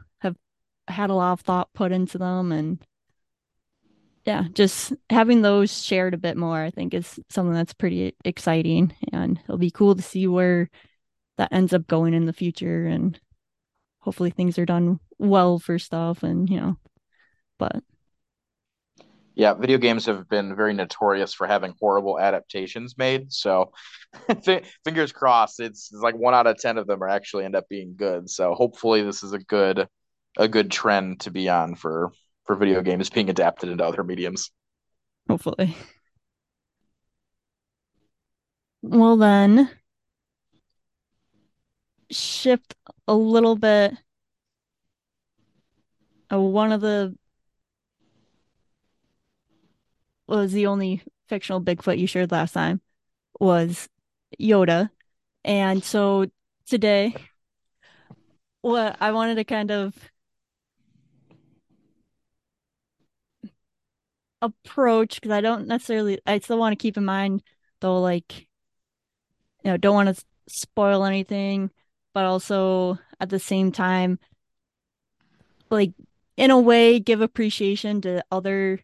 had 0.90 1.10
a 1.10 1.16
lot 1.16 1.34
of 1.34 1.42
thought 1.42 1.74
put 1.74 1.92
into 1.92 2.18
them 2.18 2.52
and 2.52 2.80
yeah, 4.26 4.46
just 4.54 4.94
having 5.10 5.42
those 5.42 5.84
shared 5.84 6.14
a 6.14 6.18
bit 6.18 6.38
more, 6.38 6.62
I 6.62 6.70
think, 6.70 6.94
is 6.94 7.20
something 7.30 7.54
that's 7.54 7.74
pretty 7.74 8.16
exciting, 8.24 8.94
and 9.12 9.40
it'll 9.44 9.58
be 9.58 9.72
cool 9.72 9.96
to 9.96 10.02
see 10.02 10.28
where 10.28 10.70
that 11.38 11.52
ends 11.52 11.74
up 11.74 11.88
going 11.88 12.14
in 12.14 12.26
the 12.26 12.34
future, 12.34 12.86
and 12.86 13.20
hopefully 14.02 14.30
things 14.30 14.60
are 14.60 14.66
done 14.66 15.00
well 15.18 15.58
for 15.58 15.80
stuff, 15.80 16.22
and 16.22 16.50
you 16.50 16.60
know, 16.60 16.78
but 17.58 17.82
yeah, 19.36 19.54
video 19.54 19.78
games 19.78 20.06
have 20.06 20.28
been 20.28 20.56
very 20.56 20.74
notorious 20.74 21.34
for 21.34 21.48
having 21.48 21.74
horrible 21.80 22.20
adaptations 22.20 22.98
made. 22.98 23.32
So, 23.32 23.72
fingers 24.84 25.12
crossed, 25.14 25.62
it's, 25.62 25.92
it's 25.94 26.02
like 26.02 26.16
one 26.16 26.34
out 26.34 26.46
of 26.46 26.58
ten 26.58 26.78
of 26.78 26.88
them 26.88 27.02
are 27.02 27.10
actually 27.10 27.46
end 27.46 27.56
up 27.56 27.70
being 27.70 27.96
good. 27.96 28.30
So, 28.30 28.54
hopefully, 28.54 29.02
this 29.02 29.24
is 29.24 29.34
a 29.34 29.40
good 29.40 29.88
a 30.38 30.48
good 30.48 30.72
trend 30.72 31.22
to 31.22 31.32
be 31.32 31.50
on 31.50 31.76
for 31.76 32.12
for 32.46 32.56
video 32.56 32.82
games 32.82 33.10
being 33.10 33.30
adapted 33.30 33.70
into 33.70 33.86
other 33.86 34.04
mediums. 34.04 34.52
Hopefully. 35.28 35.76
Well, 38.82 39.18
then, 39.18 39.70
shift 42.12 42.76
a 43.08 43.14
little 43.14 43.56
bit. 43.56 43.94
Uh, 46.32 46.40
one 46.40 46.72
of 46.72 46.82
the 46.82 47.16
was 50.28 50.52
the 50.52 50.68
only 50.68 51.02
fictional 51.28 51.62
Bigfoot 51.62 51.98
you 51.98 52.08
shared 52.08 52.32
last 52.32 52.54
time 52.54 52.82
was 53.40 53.90
Yoda. 54.40 54.90
And 55.44 55.84
so 55.84 56.28
today, 56.68 57.16
what 58.62 58.98
I 59.00 59.12
wanted 59.12 59.36
to 59.36 59.44
kind 59.44 59.72
of 59.72 59.96
approach 64.42 65.16
because 65.16 65.32
I 65.32 65.42
don't 65.42 65.68
necessarily 65.68 66.20
I 66.26 66.40
still 66.40 66.58
want 66.58 66.74
to 66.74 66.82
keep 66.82 66.98
in 66.98 67.06
mind 67.06 67.44
though 67.82 68.00
like 68.00 68.48
you 69.64 69.72
know 69.72 69.78
don't 69.78 69.96
want 69.96 70.16
to 70.16 70.24
spoil 70.48 71.04
anything 71.04 71.72
but 72.14 72.26
also 72.26 72.98
at 73.20 73.30
the 73.30 73.40
same 73.40 73.72
time 73.72 74.20
like 75.70 75.92
in 76.38 76.52
a 76.52 76.60
way 76.60 77.00
give 77.00 77.22
appreciation 77.22 78.02
to 78.02 78.24
other 78.32 78.80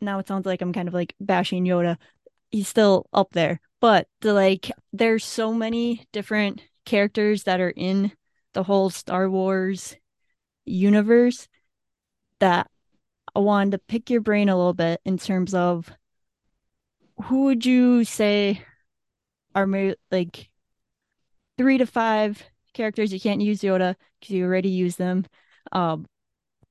now 0.00 0.18
it 0.18 0.28
sounds 0.28 0.44
like 0.46 0.60
I'm 0.60 0.72
kind 0.72 0.88
of 0.88 0.92
like 0.92 1.14
bashing 1.18 1.64
Yoda. 1.64 1.96
He's 2.50 2.68
still 2.68 3.06
up 3.12 3.30
there 3.32 3.60
but 3.80 4.08
the 4.22 4.32
like 4.32 4.70
there's 4.92 5.24
so 5.24 5.52
many 5.52 6.06
different 6.12 6.62
characters 6.84 7.44
that 7.44 7.60
are 7.60 7.70
in 7.76 8.12
the 8.54 8.62
whole 8.62 8.88
Star 8.90 9.28
Wars 9.28 9.96
universe 10.64 11.48
that 12.40 12.70
I 13.34 13.40
wanted 13.40 13.72
to 13.72 13.78
pick 13.78 14.10
your 14.10 14.20
brain 14.20 14.48
a 14.48 14.56
little 14.56 14.74
bit 14.74 15.00
in 15.04 15.18
terms 15.18 15.54
of 15.54 15.90
who 17.24 17.44
would 17.44 17.64
you 17.66 18.04
say 18.04 18.62
are 19.54 19.66
like 20.10 20.50
three 21.56 21.78
to 21.78 21.86
five 21.86 22.42
characters? 22.72 23.12
You 23.12 23.20
can't 23.20 23.40
use 23.40 23.60
Yoda 23.60 23.96
because 24.20 24.34
you 24.34 24.44
already 24.44 24.68
use 24.68 24.96
them, 24.96 25.26
um, 25.72 26.06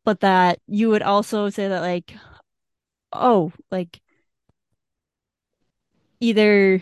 but 0.06 0.22
that 0.22 0.60
you 0.68 0.90
would 0.90 1.02
also 1.02 1.50
say 1.50 1.68
that 1.68 1.82
like, 1.82 2.14
oh, 3.12 3.52
like 3.72 4.02
either 6.20 6.82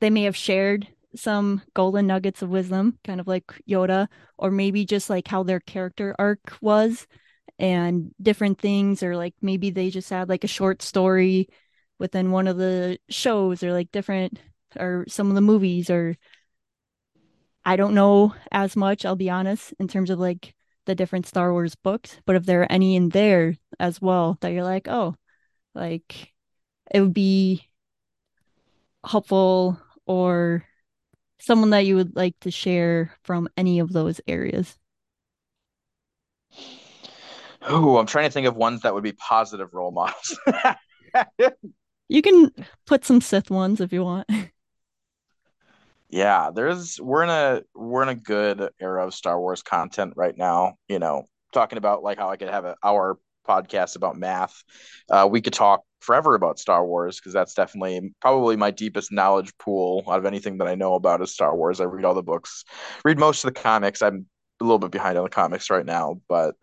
they 0.00 0.10
may 0.10 0.24
have 0.24 0.36
shared 0.36 0.88
some 1.16 1.62
golden 1.74 2.06
nuggets 2.06 2.42
of 2.42 2.48
wisdom, 2.50 2.98
kind 3.04 3.20
of 3.20 3.28
like 3.28 3.52
Yoda, 3.68 4.08
or 4.36 4.50
maybe 4.50 4.84
just 4.84 5.08
like 5.08 5.28
how 5.28 5.42
their 5.42 5.60
character 5.60 6.14
arc 6.18 6.56
was 6.60 7.06
and 7.58 8.12
different 8.20 8.58
things 8.58 9.02
or 9.02 9.16
like 9.16 9.34
maybe 9.42 9.70
they 9.70 9.90
just 9.90 10.10
had 10.10 10.28
like 10.28 10.44
a 10.44 10.48
short 10.48 10.82
story 10.82 11.48
within 11.98 12.30
one 12.30 12.48
of 12.48 12.56
the 12.56 12.98
shows 13.08 13.62
or 13.62 13.72
like 13.72 13.92
different 13.92 14.40
or 14.78 15.04
some 15.08 15.28
of 15.28 15.34
the 15.34 15.40
movies 15.40 15.90
or 15.90 16.16
I 17.64 17.76
don't 17.76 17.94
know 17.94 18.34
as 18.52 18.76
much, 18.76 19.04
I'll 19.04 19.16
be 19.16 19.30
honest, 19.30 19.72
in 19.78 19.88
terms 19.88 20.10
of 20.10 20.18
like 20.18 20.54
the 20.86 20.94
different 20.94 21.26
Star 21.26 21.52
Wars 21.52 21.74
books, 21.74 22.20
but 22.26 22.36
if 22.36 22.44
there 22.44 22.62
are 22.62 22.72
any 22.72 22.96
in 22.96 23.08
there 23.10 23.56
as 23.80 24.00
well 24.00 24.36
that 24.40 24.50
you're 24.52 24.64
like, 24.64 24.86
oh, 24.88 25.16
like 25.74 26.32
it 26.92 27.00
would 27.00 27.14
be 27.14 27.68
helpful 29.04 29.78
or 30.06 30.64
someone 31.40 31.70
that 31.70 31.86
you 31.86 31.96
would 31.96 32.16
like 32.16 32.38
to 32.40 32.50
share 32.50 33.14
from 33.24 33.48
any 33.56 33.78
of 33.78 33.92
those 33.92 34.20
areas. 34.26 34.78
Oh, 37.66 37.96
I'm 37.96 38.06
trying 38.06 38.26
to 38.26 38.30
think 38.30 38.46
of 38.46 38.56
ones 38.56 38.82
that 38.82 38.94
would 38.94 39.02
be 39.02 39.12
positive 39.12 39.72
role 39.72 39.90
models. 39.90 40.38
you 42.08 42.22
can 42.22 42.50
put 42.86 43.04
some 43.04 43.20
Sith 43.20 43.50
ones 43.50 43.80
if 43.80 43.92
you 43.92 44.04
want. 44.04 44.28
Yeah, 46.10 46.50
there's 46.54 47.00
we're 47.00 47.24
in 47.24 47.30
a 47.30 47.62
we're 47.74 48.02
in 48.02 48.08
a 48.08 48.14
good 48.14 48.68
era 48.80 49.06
of 49.06 49.14
Star 49.14 49.40
Wars 49.40 49.62
content 49.62 50.12
right 50.14 50.36
now. 50.36 50.74
You 50.88 50.98
know, 50.98 51.24
talking 51.52 51.78
about 51.78 52.02
like 52.02 52.18
how 52.18 52.30
I 52.30 52.36
could 52.36 52.50
have 52.50 52.64
an 52.64 52.74
hour 52.84 53.18
podcast 53.48 53.96
about 53.96 54.16
math. 54.16 54.62
Uh, 55.10 55.28
we 55.30 55.40
could 55.40 55.52
talk 55.52 55.82
forever 56.00 56.34
about 56.34 56.58
Star 56.58 56.86
Wars 56.86 57.18
because 57.18 57.32
that's 57.32 57.54
definitely 57.54 58.12
probably 58.20 58.56
my 58.56 58.70
deepest 58.70 59.10
knowledge 59.10 59.56
pool 59.58 60.04
out 60.08 60.18
of 60.18 60.26
anything 60.26 60.58
that 60.58 60.68
I 60.68 60.74
know 60.74 60.94
about 60.94 61.22
is 61.22 61.32
Star 61.32 61.56
Wars. 61.56 61.80
I 61.80 61.84
read 61.84 62.04
all 62.04 62.14
the 62.14 62.22
books, 62.22 62.64
read 63.04 63.18
most 63.18 63.44
of 63.44 63.52
the 63.52 63.60
comics. 63.60 64.02
I'm 64.02 64.26
a 64.60 64.64
little 64.64 64.78
bit 64.78 64.90
behind 64.90 65.18
on 65.18 65.24
the 65.24 65.30
comics 65.30 65.70
right 65.70 65.84
now, 65.84 66.20
but 66.28 66.54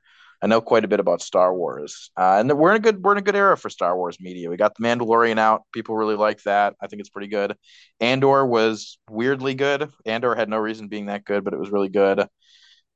I 0.42 0.48
know 0.48 0.62
quite 0.62 0.84
a 0.84 0.88
bit 0.88 1.00
about 1.00 1.22
Star 1.22 1.54
Wars, 1.54 2.10
uh, 2.18 2.38
and 2.40 2.52
we're 2.58 2.72
in 2.72 2.78
a 2.78 2.80
good 2.80 3.04
we're 3.04 3.12
in 3.12 3.20
a 3.20 3.22
good 3.22 3.36
era 3.36 3.56
for 3.56 3.70
Star 3.70 3.96
Wars 3.96 4.18
media. 4.20 4.50
We 4.50 4.58
got 4.58 4.76
the 4.76 4.84
Mandalorian 4.84 5.38
out; 5.38 5.64
people 5.72 5.96
really 5.96 6.16
like 6.16 6.42
that. 6.44 6.76
I 6.82 6.88
think 6.88 7.00
it's 7.00 7.10
pretty 7.10 7.28
good. 7.28 7.56
Andor 8.00 8.46
was 8.46 8.98
weirdly 9.10 9.54
good. 9.54 9.90
Andor 10.06 10.34
had 10.36 10.50
no 10.50 10.58
reason 10.58 10.88
being 10.88 11.08
that 11.08 11.26
good, 11.26 11.44
but 11.44 11.54
it 11.54 11.60
was 11.60 11.70
really 11.70 11.90
good. 11.90 12.28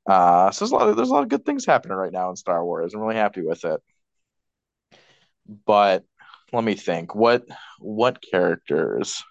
Uh, 0.08 0.50
so 0.50 0.64
there's 0.64 0.72
a 0.72 0.74
lot 0.74 0.88
of 0.88 0.96
there's 0.96 1.10
a 1.10 1.12
lot 1.12 1.22
of 1.22 1.28
good 1.28 1.44
things 1.44 1.64
happening 1.66 1.96
right 1.96 2.12
now 2.12 2.30
in 2.30 2.36
Star 2.36 2.64
Wars. 2.64 2.94
I'm 2.94 3.00
really 3.00 3.16
happy 3.16 3.42
with 3.42 3.64
it. 3.64 3.80
But 5.66 6.04
let 6.52 6.64
me 6.64 6.74
think. 6.74 7.14
What 7.14 7.44
what 7.78 8.22
characters? 8.22 9.22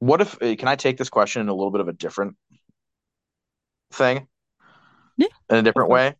what 0.00 0.20
if 0.20 0.40
uh, 0.42 0.54
can 0.56 0.68
I 0.68 0.76
take 0.76 0.96
this 0.96 1.10
question 1.10 1.42
in 1.42 1.48
a 1.48 1.54
little 1.54 1.70
bit 1.70 1.80
of 1.80 1.88
a 1.88 1.92
different 1.92 2.36
thing 3.92 4.28
Yeah, 5.16 5.28
in 5.50 5.56
a 5.56 5.62
different 5.62 5.90
way? 5.90 6.14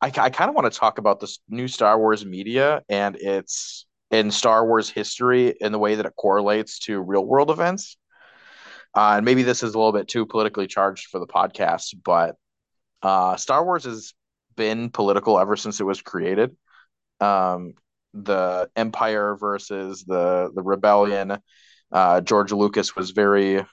I, 0.00 0.06
I 0.06 0.30
kind 0.30 0.48
of 0.48 0.54
want 0.54 0.72
to 0.72 0.78
talk 0.78 0.98
about 0.98 1.20
this 1.20 1.38
new 1.48 1.68
Star 1.68 1.98
Wars 1.98 2.24
media 2.24 2.82
and 2.88 3.16
its 3.16 3.86
in 4.10 4.30
Star 4.30 4.64
Wars 4.66 4.88
history 4.88 5.54
in 5.60 5.72
the 5.72 5.78
way 5.78 5.96
that 5.96 6.06
it 6.06 6.14
correlates 6.16 6.78
to 6.80 7.00
real 7.00 7.24
world 7.24 7.50
events. 7.50 7.96
Uh, 8.94 9.14
and 9.16 9.24
maybe 9.24 9.42
this 9.42 9.62
is 9.62 9.74
a 9.74 9.78
little 9.78 9.92
bit 9.92 10.08
too 10.08 10.26
politically 10.26 10.66
charged 10.66 11.08
for 11.08 11.18
the 11.20 11.26
podcast, 11.26 11.94
but 12.04 12.36
uh, 13.02 13.36
Star 13.36 13.64
Wars 13.64 13.84
has 13.84 14.14
been 14.56 14.90
political 14.90 15.38
ever 15.38 15.56
since 15.56 15.80
it 15.80 15.84
was 15.84 16.02
created. 16.02 16.56
Um, 17.20 17.74
the 18.14 18.70
Empire 18.76 19.36
versus 19.36 20.04
the 20.04 20.50
the 20.54 20.62
Rebellion. 20.62 21.38
Uh, 21.92 22.20
George 22.20 22.52
Lucas 22.52 22.96
was 22.96 23.10
very 23.10 23.64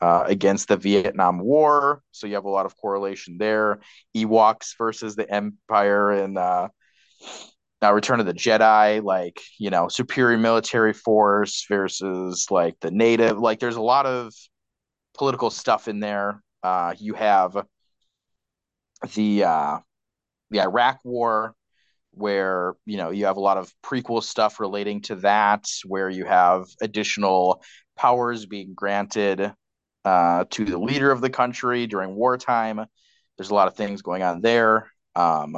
uh, 0.00 0.24
against 0.26 0.68
the 0.68 0.76
Vietnam 0.76 1.38
War, 1.38 2.02
so 2.10 2.26
you 2.26 2.34
have 2.34 2.44
a 2.44 2.50
lot 2.50 2.66
of 2.66 2.76
correlation 2.76 3.38
there. 3.38 3.80
Ewoks 4.16 4.76
versus 4.76 5.16
the 5.16 5.30
Empire 5.30 6.10
and 6.10 6.36
uh, 6.36 6.68
uh, 7.82 7.92
Return 7.92 8.20
of 8.20 8.26
the 8.26 8.34
Jedi, 8.34 9.02
like 9.02 9.40
you 9.58 9.70
know, 9.70 9.88
superior 9.88 10.38
military 10.38 10.92
force 10.92 11.66
versus 11.68 12.46
like 12.50 12.78
the 12.80 12.90
native. 12.90 13.38
Like, 13.38 13.60
there's 13.60 13.76
a 13.76 13.82
lot 13.82 14.06
of 14.06 14.32
political 15.14 15.50
stuff 15.50 15.88
in 15.88 16.00
there. 16.00 16.42
Uh, 16.62 16.94
you 16.98 17.14
have 17.14 17.56
the 19.14 19.44
uh, 19.44 19.78
the 20.50 20.60
Iraq 20.60 21.00
War, 21.04 21.54
where 22.12 22.74
you 22.84 22.96
know 22.96 23.10
you 23.10 23.26
have 23.26 23.36
a 23.36 23.40
lot 23.40 23.58
of 23.58 23.72
prequel 23.84 24.22
stuff 24.22 24.60
relating 24.60 25.02
to 25.02 25.16
that, 25.16 25.66
where 25.86 26.08
you 26.08 26.24
have 26.24 26.66
additional 26.80 27.62
powers 27.96 28.46
being 28.46 28.74
granted 28.74 29.52
uh, 30.04 30.44
to 30.50 30.64
the 30.64 30.78
leader 30.78 31.10
of 31.10 31.20
the 31.20 31.30
country 31.30 31.86
during 31.86 32.14
wartime. 32.14 32.84
There's 33.36 33.50
a 33.50 33.54
lot 33.54 33.68
of 33.68 33.74
things 33.74 34.02
going 34.02 34.22
on 34.22 34.40
there. 34.40 34.90
Um, 35.16 35.56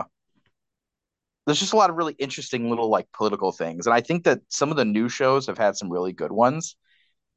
there's 1.47 1.61
just 1.61 1.72
a 1.72 1.76
lot 1.76 1.90
of 1.90 1.97
really 1.97 2.14
interesting 2.18 2.68
little 2.70 2.88
like 2.88 3.07
political 3.12 3.53
things, 3.53 3.86
and 3.86 3.94
I 3.94 4.01
think 4.01 4.24
that 4.24 4.40
some 4.49 4.70
of 4.70 4.76
the 4.76 4.84
new 4.84 5.09
shows 5.09 5.47
have 5.47 5.59
had 5.59 5.76
some 5.76 5.92
really 5.92 6.12
good 6.12 6.32
ones. 6.32 6.76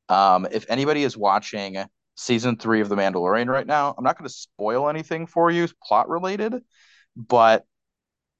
Um, 0.08 0.48
if 0.52 0.66
anybody 0.70 1.04
is 1.04 1.16
watching 1.16 1.78
season 2.16 2.58
three 2.58 2.82
of 2.82 2.90
The 2.90 2.96
Mandalorian 2.96 3.48
right 3.48 3.68
now, 3.68 3.94
I'm 3.96 4.04
not 4.04 4.18
going 4.18 4.28
to 4.28 4.34
spoil 4.34 4.90
anything 4.90 5.28
for 5.28 5.52
you 5.52 5.68
plot 5.86 6.10
related, 6.10 6.56
but 7.16 7.66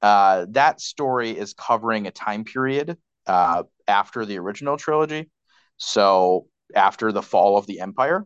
uh, 0.02 0.48
that 0.50 0.82
story 0.82 1.38
is 1.38 1.54
covering 1.54 2.08
a 2.08 2.12
time 2.12 2.46
period 2.46 2.98
uh, 3.28 3.64
after 3.88 4.26
the 4.26 4.40
original 4.40 4.78
trilogy, 4.78 5.30
so 5.78 6.48
after 6.74 7.12
the 7.12 7.22
fall 7.22 7.58
of 7.58 7.68
the 7.68 7.82
Empire. 7.82 8.26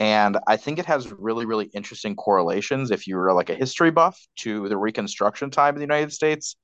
And 0.00 0.38
I 0.46 0.56
think 0.56 0.78
it 0.78 0.86
has 0.86 1.12
really, 1.12 1.44
really 1.44 1.66
interesting 1.74 2.16
correlations 2.16 2.90
if 2.90 3.06
you're 3.06 3.34
like 3.34 3.50
a 3.50 3.54
history 3.54 3.90
buff 3.90 4.18
to 4.38 4.66
the 4.68 4.76
Reconstruction 4.78 5.50
time 5.50 5.74
in 5.74 5.80
the 5.80 5.84
United 5.84 6.12
States. 6.12 6.56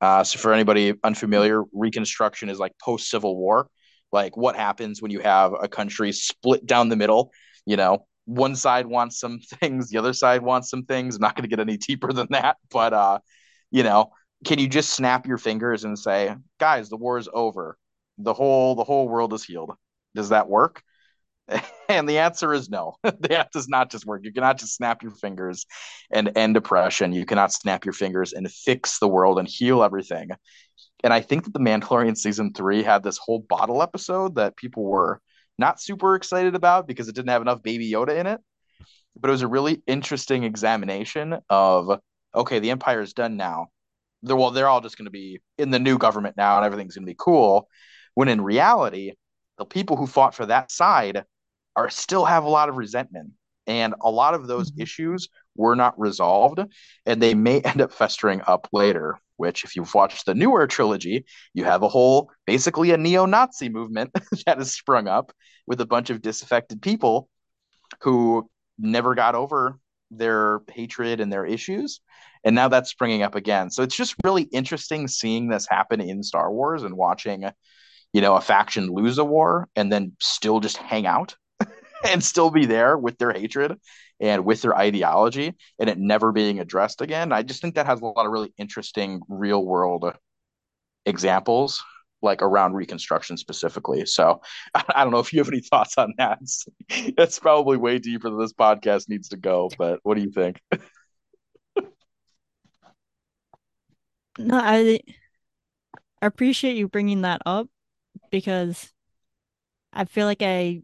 Uh, 0.00 0.24
so, 0.24 0.38
for 0.38 0.52
anybody 0.54 0.94
unfamiliar, 1.04 1.62
Reconstruction 1.72 2.48
is 2.48 2.58
like 2.58 2.72
post 2.82 3.10
Civil 3.10 3.36
War. 3.36 3.68
Like, 4.10 4.36
what 4.36 4.56
happens 4.56 5.02
when 5.02 5.10
you 5.10 5.20
have 5.20 5.52
a 5.60 5.68
country 5.68 6.12
split 6.12 6.66
down 6.66 6.88
the 6.88 6.96
middle? 6.96 7.30
You 7.66 7.76
know, 7.76 8.06
one 8.24 8.56
side 8.56 8.86
wants 8.86 9.20
some 9.20 9.38
things, 9.60 9.90
the 9.90 9.98
other 9.98 10.14
side 10.14 10.42
wants 10.42 10.70
some 10.70 10.84
things. 10.84 11.16
I'm 11.16 11.20
not 11.20 11.36
going 11.36 11.48
to 11.48 11.54
get 11.54 11.60
any 11.60 11.76
deeper 11.76 12.12
than 12.12 12.28
that, 12.30 12.56
but 12.70 12.94
uh, 12.94 13.18
you 13.70 13.82
know, 13.82 14.12
can 14.46 14.58
you 14.58 14.66
just 14.68 14.90
snap 14.94 15.26
your 15.26 15.38
fingers 15.38 15.84
and 15.84 15.98
say, 15.98 16.34
"Guys, 16.58 16.88
the 16.88 16.96
war 16.96 17.18
is 17.18 17.28
over. 17.32 17.76
The 18.18 18.34
whole 18.34 18.74
the 18.76 18.84
whole 18.84 19.08
world 19.08 19.34
is 19.34 19.44
healed." 19.44 19.72
Does 20.14 20.30
that 20.30 20.48
work? 20.48 20.82
And 21.88 22.08
the 22.08 22.20
answer 22.20 22.54
is 22.54 22.70
no. 22.70 22.94
that 23.02 23.52
does 23.52 23.68
not 23.68 23.90
just 23.90 24.06
work. 24.06 24.22
You 24.24 24.32
cannot 24.32 24.56
just 24.56 24.76
snap 24.76 25.02
your 25.02 25.12
fingers 25.12 25.66
and 26.10 26.32
end 26.38 26.56
oppression. 26.56 27.12
You 27.12 27.26
cannot 27.26 27.52
snap 27.52 27.84
your 27.84 27.92
fingers 27.92 28.32
and 28.32 28.50
fix 28.50 28.98
the 28.98 29.08
world 29.08 29.38
and 29.38 29.46
heal 29.46 29.82
everything. 29.82 30.30
And 31.04 31.12
I 31.12 31.20
think 31.20 31.44
that 31.44 31.52
the 31.52 31.60
Mandalorian 31.60 32.16
season 32.16 32.54
three 32.54 32.82
had 32.82 33.02
this 33.02 33.18
whole 33.18 33.40
bottle 33.40 33.82
episode 33.82 34.36
that 34.36 34.56
people 34.56 34.84
were 34.84 35.20
not 35.58 35.82
super 35.82 36.14
excited 36.14 36.54
about 36.54 36.86
because 36.86 37.08
it 37.08 37.14
didn't 37.14 37.28
have 37.28 37.42
enough 37.42 37.62
Baby 37.62 37.90
Yoda 37.90 38.16
in 38.16 38.26
it. 38.26 38.40
But 39.14 39.28
it 39.28 39.32
was 39.32 39.42
a 39.42 39.48
really 39.48 39.82
interesting 39.86 40.44
examination 40.44 41.40
of 41.50 42.00
okay, 42.34 42.58
the 42.58 42.70
Empire 42.70 43.02
is 43.02 43.12
done 43.12 43.36
now. 43.36 43.66
They're, 44.22 44.36
well, 44.36 44.50
they're 44.50 44.68
all 44.68 44.80
just 44.80 44.96
going 44.96 45.06
to 45.06 45.10
be 45.10 45.40
in 45.58 45.70
the 45.70 45.78
new 45.78 45.98
government 45.98 46.36
now, 46.36 46.56
and 46.56 46.64
everything's 46.64 46.94
going 46.94 47.04
to 47.04 47.10
be 47.10 47.16
cool. 47.18 47.68
When 48.14 48.28
in 48.28 48.40
reality, 48.40 49.12
the 49.58 49.64
people 49.66 49.96
who 49.96 50.06
fought 50.06 50.34
for 50.34 50.46
that 50.46 50.70
side 50.70 51.24
are 51.76 51.90
still 51.90 52.24
have 52.24 52.44
a 52.44 52.48
lot 52.48 52.68
of 52.68 52.76
resentment. 52.76 53.32
And 53.66 53.94
a 54.00 54.10
lot 54.10 54.34
of 54.34 54.46
those 54.46 54.72
Mhm. 54.72 54.82
issues 54.82 55.28
were 55.54 55.76
not 55.76 55.98
resolved 55.98 56.60
and 57.06 57.22
they 57.22 57.34
may 57.34 57.60
end 57.60 57.80
up 57.80 57.92
festering 57.92 58.40
up 58.46 58.68
later 58.72 59.18
which 59.36 59.64
if 59.64 59.74
you've 59.76 59.92
watched 59.94 60.24
the 60.24 60.34
newer 60.34 60.66
trilogy 60.66 61.24
you 61.52 61.64
have 61.64 61.82
a 61.82 61.88
whole 61.88 62.30
basically 62.46 62.90
a 62.92 62.96
neo-nazi 62.96 63.68
movement 63.68 64.10
that 64.46 64.58
has 64.58 64.72
sprung 64.72 65.08
up 65.08 65.30
with 65.66 65.80
a 65.80 65.86
bunch 65.86 66.08
of 66.10 66.22
disaffected 66.22 66.80
people 66.80 67.28
who 68.00 68.48
never 68.78 69.14
got 69.14 69.34
over 69.34 69.78
their 70.10 70.60
hatred 70.70 71.20
and 71.20 71.32
their 71.32 71.46
issues 71.46 72.00
and 72.44 72.54
now 72.54 72.68
that's 72.68 72.90
springing 72.90 73.22
up 73.22 73.36
again. 73.36 73.70
So 73.70 73.84
it's 73.84 73.96
just 73.96 74.16
really 74.24 74.42
interesting 74.44 75.06
seeing 75.06 75.48
this 75.48 75.66
happen 75.68 76.00
in 76.00 76.24
star 76.24 76.50
wars 76.52 76.82
and 76.82 76.96
watching 76.96 77.44
you 78.12 78.20
know 78.20 78.36
a 78.36 78.40
faction 78.40 78.88
lose 78.90 79.18
a 79.18 79.24
war 79.24 79.68
and 79.76 79.92
then 79.92 80.12
still 80.20 80.60
just 80.60 80.76
hang 80.78 81.06
out 81.06 81.36
and 82.08 82.22
still 82.22 82.50
be 82.50 82.66
there 82.66 82.96
with 82.96 83.18
their 83.18 83.32
hatred 83.32 83.78
and 84.20 84.44
with 84.44 84.62
their 84.62 84.76
ideology 84.76 85.54
and 85.78 85.90
it 85.90 85.98
never 85.98 86.32
being 86.32 86.60
addressed 86.60 87.00
again. 87.00 87.32
I 87.32 87.42
just 87.42 87.60
think 87.62 87.74
that 87.74 87.86
has 87.86 88.00
a 88.00 88.04
lot 88.04 88.26
of 88.26 88.32
really 88.32 88.52
interesting 88.58 89.20
real 89.28 89.64
world 89.64 90.12
examples 91.06 91.82
like 92.22 92.40
around 92.40 92.74
reconstruction 92.74 93.36
specifically. 93.36 94.06
So 94.06 94.40
I 94.74 95.02
don't 95.02 95.12
know 95.12 95.18
if 95.18 95.32
you 95.32 95.40
have 95.40 95.48
any 95.48 95.60
thoughts 95.60 95.98
on 95.98 96.14
that. 96.18 96.38
It's 96.88 97.38
probably 97.38 97.76
way 97.76 97.98
deeper 97.98 98.30
than 98.30 98.38
this 98.38 98.52
podcast 98.52 99.08
needs 99.08 99.28
to 99.30 99.36
go, 99.36 99.70
but 99.76 100.00
what 100.02 100.16
do 100.16 100.22
you 100.22 100.30
think? 100.30 100.60
No, 104.38 104.58
I 104.58 105.00
appreciate 106.22 106.76
you 106.76 106.88
bringing 106.88 107.20
that 107.20 107.42
up 107.44 107.68
because 108.30 108.92
I 109.92 110.06
feel 110.06 110.26
like 110.26 110.40
I 110.40 110.82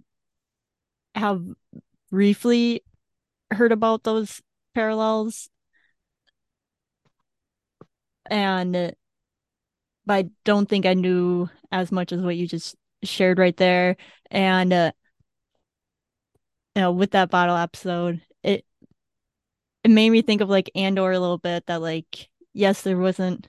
have 1.19 1.43
briefly 2.11 2.83
heard 3.53 3.73
about 3.73 4.05
those 4.05 4.43
parallels 4.75 5.51
and 8.31 8.77
uh, 8.77 8.91
but 10.07 10.15
I 10.15 10.31
don't 10.45 10.69
think 10.69 10.87
I 10.87 10.95
knew 10.95 11.49
as 11.71 11.93
much 11.93 12.13
as 12.13 12.21
what 12.21 12.37
you 12.37 12.47
just 12.47 12.77
shared 13.03 13.39
right 13.39 13.57
there. 13.57 13.97
And 14.31 14.73
uh, 14.73 14.93
you 16.75 16.83
know, 16.83 16.93
with 16.93 17.11
that 17.13 17.31
bottle 17.31 17.57
episode, 17.57 18.23
it 18.43 18.65
it 19.85 19.91
made 19.91 20.11
me 20.11 20.23
think 20.23 20.41
of 20.41 20.49
like 20.49 20.71
Andor 20.75 21.13
a 21.13 21.21
little 21.21 21.39
bit 21.39 21.67
that 21.67 21.83
like 21.83 22.29
yes, 22.55 22.83
there 22.83 22.99
wasn't 22.99 23.49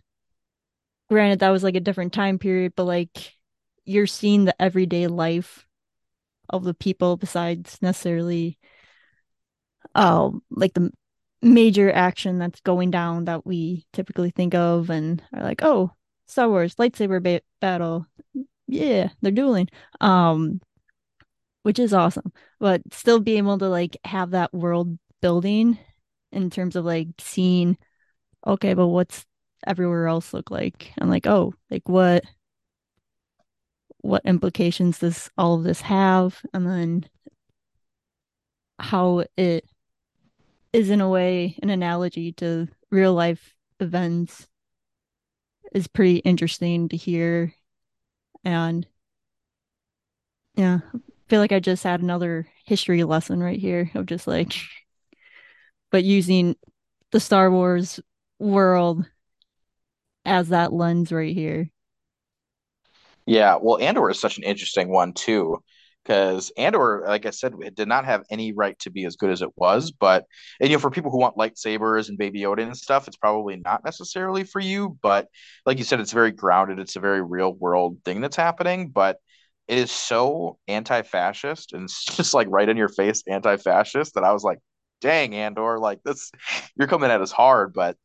granted 1.09 1.39
that 1.39 1.49
was 1.49 1.63
like 1.63 1.75
a 1.75 1.79
different 1.79 2.13
time 2.13 2.39
period, 2.39 2.73
but 2.75 2.85
like 2.85 3.35
you're 3.85 4.07
seeing 4.07 4.45
the 4.45 4.61
everyday 4.61 5.07
life 5.07 5.65
of 6.49 6.63
the 6.63 6.73
people 6.73 7.17
besides 7.17 7.77
necessarily 7.81 8.57
um 9.95 10.41
like 10.51 10.73
the 10.73 10.91
major 11.41 11.91
action 11.91 12.37
that's 12.37 12.61
going 12.61 12.91
down 12.91 13.25
that 13.25 13.45
we 13.45 13.85
typically 13.93 14.29
think 14.31 14.53
of 14.53 14.89
and 14.89 15.23
are 15.33 15.43
like, 15.43 15.63
oh, 15.63 15.91
Star 16.25 16.49
Wars 16.49 16.75
lightsaber 16.75 17.21
ba 17.21 17.41
battle. 17.59 18.05
Yeah, 18.67 19.09
they're 19.21 19.31
dueling. 19.31 19.69
Um, 20.01 20.61
which 21.63 21.79
is 21.79 21.93
awesome. 21.93 22.31
But 22.59 22.81
still 22.91 23.19
be 23.19 23.37
able 23.37 23.57
to 23.59 23.69
like 23.69 23.97
have 24.05 24.31
that 24.31 24.53
world 24.53 24.97
building 25.21 25.79
in 26.31 26.49
terms 26.49 26.75
of 26.75 26.85
like 26.85 27.07
seeing, 27.19 27.77
okay, 28.45 28.73
but 28.73 28.87
what's 28.87 29.25
everywhere 29.65 30.07
else 30.07 30.33
look 30.33 30.51
like? 30.51 30.93
And 30.97 31.09
like, 31.09 31.27
oh, 31.27 31.53
like 31.71 31.87
what 31.87 32.23
what 34.01 34.25
implications 34.25 34.99
does 34.99 35.29
all 35.37 35.55
of 35.55 35.63
this 35.63 35.81
have? 35.81 36.41
And 36.53 36.65
then 36.67 37.09
how 38.79 39.25
it 39.37 39.65
is 40.71 40.89
in 40.89 41.01
a 41.01 41.09
way 41.09 41.57
an 41.61 41.69
analogy 41.69 42.31
to 42.33 42.67
real 42.91 43.13
life 43.13 43.55
events 43.79 44.47
is 45.73 45.87
pretty 45.87 46.17
interesting 46.17 46.89
to 46.89 46.97
hear. 46.97 47.53
And 48.43 48.87
yeah, 50.55 50.79
I 50.93 50.99
feel 51.27 51.39
like 51.39 51.51
I 51.51 51.59
just 51.59 51.83
had 51.83 52.01
another 52.01 52.47
history 52.65 53.03
lesson 53.03 53.41
right 53.41 53.59
here 53.59 53.91
of 53.95 54.05
just 54.05 54.27
like, 54.27 54.53
but 55.91 56.03
using 56.03 56.55
the 57.11 57.19
Star 57.19 57.51
Wars 57.51 57.99
world 58.39 59.05
as 60.25 60.49
that 60.49 60.73
lens 60.73 61.11
right 61.11 61.33
here. 61.33 61.69
Yeah, 63.29 63.57
well, 63.61 63.77
Andor 63.79 64.09
is 64.09 64.19
such 64.19 64.37
an 64.37 64.43
interesting 64.43 64.89
one 64.89 65.13
too, 65.13 65.61
because 66.03 66.51
Andor, 66.57 67.03
like 67.07 67.25
I 67.27 67.29
said, 67.29 67.53
it 67.61 67.75
did 67.75 67.87
not 67.87 68.05
have 68.05 68.23
any 68.31 68.53
right 68.53 68.77
to 68.79 68.89
be 68.89 69.05
as 69.05 69.17
good 69.17 69.29
as 69.29 69.41
it 69.43 69.51
was. 69.55 69.91
But 69.91 70.25
and 70.59 70.69
you 70.69 70.75
know, 70.77 70.79
for 70.79 70.89
people 70.89 71.11
who 71.11 71.19
want 71.19 71.37
lightsabers 71.37 72.09
and 72.09 72.17
Baby 72.17 72.41
Yoda 72.41 72.63
and 72.63 72.75
stuff, 72.75 73.07
it's 73.07 73.17
probably 73.17 73.57
not 73.57 73.83
necessarily 73.85 74.43
for 74.43 74.59
you. 74.59 74.97
But 75.03 75.27
like 75.65 75.77
you 75.77 75.83
said, 75.83 75.99
it's 75.99 76.11
very 76.11 76.31
grounded. 76.31 76.79
It's 76.79 76.95
a 76.95 76.99
very 77.01 77.21
real 77.21 77.53
world 77.53 77.97
thing 78.03 78.21
that's 78.21 78.35
happening. 78.35 78.89
But 78.89 79.17
it 79.67 79.77
is 79.77 79.91
so 79.91 80.57
anti-fascist 80.67 81.73
and 81.73 81.83
it's 81.83 82.05
just 82.15 82.33
like 82.33 82.47
right 82.49 82.67
in 82.69 82.77
your 82.77 82.89
face 82.89 83.21
anti-fascist 83.27 84.15
that 84.15 84.23
I 84.23 84.33
was 84.33 84.43
like, 84.43 84.59
dang, 85.01 85.35
Andor, 85.35 85.77
like 85.79 86.01
this, 86.03 86.31
you're 86.75 86.87
coming 86.87 87.11
at 87.11 87.21
us 87.21 87.31
hard. 87.31 87.73
But 87.73 87.95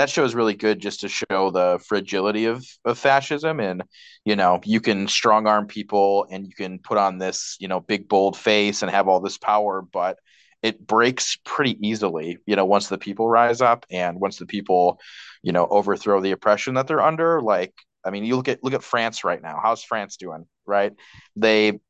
that 0.00 0.08
show 0.08 0.24
is 0.24 0.34
really 0.34 0.54
good 0.54 0.80
just 0.80 1.00
to 1.00 1.08
show 1.08 1.50
the 1.50 1.78
fragility 1.86 2.46
of, 2.46 2.64
of 2.86 2.98
fascism 2.98 3.60
and 3.60 3.82
you 4.24 4.34
know 4.34 4.58
you 4.64 4.80
can 4.80 5.06
strong 5.06 5.46
arm 5.46 5.66
people 5.66 6.26
and 6.30 6.46
you 6.46 6.54
can 6.54 6.78
put 6.78 6.96
on 6.96 7.18
this 7.18 7.56
you 7.60 7.68
know 7.68 7.80
big 7.80 8.08
bold 8.08 8.36
face 8.36 8.80
and 8.80 8.90
have 8.90 9.08
all 9.08 9.20
this 9.20 9.36
power 9.38 9.82
but 9.82 10.18
it 10.62 10.86
breaks 10.86 11.36
pretty 11.44 11.76
easily 11.86 12.38
you 12.46 12.56
know 12.56 12.64
once 12.64 12.88
the 12.88 12.98
people 12.98 13.28
rise 13.28 13.60
up 13.60 13.84
and 13.90 14.18
once 14.18 14.38
the 14.38 14.46
people 14.46 14.98
you 15.42 15.52
know 15.52 15.66
overthrow 15.66 16.20
the 16.20 16.32
oppression 16.32 16.74
that 16.74 16.86
they're 16.86 17.02
under. 17.02 17.40
Like 17.42 17.74
i 18.02 18.10
mean 18.10 18.24
you 18.24 18.36
look 18.36 18.48
at 18.48 18.64
look 18.64 18.74
at 18.74 18.82
france 18.82 19.22
right 19.22 19.42
now. 19.42 19.60
How's 19.62 19.84
france 19.84 20.16
doing 20.16 20.46
right? 20.66 20.92
They 21.36 21.80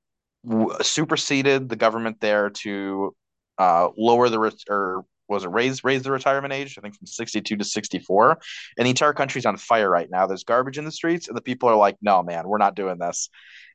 w- 0.44 0.76
superseded 0.82 1.68
the 1.68 1.76
government 1.76 2.20
there 2.20 2.50
to 2.50 3.14
uh, 3.58 3.90
lower 3.96 4.28
the 4.28 4.52
or 4.68 5.04
was 5.30 5.44
it 5.44 5.48
raise 5.48 5.84
raise 5.84 6.02
the 6.02 6.10
retirement 6.10 6.52
age? 6.52 6.76
I 6.76 6.80
think 6.80 6.96
from 6.96 7.06
62 7.06 7.56
to 7.56 7.64
64. 7.64 8.38
And 8.76 8.86
the 8.86 8.90
entire 8.90 9.12
country's 9.12 9.46
on 9.46 9.56
fire 9.56 9.88
right 9.88 10.10
now. 10.10 10.26
There's 10.26 10.44
garbage 10.44 10.78
in 10.78 10.84
the 10.84 10.92
streets, 10.92 11.28
and 11.28 11.36
the 11.36 11.42
people 11.42 11.68
are 11.68 11.76
like, 11.76 11.96
no, 12.02 12.22
man, 12.22 12.48
we're 12.48 12.58
not 12.58 12.74
doing 12.74 12.98
this. 12.98 13.30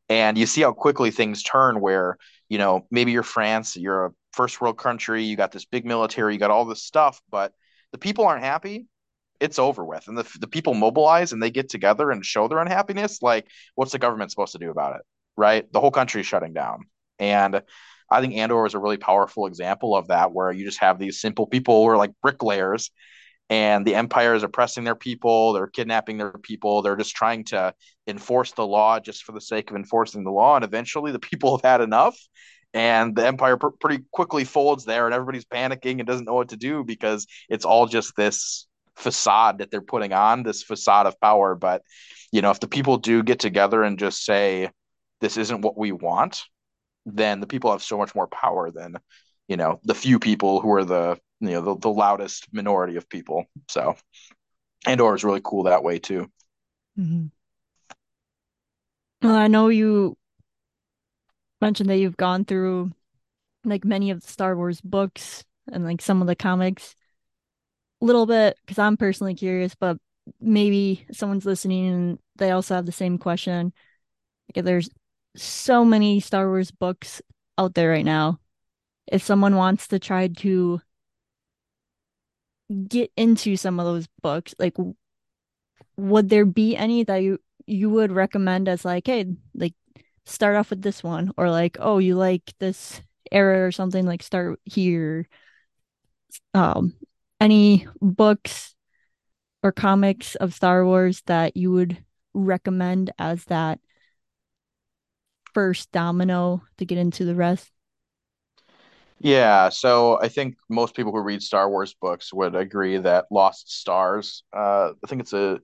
And 0.10 0.38
you 0.38 0.45
see 0.45 0.62
how 0.62 0.74
quickly 0.74 1.12
things 1.12 1.41
turn 1.41 1.80
where, 1.80 2.18
you 2.49 2.58
know, 2.58 2.86
maybe 2.91 3.12
you're 3.12 3.24
France, 3.24 3.76
you're 3.76 4.08
a 4.08 4.12
first 4.34 4.62
world 4.62 4.78
country, 4.78 5.24
you 5.24 5.36
got 5.36 5.51
this 5.51 5.66
big 5.66 5.86
military, 5.86 6.34
you 6.34 6.39
got 6.39 6.51
all 6.51 6.66
this 6.66 6.84
stuff, 6.84 7.20
but 7.32 7.53
the 7.91 7.97
people 7.97 8.28
aren't 8.28 8.43
happy. 8.43 8.86
It's 9.39 9.60
over 9.60 9.84
with. 9.84 10.08
And 10.08 10.18
the, 10.18 10.30
the 10.39 10.47
people 10.47 10.74
mobilize 10.74 11.34
and 11.34 11.41
they 11.41 11.49
get 11.49 11.70
together 11.70 12.12
and 12.12 12.26
show 12.26 12.47
their 12.47 12.60
unhappiness. 12.60 13.22
Like, 13.22 13.47
what's 13.74 13.91
the 13.91 13.99
government 13.99 14.32
supposed 14.32 14.53
to 14.53 14.60
do 14.60 14.70
about 14.70 14.95
it? 14.97 15.01
Right? 15.36 15.72
The 15.72 15.80
whole 15.80 15.91
country 15.91 16.22
is 16.22 16.28
shutting 16.28 16.53
down. 16.53 16.86
And 17.20 17.64
I 18.10 18.22
think 18.22 18.36
Andor 18.36 18.66
is 18.66 18.74
a 18.74 18.80
really 18.80 18.97
powerful 18.97 19.47
example 19.47 19.95
of 19.95 20.08
that, 20.08 20.32
where 20.32 20.51
you 20.51 20.66
just 20.66 20.80
have 20.80 20.99
these 20.99 21.20
simple 21.20 21.47
people 21.47 21.84
who 21.84 21.89
are 21.89 21.97
like 21.97 22.12
bricklayers, 22.22 22.91
and 23.49 23.86
the 23.86 23.95
Empire 23.95 24.34
is 24.34 24.43
oppressing 24.43 24.84
their 24.84 24.95
people, 24.95 25.53
they're 25.53 25.68
kidnapping 25.68 26.18
their 26.18 26.32
people, 26.32 26.82
they're 26.82 26.95
just 26.95 27.16
trying 27.16 27.43
to 27.45 27.74
enforce 28.08 28.51
the 28.51 28.66
law 28.66 28.99
just 28.99 29.24
for 29.24 29.32
the 29.32 29.41
sake 29.41 29.70
of 29.70 29.76
enforcing 29.76 30.24
the 30.24 30.32
law, 30.32 30.56
and 30.56 30.66
eventually 30.66 31.12
the 31.12 31.20
people 31.20 31.56
have 31.56 31.64
had 31.64 31.82
enough, 31.82 32.18
and 32.74 33.16
the 33.16 33.26
Empire 33.26 33.58
pr- 33.58 33.70
pretty 33.80 34.03
quickly 34.12 34.43
folds 34.43 34.86
there, 34.86 35.06
and 35.06 35.14
everybody's 35.14 35.45
panicking 35.45 35.99
and 35.99 36.06
doesn't 36.06 36.26
know 36.26 36.34
what 36.34 36.49
to 36.49 36.58
do 36.58 36.84
because 36.84 37.26
it's 37.49 37.66
all 37.66 37.86
just 37.88 38.16
this 38.16 38.68
facade 38.95 39.60
that 39.60 39.72
they're 39.72 39.82
putting 39.82 40.14
on, 40.14 40.43
this 40.43 40.64
facade 40.64 41.06
of 41.06 41.20
power. 41.20 41.56
But 41.56 41.82
you 42.32 42.41
know, 42.41 42.51
if 42.51 42.60
the 42.60 42.68
people 42.68 42.97
do 42.97 43.24
get 43.24 43.39
together 43.39 43.84
and 43.84 43.99
just 43.99 44.26
say, 44.26 44.72
"This 45.22 45.38
isn't 45.38 45.62
what 45.62 45.78
we 45.78 45.91
want," 45.91 46.43
then 47.06 47.39
the 47.39 47.47
people 47.47 47.72
have 47.72 47.84
so 47.84 47.97
much 47.97 48.16
more 48.16 48.28
power 48.28 48.72
than 48.72 48.97
you 49.47 49.58
know 49.58 49.80
the 49.84 49.95
few 49.95 50.20
people 50.20 50.60
who 50.60 50.72
are 50.74 50.84
the 50.84 51.20
you 51.39 51.51
know 51.51 51.62
the, 51.62 51.78
the 51.78 51.89
loudest 51.89 52.47
minority 52.51 52.95
of 52.95 53.10
people. 53.10 53.45
So 53.70 53.95
andor 54.86 55.16
is 55.16 55.24
really 55.24 55.41
cool 55.43 55.64
that 55.64 55.84
way 55.84 55.99
too. 55.99 56.30
Mm-hmm. 56.97 57.26
well 59.22 59.36
i 59.36 59.47
know 59.47 59.68
you 59.68 60.16
mentioned 61.60 61.89
that 61.89 61.97
you've 61.97 62.16
gone 62.16 62.45
through 62.45 62.91
like 63.66 63.84
many 63.84 64.12
of 64.12 64.22
the 64.22 64.28
star 64.28 64.56
wars 64.56 64.80
books 64.80 65.43
and 65.72 65.84
like 65.84 66.01
some 66.01 66.22
of 66.22 66.28
the 66.28 66.36
comics. 66.36 66.95
A 68.01 68.06
little 68.06 68.26
bit 68.26 68.58
because 68.62 68.80
i'm 68.80 68.95
personally 68.95 69.36
curious 69.36 69.76
but 69.76 69.97
maybe 70.39 71.06
someone's 71.12 71.45
listening 71.45 71.88
and 71.88 72.20
they 72.38 72.51
also 72.51 72.76
have 72.76 72.86
the 72.86 72.91
same 72.91 73.18
question. 73.18 73.74
Like 74.56 74.66
there's 74.66 74.89
so 75.36 75.86
many 75.86 76.19
Star 76.19 76.47
Wars 76.47 76.71
books 76.71 77.21
out 77.57 77.73
there 77.73 77.89
right 77.89 78.05
now. 78.05 78.39
If 79.07 79.23
someone 79.23 79.55
wants 79.55 79.88
to 79.89 79.99
try 79.99 80.27
to 80.27 80.81
get 82.88 83.11
into 83.15 83.55
some 83.57 83.79
of 83.79 83.86
those 83.86 84.07
books, 84.21 84.55
like 84.57 84.75
would 85.97 86.29
there 86.29 86.45
be 86.45 86.75
any 86.75 87.03
that 87.03 87.17
you 87.17 87.39
you 87.67 87.89
would 87.89 88.11
recommend 88.11 88.67
as 88.67 88.86
like, 88.86 89.07
hey, 89.07 89.25
like 89.55 89.73
start 90.25 90.55
off 90.55 90.69
with 90.69 90.81
this 90.81 91.03
one 91.03 91.31
or 91.38 91.49
like, 91.49 91.77
oh, 91.79 91.97
you 91.97 92.15
like 92.15 92.53
this 92.59 93.01
era 93.31 93.65
or 93.65 93.71
something 93.71 94.05
like 94.05 94.23
start 94.23 94.59
here. 94.65 95.27
Um 96.53 96.93
any 97.39 97.88
books 98.01 98.75
or 99.63 99.71
comics 99.71 100.36
of 100.36 100.53
Star 100.53 100.86
Wars 100.86 101.21
that 101.25 101.57
you 101.57 101.71
would 101.71 102.03
recommend 102.33 103.11
as 103.17 103.45
that 103.45 103.79
first 105.56 105.91
domino 105.91 106.62
to 106.78 106.86
get 106.86 106.99
into 106.99 107.26
the 107.26 107.34
rest? 107.34 107.72
Yeah, 109.20 109.70
so 109.70 110.20
I 110.22 110.28
think 110.28 110.56
most 110.70 110.95
people 110.95 111.14
who 111.14 111.22
read 111.22 111.41
Star 111.41 111.70
Wars 111.70 111.95
books 111.99 112.34
would 112.34 112.53
agree 112.53 112.97
that 112.97 113.26
Lost 113.32 113.72
Stars, 113.72 114.43
uh, 114.56 114.91
I 114.91 115.08
think 115.08 115.22
it's 115.22 115.34
a 115.34 115.60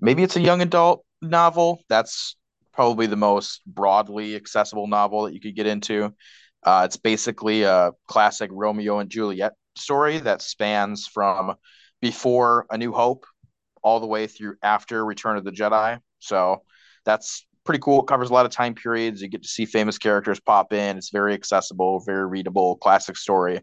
maybe 0.00 0.22
it's 0.22 0.36
a 0.36 0.40
young 0.40 0.60
adult 0.60 1.04
novel. 1.22 1.82
That's 1.88 2.36
probably 2.72 3.06
the 3.06 3.16
most 3.16 3.62
broadly 3.66 4.36
accessible 4.36 4.88
novel 4.88 5.24
that 5.24 5.34
you 5.34 5.40
could 5.40 5.56
get 5.56 5.66
into. 5.66 6.14
Uh, 6.64 6.82
it's 6.84 6.96
basically 6.96 7.62
a 7.62 7.92
classic 8.08 8.50
Romeo 8.52 8.98
and 8.98 9.10
Juliet 9.10 9.52
story 9.76 10.18
that 10.18 10.42
spans 10.42 11.06
from 11.06 11.54
before 12.02 12.66
A 12.70 12.76
New 12.78 12.92
Hope 12.92 13.24
all 13.82 14.00
the 14.00 14.06
way 14.06 14.26
through 14.26 14.56
after 14.62 15.04
Return 15.04 15.36
of 15.36 15.44
the 15.44 15.52
Jedi. 15.52 16.00
So 16.18 16.64
that's 17.04 17.46
pretty 17.64 17.80
cool. 17.80 18.02
It 18.02 18.06
covers 18.06 18.30
a 18.30 18.32
lot 18.32 18.46
of 18.46 18.52
time 18.52 18.74
periods. 18.74 19.20
You 19.20 19.28
get 19.28 19.42
to 19.42 19.48
see 19.48 19.64
famous 19.64 19.98
characters 19.98 20.40
pop 20.40 20.72
in. 20.72 20.96
It's 20.96 21.10
very 21.10 21.34
accessible, 21.34 22.00
very 22.00 22.26
readable, 22.26 22.76
classic 22.76 23.16
story. 23.16 23.60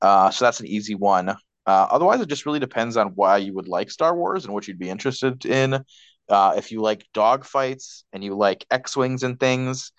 Uh, 0.00 0.30
so 0.30 0.44
that's 0.44 0.60
an 0.60 0.66
easy 0.66 0.94
one. 0.94 1.30
Uh, 1.66 1.86
otherwise, 1.90 2.20
it 2.20 2.28
just 2.28 2.46
really 2.46 2.60
depends 2.60 2.96
on 2.96 3.08
why 3.08 3.38
you 3.38 3.54
would 3.54 3.68
like 3.68 3.90
Star 3.90 4.14
Wars 4.14 4.44
and 4.44 4.52
what 4.52 4.68
you'd 4.68 4.78
be 4.78 4.90
interested 4.90 5.44
in. 5.46 5.82
Uh, 6.28 6.54
if 6.56 6.70
you 6.72 6.80
like 6.80 7.06
dogfights 7.14 8.04
and 8.12 8.22
you 8.22 8.34
like 8.34 8.66
X 8.70 8.96
wings 8.96 9.22
and 9.22 9.38
things, 9.38 9.92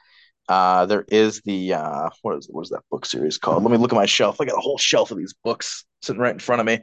uh, 0.47 0.85
there 0.85 1.05
is 1.07 1.41
the 1.41 1.73
uh, 1.73 2.09
what 2.21 2.37
is 2.37 2.47
what 2.49 2.63
is 2.63 2.69
that 2.69 2.83
book 2.91 3.05
series 3.05 3.37
called? 3.37 3.63
Let 3.63 3.71
me 3.71 3.77
look 3.77 3.91
at 3.91 3.95
my 3.95 4.05
shelf. 4.05 4.39
I 4.39 4.45
got 4.45 4.57
a 4.57 4.61
whole 4.61 4.77
shelf 4.77 5.11
of 5.11 5.17
these 5.17 5.33
books 5.43 5.85
sitting 6.01 6.21
right 6.21 6.33
in 6.33 6.39
front 6.39 6.59
of 6.59 6.67
me. 6.67 6.79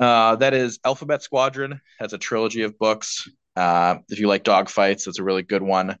Uh, 0.00 0.36
that 0.36 0.54
is 0.54 0.80
Alphabet 0.84 1.22
Squadron. 1.22 1.80
Has 2.00 2.12
a 2.12 2.18
trilogy 2.18 2.62
of 2.62 2.78
books. 2.78 3.28
Uh, 3.56 3.96
if 4.08 4.18
you 4.18 4.28
like 4.28 4.44
dogfights, 4.44 5.06
it's 5.06 5.18
a 5.18 5.24
really 5.24 5.42
good 5.42 5.62
one. 5.62 5.96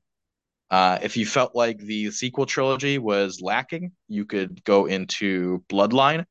Uh, 0.70 0.98
if 1.02 1.16
you 1.16 1.26
felt 1.26 1.54
like 1.54 1.78
the 1.78 2.10
sequel 2.12 2.46
trilogy 2.46 2.98
was 2.98 3.40
lacking, 3.42 3.90
you 4.06 4.24
could 4.24 4.62
go 4.62 4.86
into 4.86 5.64
Bloodline, 5.68 6.24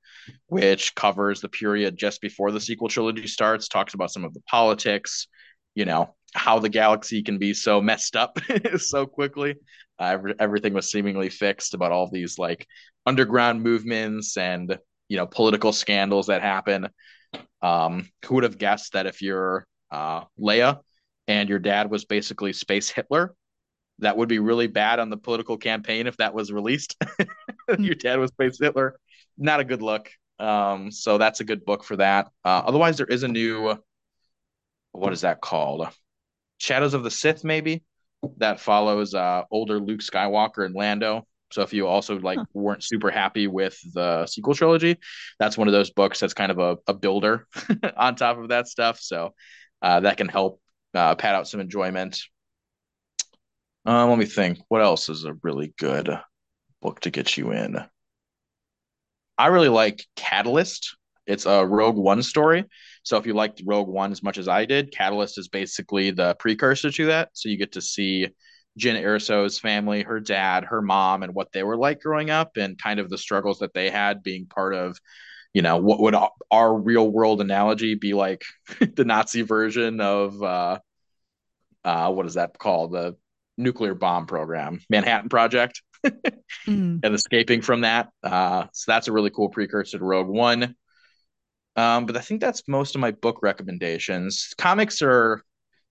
which 0.47 0.95
covers 0.95 1.41
the 1.41 1.49
period 1.49 1.97
just 1.97 2.22
before 2.22 2.51
the 2.51 2.61
sequel 2.61 2.88
trilogy 2.88 3.28
starts, 3.28 3.67
talks 3.67 3.93
about 3.93 4.11
some 4.11 4.24
of 4.24 4.34
the 4.34 4.39
politics, 4.41 5.28
you 5.76 5.84
know, 5.84 6.15
how 6.34 6.59
the 6.59 6.70
galaxy 6.70 7.22
can 7.22 7.38
be 7.38 7.53
so 7.53 7.82
messed 7.82 8.15
up 8.15 8.39
so 8.78 9.05
quickly. 9.05 9.55
Uh, 9.99 10.05
every, 10.05 10.34
everything 10.39 10.74
was 10.74 10.89
seemingly 10.89 11.30
fixed 11.30 11.74
about 11.74 11.91
all 11.91 12.09
these 12.09 12.39
like 12.39 12.65
underground 13.05 13.61
movements 13.61 14.38
and, 14.38 14.78
you 15.09 15.17
know, 15.17 15.28
political 15.28 15.74
scandals 15.74 16.28
that 16.28 16.41
happen. 16.41 16.88
Um, 17.61 18.09
who 18.26 18.36
would 18.36 18.45
have 18.45 18.57
guessed 18.57 18.93
that 18.93 19.05
if 19.05 19.22
you're 19.22 19.67
uh, 19.91 20.24
Leia, 20.39 20.80
and 21.30 21.48
your 21.48 21.60
dad 21.60 21.92
was 21.92 22.06
basically 22.06 22.52
space 22.52 22.90
Hitler, 22.90 23.36
that 24.00 24.18
would 24.18 24.28
be 24.28 24.40
really 24.40 24.66
bad 24.66 25.00
on 25.00 25.12
the 25.12 25.18
political 25.18 25.58
campaign 25.58 26.08
if 26.08 26.18
that 26.18 26.34
was 26.34 26.52
released. 26.52 26.98
your 27.80 27.94
dad 27.94 28.18
was 28.18 28.32
space 28.32 28.58
Hitler, 28.60 29.00
not 29.38 29.60
a 29.60 29.64
good 29.64 29.84
look. 29.84 30.10
Um, 30.40 30.90
so 30.90 31.20
that's 31.20 31.40
a 31.40 31.44
good 31.44 31.66
book 31.66 31.84
for 31.84 31.98
that. 31.98 32.30
Uh, 32.44 32.64
otherwise, 32.66 32.98
there 32.98 33.06
is 33.06 33.22
a 33.22 33.28
new, 33.28 33.78
what 34.92 35.14
is 35.14 35.22
that 35.22 35.40
called? 35.40 35.88
Shadows 36.58 36.96
of 36.96 37.04
the 37.04 37.12
Sith, 37.12 37.44
maybe 37.44 37.84
that 38.38 38.60
follows 38.60 39.14
uh, 39.14 39.44
older 39.52 39.80
Luke 39.80 40.02
Skywalker 40.02 40.66
and 40.66 40.74
Lando. 40.74 41.28
So 41.52 41.62
if 41.62 41.74
you 41.74 41.86
also 41.86 42.20
like 42.20 42.40
huh. 42.40 42.46
weren't 42.54 42.84
super 42.84 43.12
happy 43.12 43.46
with 43.46 43.80
the 43.94 44.26
sequel 44.26 44.56
trilogy, 44.56 44.98
that's 45.38 45.58
one 45.60 45.68
of 45.68 45.74
those 45.74 45.92
books 45.92 46.20
that's 46.20 46.34
kind 46.34 46.52
of 46.52 46.58
a, 46.58 46.78
a 46.88 46.94
builder 46.96 47.48
on 47.98 48.16
top 48.16 48.40
of 48.40 48.50
that 48.50 48.68
stuff. 48.68 49.00
So 49.00 49.36
uh, 49.82 50.00
that 50.00 50.18
can 50.18 50.28
help 50.28 50.60
uh, 50.94 51.16
pad 51.16 51.36
out 51.36 51.48
some 51.48 51.60
enjoyment. 51.60 52.20
Um, 53.86 54.10
let 54.10 54.20
me 54.20 54.26
think. 54.26 54.60
What 54.68 54.82
else 54.82 55.10
is 55.10 55.24
a 55.24 55.34
really 55.42 55.74
good 55.78 56.10
book 56.82 57.00
to 57.02 57.12
get 57.12 57.38
you 57.38 57.52
in? 57.52 57.78
I 59.38 59.48
really 59.48 59.70
like 59.70 60.06
Catalyst. 60.16 60.98
It's 61.26 61.46
a 61.46 61.66
Rogue 61.66 61.98
One 61.98 62.24
story. 62.24 62.66
So 63.04 63.18
if 63.18 63.26
you 63.26 63.34
liked 63.34 63.62
Rogue 63.66 63.88
One 63.88 64.12
as 64.12 64.22
much 64.22 64.38
as 64.38 64.48
I 64.48 64.66
did, 64.66 64.92
Catalyst 64.92 65.38
is 65.38 65.48
basically 65.48 66.12
the 66.12 66.36
precursor 66.36 66.92
to 66.92 67.06
that. 67.08 67.30
So 67.34 67.50
you 67.50 67.58
get 67.58 67.74
to 67.74 67.82
see 67.82 68.28
Jyn 68.78 69.02
Erso's 69.02 69.60
family, 69.60 70.04
her 70.04 70.20
dad, 70.20 70.66
her 70.66 70.82
mom, 70.82 71.24
and 71.24 71.34
what 71.34 71.52
they 71.52 71.64
were 71.64 71.78
like 71.78 72.02
growing 72.02 72.30
up, 72.30 72.58
and 72.58 72.82
kind 72.82 73.00
of 73.00 73.10
the 73.10 73.18
struggles 73.18 73.60
that 73.60 73.74
they 73.74 73.90
had 73.90 74.24
being 74.24 74.46
part 74.46 74.74
of, 74.74 75.00
you 75.54 75.62
know, 75.62 75.78
what 75.78 76.00
would 76.00 76.16
our 76.52 76.74
real 76.74 77.10
world 77.10 77.41
analogy 77.41 77.95
be 77.95 78.14
like 78.14 78.43
the 78.80 79.06
Nazi 79.06 79.41
version 79.41 80.00
of 80.00 80.41
uh, 80.41 80.80
uh, 81.84 82.12
what 82.12 82.26
is 82.26 82.36
that 82.36 82.58
called? 82.58 82.93
The 82.93 83.16
nuclear 83.58 83.93
bomb 83.93 84.26
program, 84.26 84.80
Manhattan 84.89 85.30
Project, 85.30 85.82
mm. 86.06 86.20
and 86.68 87.06
escaping 87.06 87.62
from 87.62 87.82
that. 87.82 88.10
Uh, 88.24 88.66
so 88.74 88.91
that's 88.91 89.08
a 89.08 89.12
really 89.12 89.32
cool 89.32 89.50
precursor 89.50 89.97
to 89.97 90.04
Rogue 90.04 90.28
One. 90.28 90.76
Um, 91.76 92.06
but 92.06 92.18
I 92.18 92.22
think 92.22 92.41
that's 92.41 92.68
most 92.68 92.95
of 92.95 93.02
my 93.02 93.12
book 93.12 93.39
recommendations. 93.41 94.54
Comics 94.58 95.02
are 95.02 95.43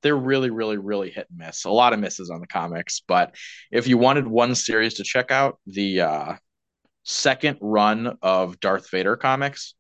they're 0.03 0.17
really, 0.17 0.51
really, 0.51 0.77
really 0.77 1.11
hit 1.11 1.27
and 1.31 1.39
miss. 1.39 1.65
A 1.65 1.71
lot 1.71 1.93
of 1.93 1.99
misses 1.99 2.31
on 2.31 2.41
the 2.41 2.47
comics. 2.47 3.03
But 3.07 3.35
if 3.73 3.89
you 3.89 3.99
wanted 3.99 4.27
one 4.27 4.55
series 4.55 4.95
to 4.95 5.05
check 5.05 5.31
out, 5.31 5.59
the 5.67 6.03
uh, 6.03 6.35
second 7.09 7.59
run 7.61 8.19
of 8.23 8.61
Darth 8.61 8.91
Vader 8.91 9.17
comics 9.17 9.75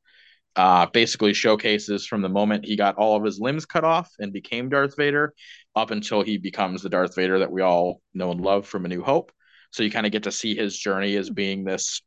uh, 0.56 0.86
basically 0.86 1.34
showcases 1.34 2.06
from 2.06 2.22
the 2.22 2.28
moment 2.28 2.64
he 2.64 2.74
got 2.74 2.96
all 2.96 3.16
of 3.16 3.24
his 3.24 3.38
limbs 3.38 3.66
cut 3.66 3.84
off 3.84 4.10
and 4.18 4.32
became 4.32 4.68
Darth 4.70 4.96
Vader 4.96 5.34
up 5.76 5.90
until 5.90 6.22
he 6.22 6.38
becomes 6.38 6.82
the 6.82 6.88
Darth 6.88 7.14
Vader 7.14 7.38
that 7.40 7.52
we 7.52 7.62
all 7.62 8.00
know 8.14 8.32
and 8.32 8.40
love 8.40 8.66
from 8.66 8.84
A 8.84 8.88
New 8.88 9.02
Hope. 9.02 9.30
So 9.70 9.82
you 9.82 9.90
kind 9.90 10.06
of 10.06 10.12
get 10.12 10.22
to 10.24 10.32
see 10.32 10.56
his 10.56 10.76
journey 10.76 11.14
as 11.16 11.28
being 11.28 11.64
this 11.64 12.00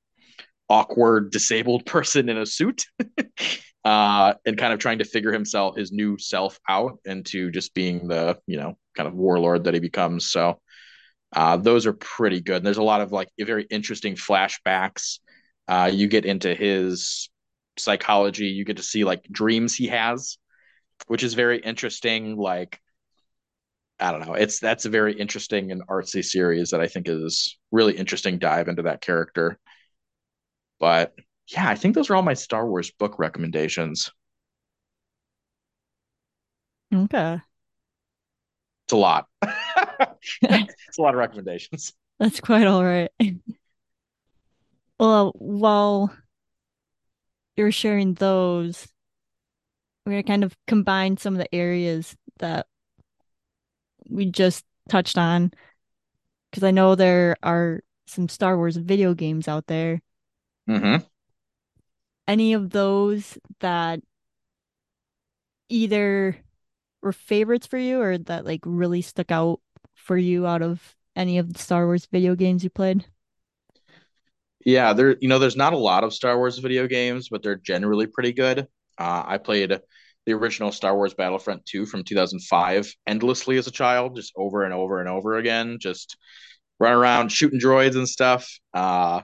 awkward, 0.67 1.31
disabled 1.31 1.85
person 1.85 2.27
in 2.27 2.37
a 2.37 2.45
suit. 2.45 2.83
uh, 3.85 4.33
and 4.45 4.57
kind 4.57 4.73
of 4.73 4.79
trying 4.79 4.99
to 4.99 5.05
figure 5.05 5.31
himself, 5.31 5.77
his 5.77 5.91
new 5.91 6.17
self 6.17 6.59
out 6.67 6.99
into 7.05 7.51
just 7.51 7.73
being 7.73 8.07
the, 8.07 8.37
you 8.47 8.57
know, 8.57 8.75
kind 8.97 9.07
of 9.07 9.13
warlord 9.13 9.63
that 9.65 9.73
he 9.73 9.79
becomes. 9.79 10.29
So 10.29 10.59
uh, 11.33 11.57
those 11.57 11.85
are 11.85 11.93
pretty 11.93 12.41
good. 12.41 12.57
And 12.57 12.65
there's 12.65 12.77
a 12.77 12.83
lot 12.83 13.01
of 13.01 13.11
like 13.11 13.29
very 13.39 13.63
interesting 13.69 14.15
flashbacks. 14.15 15.19
Uh, 15.67 15.89
you 15.91 16.07
get 16.07 16.25
into 16.25 16.53
his 16.53 17.29
psychology. 17.77 18.47
You 18.47 18.65
get 18.65 18.77
to 18.77 18.83
see 18.83 19.03
like 19.03 19.23
dreams 19.31 19.75
he 19.75 19.87
has, 19.87 20.37
which 21.07 21.23
is 21.23 21.33
very 21.33 21.59
interesting. 21.59 22.35
Like, 22.35 22.79
I 23.99 24.11
don't 24.11 24.25
know. 24.25 24.33
It's 24.33 24.59
that's 24.59 24.85
a 24.85 24.89
very 24.89 25.13
interesting 25.13 25.71
and 25.71 25.87
artsy 25.87 26.23
series 26.25 26.71
that 26.71 26.81
I 26.81 26.87
think 26.87 27.07
is 27.07 27.57
really 27.71 27.95
interesting 27.95 28.39
dive 28.39 28.67
into 28.67 28.81
that 28.83 29.01
character. 29.01 29.57
But 30.79 31.13
yeah, 31.47 31.69
I 31.69 31.75
think 31.75 31.95
those 31.95 32.09
are 32.09 32.15
all 32.15 32.23
my 32.23 32.33
Star 32.33 32.67
Wars 32.67 32.91
book 32.91 33.19
recommendations. 33.19 34.11
Okay. 36.93 37.41
It's 38.85 38.93
a 38.93 38.97
lot. 38.97 39.27
it's 40.41 40.97
a 40.97 41.01
lot 41.01 41.13
of 41.13 41.19
recommendations. 41.19 41.93
That's 42.19 42.39
quite 42.39 42.67
all 42.67 42.83
right. 42.83 43.09
well, 44.99 45.33
while 45.35 46.15
you're 47.55 47.71
sharing 47.71 48.13
those, 48.13 48.87
we're 50.05 50.13
going 50.13 50.23
to 50.23 50.27
kind 50.27 50.43
of 50.43 50.55
combine 50.67 51.17
some 51.17 51.33
of 51.33 51.39
the 51.39 51.53
areas 51.53 52.15
that 52.39 52.67
we 54.07 54.25
just 54.25 54.63
touched 54.89 55.17
on. 55.17 55.51
Because 56.49 56.63
I 56.63 56.71
know 56.71 56.95
there 56.95 57.37
are 57.43 57.81
some 58.07 58.27
Star 58.27 58.57
Wars 58.57 58.75
video 58.75 59.13
games 59.13 59.47
out 59.47 59.67
there. 59.67 60.01
Mm-hmm 60.69 61.03
any 62.31 62.53
of 62.53 62.69
those 62.69 63.37
that 63.59 63.99
either 65.67 66.37
were 67.01 67.11
favorites 67.11 67.67
for 67.67 67.77
you 67.77 68.01
or 68.01 68.17
that 68.17 68.45
like 68.45 68.61
really 68.65 69.01
stuck 69.01 69.31
out 69.31 69.59
for 70.01 70.17
you 70.17 70.47
out 70.47 70.61
of 70.61 70.95
any 71.15 71.37
of 71.37 71.53
the 71.53 71.59
Star 71.59 71.85
Wars 71.85 72.05
video 72.05 72.35
games 72.35 72.63
you 72.63 72.69
played? 72.69 73.05
Yeah, 74.65 74.93
there 74.93 75.17
you 75.19 75.27
know 75.27 75.39
there's 75.39 75.55
not 75.55 75.73
a 75.73 75.77
lot 75.77 76.03
of 76.03 76.13
Star 76.13 76.37
Wars 76.37 76.57
video 76.59 76.87
games, 76.87 77.29
but 77.29 77.41
they're 77.41 77.55
generally 77.55 78.07
pretty 78.07 78.33
good. 78.33 78.67
Uh, 78.97 79.23
I 79.25 79.37
played 79.37 79.79
the 80.25 80.33
original 80.33 80.71
Star 80.71 80.95
Wars 80.95 81.13
Battlefront 81.13 81.65
2 81.65 81.85
from 81.85 82.03
2005 82.03 82.93
endlessly 83.07 83.57
as 83.57 83.67
a 83.67 83.71
child, 83.71 84.15
just 84.15 84.33
over 84.35 84.63
and 84.63 84.73
over 84.73 84.99
and 84.99 85.09
over 85.09 85.37
again, 85.37 85.77
just 85.79 86.17
run 86.79 86.93
around 86.93 87.31
shooting 87.31 87.59
droids 87.59 87.95
and 87.95 88.07
stuff. 88.07 88.47
Uh, 88.73 89.21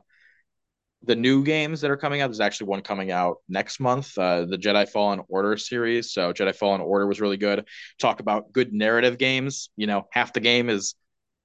the 1.04 1.16
new 1.16 1.44
games 1.44 1.82
that 1.82 1.92
are 1.92 1.98
coming 1.98 2.22
out. 2.22 2.28
There's 2.28 2.40
actually 2.40 2.68
one 2.68 2.82
coming 2.82 3.12
out 3.12 3.38
next 3.48 3.80
month, 3.80 4.18
uh, 4.18 4.46
the 4.46 4.58
Jedi 4.58 4.88
Fallen 4.90 5.22
Order 5.30 5.58
series. 5.58 6.12
So 6.12 6.34
Jedi 6.34 6.56
Fallen 6.56 6.82
Order 6.82 7.08
was 7.08 7.22
really 7.22 7.38
good. 7.38 7.66
Talk 8.00 8.20
about 8.20 8.52
good 8.52 8.74
narrative 8.74 9.18
games. 9.18 9.70
You 9.78 9.88
know, 9.88 10.08
half 10.12 10.34
the 10.34 10.40
game 10.40 10.70
is 10.70 10.96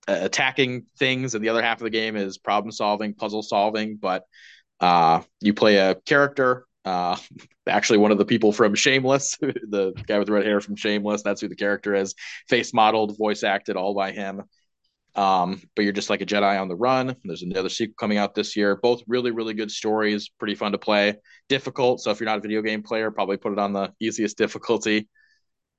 uh, 0.09 0.19
attacking 0.23 0.87
things, 0.99 1.35
and 1.35 1.45
the 1.45 1.51
other 1.51 1.63
half 1.63 1.79
of 1.79 1.85
the 1.85 1.91
game 1.91 2.17
is 2.17 2.39
problem 2.39 2.73
solving, 2.73 3.15
puzzle 3.15 3.43
solving. 3.43 3.97
But 3.97 4.25
uh, 4.81 5.23
you 5.41 5.55
play 5.55 5.77
a 5.77 5.95
character. 5.95 6.67
Uh, 6.85 7.17
actually, 7.69 7.99
one 7.99 8.11
of 8.11 8.19
the 8.19 8.25
people 8.25 8.53
from 8.53 8.75
Shameless, 8.75 9.37
the 9.41 9.93
guy 10.07 10.19
with 10.19 10.29
red 10.31 10.45
hair 10.45 10.61
from 10.61 10.77
Shameless, 10.77 11.23
that's 11.23 11.41
who 11.41 11.49
the 11.49 11.57
character 11.57 11.95
is. 11.95 12.15
Face 12.49 12.73
modeled, 12.73 13.17
voice 13.19 13.45
acted, 13.45 13.77
all 13.77 13.95
by 13.95 14.13
him. 14.13 14.43
Um, 15.15 15.61
but 15.77 15.83
you're 15.83 15.93
just 15.93 16.11
like 16.11 16.23
a 16.23 16.27
Jedi 16.27 16.61
on 16.61 16.69
the 16.69 16.77
run. 16.77 17.15
There's 17.25 17.43
another 17.43 17.69
sequel 17.69 17.95
coming 17.99 18.19
out 18.19 18.35
this 18.35 18.57
year. 18.57 18.77
Both 18.77 19.03
really, 19.07 19.31
really 19.31 19.55
good 19.55 19.71
stories, 19.71 20.31
pretty 20.39 20.55
fun 20.55 20.73
to 20.73 20.79
play. 20.79 21.17
Difficult, 21.49 22.01
so 22.01 22.11
if 22.11 22.21
you're 22.21 22.29
not 22.29 22.39
a 22.39 22.43
video 22.43 22.63
game 22.63 22.83
player, 22.83 23.11
probably 23.11 23.37
put 23.37 23.53
it 23.53 23.59
on 23.59 23.73
the 23.73 23.93
easiest 24.01 24.39
difficulty. 24.39 25.09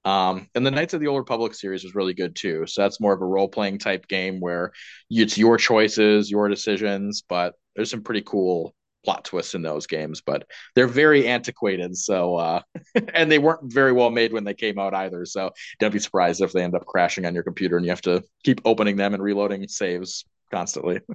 Um, 0.06 0.50
and 0.54 0.66
the 0.66 0.72
Knights 0.72 0.94
of 0.94 1.00
the 1.00 1.08
Old 1.08 1.20
Republic 1.20 1.54
series 1.54 1.84
was 1.84 1.96
really 1.96 2.14
good 2.14 2.36
too. 2.36 2.66
So 2.68 2.82
that's 2.82 3.00
more 3.00 3.14
of 3.14 3.22
a 3.22 3.26
role 3.26 3.48
playing 3.48 3.80
type 3.80 4.08
game 4.08 4.40
where 4.42 4.74
it's 5.10 5.38
your 5.38 5.58
choices, 5.58 6.30
your 6.30 6.50
decisions, 6.50 7.24
but 7.28 7.54
there's 7.76 7.90
some 7.90 8.04
pretty 8.04 8.22
cool 8.22 8.76
plot 9.04 9.26
twists 9.26 9.54
in 9.56 9.62
those 9.62 9.88
games, 9.88 10.22
but 10.22 10.48
they're 10.76 10.88
very 10.88 11.28
antiquated. 11.28 11.98
So, 11.98 12.36
uh, 12.36 12.62
and 13.14 13.32
they 13.32 13.40
weren't 13.40 13.72
very 13.72 13.92
well 13.92 14.10
made 14.10 14.34
when 14.34 14.44
they 14.44 14.54
came 14.54 14.80
out 14.80 14.94
either. 14.94 15.26
So, 15.26 15.52
don't 15.80 15.94
be 15.94 16.00
surprised 16.00 16.42
if 16.42 16.52
they 16.52 16.64
end 16.64 16.76
up 16.76 16.86
crashing 16.86 17.26
on 17.26 17.34
your 17.34 17.44
computer 17.44 17.78
and 17.78 17.86
you 17.86 17.92
have 17.92 18.02
to 18.02 18.24
keep 18.44 18.62
opening 18.66 18.96
them 18.98 19.14
and 19.14 19.22
reloading 19.24 19.68
saves 19.68 20.26
constantly. 20.52 21.02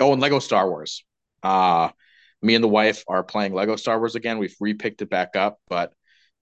oh, 0.00 0.12
and 0.12 0.20
Lego 0.20 0.38
Star 0.38 0.68
Wars. 0.68 1.04
Uh, 1.42 1.90
me 2.40 2.54
and 2.54 2.64
the 2.64 2.68
wife 2.68 3.04
are 3.08 3.22
playing 3.22 3.54
Lego 3.54 3.76
Star 3.76 3.98
Wars 3.98 4.14
again. 4.14 4.38
We've 4.38 4.56
repicked 4.62 5.02
it 5.02 5.10
back 5.10 5.36
up, 5.36 5.58
but 5.68 5.92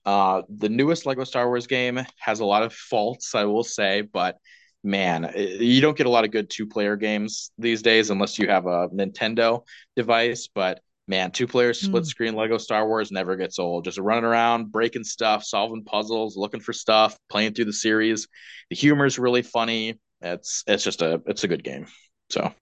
uh, 0.04 0.42
the 0.48 0.68
newest 0.68 1.06
Lego 1.06 1.24
Star 1.24 1.46
Wars 1.46 1.66
game 1.66 2.00
has 2.18 2.40
a 2.40 2.44
lot 2.44 2.62
of 2.62 2.72
faults, 2.72 3.34
I 3.34 3.44
will 3.44 3.64
say, 3.64 4.00
but 4.00 4.38
man, 4.82 5.32
you 5.36 5.80
don't 5.80 5.96
get 5.96 6.06
a 6.06 6.10
lot 6.10 6.24
of 6.24 6.30
good 6.30 6.50
two 6.50 6.66
player 6.66 6.96
games 6.96 7.50
these 7.58 7.82
days 7.82 8.10
unless 8.10 8.38
you 8.38 8.48
have 8.48 8.66
a 8.66 8.88
Nintendo 8.88 9.64
device. 9.96 10.48
But 10.54 10.80
man, 11.06 11.30
two 11.30 11.46
player 11.46 11.74
split 11.74 12.04
hmm. 12.04 12.08
screen 12.08 12.34
Lego 12.34 12.58
Star 12.58 12.86
Wars 12.86 13.10
never 13.10 13.36
gets 13.36 13.58
old. 13.58 13.84
Just 13.84 13.98
running 13.98 14.24
around, 14.24 14.72
breaking 14.72 15.04
stuff, 15.04 15.44
solving 15.44 15.84
puzzles, 15.84 16.36
looking 16.36 16.60
for 16.60 16.72
stuff, 16.72 17.16
playing 17.28 17.54
through 17.54 17.66
the 17.66 17.72
series. 17.72 18.28
The 18.70 18.76
humor 18.76 19.06
is 19.06 19.18
really 19.18 19.42
funny. 19.42 19.98
It's 20.22 20.64
it's 20.66 20.84
just 20.84 21.02
a 21.02 21.20
it's 21.26 21.44
a 21.44 21.48
good 21.48 21.64
game. 21.64 21.86
So 22.30 22.52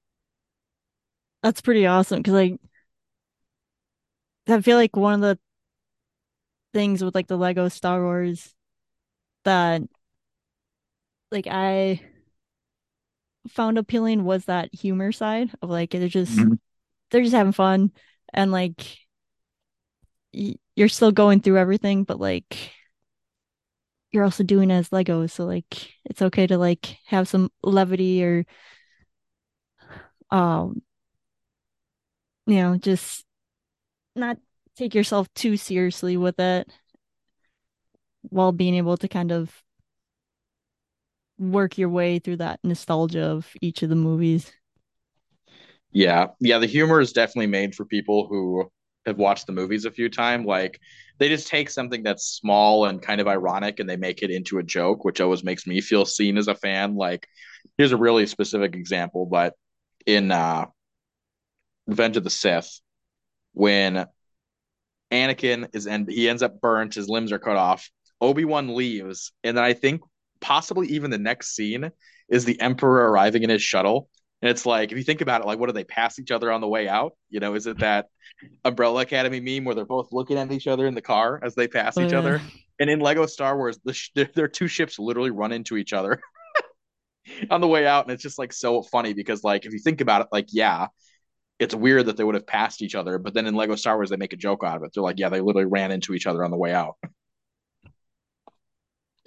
that's 1.43 1.61
pretty 1.61 1.87
awesome 1.87 2.19
because 2.19 2.35
like 2.35 2.61
I 4.49 4.61
feel 4.61 4.77
like 4.77 4.97
one 4.97 5.15
of 5.15 5.21
the 5.21 5.39
things 6.73 7.05
with 7.05 7.15
like 7.15 7.27
the 7.27 7.37
Lego 7.37 7.69
Star 7.69 8.03
Wars 8.03 8.55
that 9.45 9.83
like 11.31 11.47
I 11.47 12.01
found 13.49 13.79
appealing 13.79 14.25
was 14.25 14.45
that 14.47 14.75
humor 14.75 15.13
side 15.13 15.51
of 15.63 15.71
like 15.71 15.91
they're 15.91 16.09
just 16.09 16.37
mm-hmm. 16.37 16.55
they're 17.11 17.23
just 17.23 17.35
having 17.35 17.53
fun 17.53 17.91
and 18.33 18.53
like 18.53 18.99
y- 20.35 20.57
you're 20.77 20.89
still 20.89 21.13
going 21.13 21.41
through 21.41 21.59
everything 21.59 22.05
but 22.05 22.21
like 22.21 22.73
you're 24.11 24.25
also 24.25 24.43
doing 24.43 24.71
as 24.71 24.91
Legos 24.91 25.31
so 25.31 25.45
like 25.45 25.93
it's 26.05 26.23
okay 26.23 26.47
to 26.47 26.59
like 26.59 26.99
have 27.07 27.29
some 27.29 27.51
levity 27.63 28.25
or 28.25 28.47
um 30.31 30.83
you 32.47 32.57
know 32.57 32.77
just 32.77 33.25
not 34.15 34.39
take 34.77 34.95
yourself 34.95 35.33
too 35.35 35.57
seriously 35.57 36.17
with 36.17 36.39
it 36.39 36.71
while 38.23 38.53
being 38.53 38.75
able 38.75 38.97
to 38.97 39.09
kind 39.09 39.33
of 39.33 39.63
work 41.39 41.79
your 41.79 41.89
way 41.89 42.19
through 42.19 42.37
that 42.39 42.61
nostalgia 42.65 43.25
of 43.25 43.53
each 43.61 43.83
of 43.83 43.89
the 43.89 43.97
movies. 43.97 44.53
Yeah. 45.91 46.29
Yeah, 46.41 46.59
the 46.59 46.67
humor 46.67 47.01
is 47.01 47.13
definitely 47.13 47.47
made 47.47 47.75
for 47.75 47.85
people 47.85 48.27
who 48.27 48.71
have 49.07 49.17
watched 49.19 49.47
the 49.47 49.53
movies 49.53 49.85
a 49.85 49.91
few 49.91 50.09
times. 50.09 50.47
Like 50.47 50.79
they 51.19 51.29
just 51.29 51.49
take 51.49 51.71
something 51.71 52.03
that's 52.03 52.25
small 52.27 52.85
and 52.85 53.01
kind 53.01 53.21
of 53.21 53.29
ironic 53.29 53.81
and 53.81 53.89
they 53.89 53.97
make 53.97 54.23
it 54.23 54.31
into 54.31 54.59
a 54.59 54.63
joke, 54.63 55.05
which 55.05 55.21
always 55.21 55.43
makes 55.45 55.67
me 55.67 55.81
feel 55.81 56.05
seen 56.05 56.37
as 56.37 56.49
a 56.49 56.55
fan. 56.55 56.95
Like 56.95 57.27
here's 57.79 57.93
a 57.93 57.97
really 57.97 58.27
specific 58.27 58.75
example, 58.75 59.27
but 59.27 59.55
in 60.07 60.31
uh 60.31 60.67
Revenge 61.87 62.17
of 62.17 62.25
the 62.25 62.31
Sith, 62.31 62.81
when 63.55 64.07
Anakin 65.11 65.69
is 65.75 65.87
and 65.87 66.09
he 66.09 66.29
ends 66.29 66.43
up 66.43 66.61
burnt, 66.61 66.95
his 66.95 67.09
limbs 67.09 67.33
are 67.33 67.39
cut 67.39 67.57
off. 67.57 67.91
Obi 68.21 68.45
Wan 68.45 68.75
leaves, 68.75 69.33
and 69.45 69.57
then 69.57 69.65
I 69.65 69.73
think 69.73 70.03
possibly 70.41 70.89
even 70.89 71.11
the 71.11 71.19
next 71.19 71.55
scene 71.55 71.91
is 72.29 72.45
the 72.45 72.61
Emperor 72.61 73.11
arriving 73.11 73.43
in 73.43 73.51
his 73.51 73.63
shuttle. 73.63 74.09
And 74.41 74.51
it's 74.51 74.65
like, 74.65 74.93
if 74.93 74.99
you 74.99 75.05
think 75.05 75.21
about 75.21 75.41
it, 75.41 75.47
like, 75.47 75.59
what 75.59 75.67
do 75.67 75.73
they 75.73 75.85
pass 75.85 76.19
each 76.19 76.31
other 76.31 76.53
on 76.53 76.61
the 76.61 76.69
way 76.69 76.89
out? 76.89 77.15
You 77.29 77.41
know, 77.41 77.55
is 77.55 77.67
it 77.67 77.79
that 77.79 78.07
Umbrella 78.65 79.03
Academy 79.03 79.41
meme 79.41 79.65
where 79.65 79.75
they're 79.75 79.85
both 79.85 80.13
looking 80.13 80.39
at 80.39 80.53
each 80.53 80.69
other 80.69 80.87
in 80.87 80.95
the 80.95 81.03
car 81.03 81.41
as 81.43 81.55
they 81.55 81.67
pass 81.67 81.99
oh, 81.99 82.03
each 82.03 82.13
yeah. 82.13 82.19
other? 82.19 82.41
And 82.79 82.89
in 82.89 83.01
Lego 83.01 83.27
Star 83.27 83.57
Wars, 83.57 83.79
the 83.85 83.93
sh- 83.93 84.13
their 84.35 84.47
two 84.47 84.69
ships 84.69 84.99
literally 84.99 85.31
run 85.31 85.51
into 85.51 85.77
each 85.77 85.93
other 85.93 86.21
on 87.51 87.61
the 87.61 87.67
way 87.67 87.87
out. 87.87 88.05
And 88.05 88.13
it's 88.13 88.23
just 88.23 88.39
like 88.39 88.53
so 88.53 88.83
funny 88.83 89.13
because, 89.13 89.43
like, 89.43 89.67
if 89.67 89.73
you 89.73 89.81
think 89.81 90.01
about 90.01 90.21
it, 90.21 90.29
like, 90.31 90.47
yeah, 90.53 90.87
it's 91.59 91.75
weird 91.75 92.07
that 92.07 92.17
they 92.17 92.23
would 92.23 92.37
have 92.37 92.47
passed 92.47 92.83
each 92.83 92.95
other. 92.95 93.19
But 93.19 93.35
then 93.35 93.47
in 93.47 93.55
Lego 93.55 93.75
Star 93.75 93.97
Wars, 93.97 94.11
they 94.11 94.17
make 94.17 94.33
a 94.33 94.37
joke 94.37 94.63
out 94.65 94.77
of 94.77 94.85
it. 94.85 94.93
They're 94.95 95.03
like, 95.03 95.19
yeah, 95.19 95.29
they 95.29 95.41
literally 95.41 95.67
ran 95.67 95.91
into 95.91 96.15
each 96.15 96.27
other 96.27 96.45
on 96.45 96.53
the 96.53 96.57
way 96.57 96.73
out. 96.73 96.97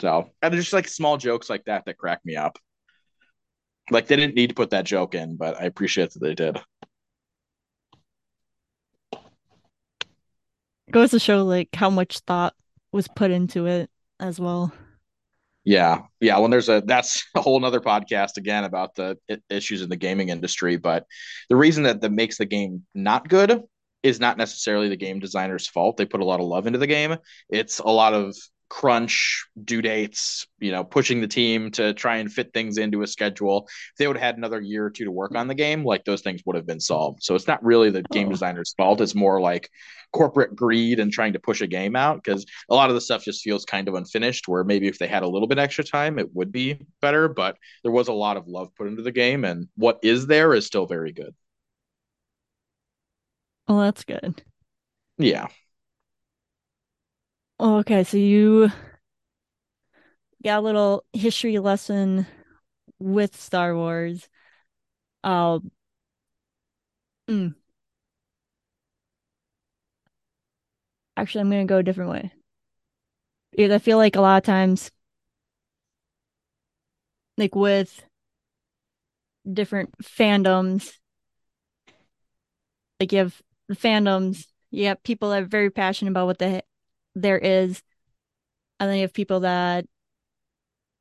So, 0.02 0.32
and 0.41 0.52
there's 0.52 0.64
just 0.64 0.74
like 0.74 0.88
small 0.88 1.18
jokes 1.18 1.47
like 1.47 1.66
that 1.66 1.86
that 1.86 1.97
crack 1.97 2.22
me 2.26 2.36
up. 2.36 2.58
Like 3.91 4.08
they 4.08 4.16
didn't 4.16 4.34
need 4.34 4.49
to 4.49 4.56
put 4.56 4.72
that 4.72 4.84
joke 4.84 5.14
in, 5.14 5.38
but 5.38 5.62
I 5.62 5.66
appreciate 5.66 6.10
that 6.12 6.20
they 6.20 6.34
did. 6.34 6.60
Goes 10.89 11.12
to 11.12 11.20
show 11.20 11.45
like 11.45 11.70
how 11.76 11.91
much 11.91 12.20
thought 12.20 12.56
was 12.91 13.08
put 13.08 13.30
into 13.30 13.68
it 13.68 13.91
as 14.20 14.39
well. 14.39 14.74
Yeah, 15.64 15.99
yeah. 16.20 16.39
When 16.39 16.49
there's 16.49 16.68
a 16.68 16.82
that's 16.84 17.24
a 17.36 17.41
whole 17.41 17.60
nother 17.60 17.80
podcast 17.80 18.38
again 18.38 18.64
about 18.64 18.95
the 18.95 19.20
issues 19.52 19.84
in 19.84 19.89
the 19.89 19.95
gaming 19.95 20.30
industry. 20.30 20.78
But 20.78 21.06
the 21.47 21.56
reason 21.56 21.84
that 21.84 22.02
that 22.02 22.12
makes 22.12 22.39
the 22.39 22.45
game 22.45 22.88
not 22.95 23.30
good 23.30 23.62
is 24.02 24.20
not 24.20 24.39
necessarily 24.39 24.89
the 24.89 24.97
game 24.97 25.20
designer's 25.20 25.68
fault. 25.68 25.97
They 25.97 26.06
put 26.06 26.22
a 26.22 26.26
lot 26.26 26.39
of 26.39 26.47
love 26.47 26.66
into 26.66 26.80
the 26.80 26.88
game. 26.88 27.18
It's 27.49 27.78
a 27.78 27.88
lot 27.88 28.16
of 28.16 28.36
crunch 28.72 29.47
due 29.61 29.82
dates, 29.82 30.47
you 30.59 30.72
know, 30.72 30.82
pushing 30.82 31.19
the 31.19 31.28
team 31.28 31.72
to 31.72 31.93
try 31.93 32.15
and 32.15 32.32
fit 32.32 32.53
things 32.53 32.78
into 32.78 33.01
a 33.01 33.07
schedule. 33.07 33.67
If 33.67 33.97
they 33.97 34.07
would 34.07 34.15
have 34.15 34.24
had 34.24 34.38
another 34.38 34.61
year 34.61 34.86
or 34.86 34.89
two 34.89 35.03
to 35.03 35.11
work 35.11 35.36
on 35.36 35.49
the 35.49 35.53
game, 35.53 35.84
like 35.84 36.05
those 36.05 36.22
things 36.22 36.41
would 36.45 36.55
have 36.55 36.65
been 36.65 36.80
solved. 36.80 37.22
So 37.22 37.36
it's 37.36 37.47
not 37.47 37.61
really 37.65 37.89
the 37.89 38.03
game 38.13 38.30
oh. 38.30 38.32
designer's 38.32 38.74
fault. 38.78 39.01
It's 39.01 39.13
more 39.13 39.41
like 39.41 39.69
corporate 40.13 40.55
greed 40.55 41.01
and 41.01 41.11
trying 41.11 41.34
to 41.34 41.39
push 41.39 41.59
a 41.59 41.67
game 41.67 41.97
out 41.97 42.24
because 42.24 42.45
a 42.69 42.74
lot 42.74 42.89
of 42.89 42.95
the 42.95 43.01
stuff 43.01 43.26
just 43.26 43.43
feels 43.43 43.65
kind 43.65 43.89
of 43.89 43.95
unfinished. 43.95 44.47
Where 44.47 44.63
maybe 44.63 44.88
if 44.88 44.99
they 44.99 45.07
had 45.07 45.24
a 45.24 45.30
little 45.30 45.49
bit 45.49 45.59
extra 45.59 45.84
time, 45.84 46.17
it 46.17 46.34
would 46.34 46.53
be 46.53 46.80
better. 47.01 47.28
But 47.28 47.57
there 47.84 47.91
was 47.91 48.07
a 48.07 48.13
lot 48.13 48.38
of 48.38 48.47
love 48.47 48.74
put 48.76 48.88
into 48.88 49.01
the 49.01 49.11
game, 49.11 49.43
and 49.43 49.67
what 49.76 49.99
is 50.01 50.28
there 50.28 50.53
is 50.53 50.65
still 50.65 50.86
very 50.86 51.11
good. 51.11 51.36
Well, 53.67 53.80
that's 53.80 54.05
good. 54.05 54.41
Yeah. 55.17 55.47
Okay, 57.62 58.03
so 58.03 58.18
you 58.18 58.72
got 60.43 60.59
a 60.59 60.62
little 60.62 61.03
history 61.14 61.59
lesson 61.59 62.26
with 62.99 63.39
Star 63.39 63.76
Wars. 63.76 64.30
Uh, 65.24 65.59
mm. 67.28 67.55
Actually, 71.16 71.39
I'm 71.41 71.49
gonna 71.49 71.66
go 71.66 71.78
a 71.78 71.84
different 71.84 72.12
way. 72.12 72.34
Because 73.51 73.72
I 73.72 73.80
feel 73.80 73.97
like 73.97 74.16
a 74.16 74.22
lot 74.22 74.38
of 74.38 74.43
times, 74.43 74.91
like 77.38 77.55
with 77.55 78.03
different 79.51 79.91
fandoms, 80.01 80.91
like 82.99 83.12
you 83.12 83.20
have 83.20 83.41
the 83.68 83.76
fandoms, 83.76 84.45
you 84.70 84.86
have 84.88 85.01
people 85.03 85.30
that 85.32 85.43
are 85.43 85.45
very 85.45 85.70
passionate 85.70 86.12
about 86.12 86.28
what 86.28 86.39
the 86.39 86.64
there 87.16 87.38
is, 87.38 87.82
and 88.80 88.89
then 88.89 88.97
you 88.97 89.03
have 89.03 89.14
people 89.14 89.41
that 89.41 89.86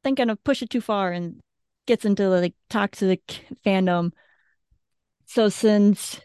think 0.03 0.19
kind 0.19 0.31
of 0.31 0.43
push 0.45 0.63
it 0.63 0.71
too 0.71 0.81
far 0.81 1.13
and 1.13 1.41
gets 1.87 2.05
into 2.05 2.29
like 2.29 2.55
toxic 2.69 3.45
fandom. 3.65 4.13
So 5.27 5.49
since 5.49 6.21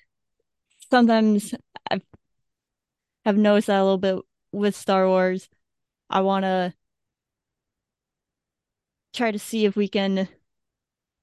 sometimes 0.90 1.54
I've 1.90 2.04
have 3.26 3.38
noticed 3.38 3.68
that 3.68 3.80
a 3.80 3.84
little 3.84 3.98
bit 3.98 4.18
with 4.52 4.76
Star 4.76 5.08
Wars, 5.08 5.50
I 6.10 6.22
want 6.22 6.44
to 6.44 6.74
try 9.14 9.32
to 9.32 9.40
see 9.40 9.66
if 9.66 9.76
we 9.76 9.88
can 9.88 10.28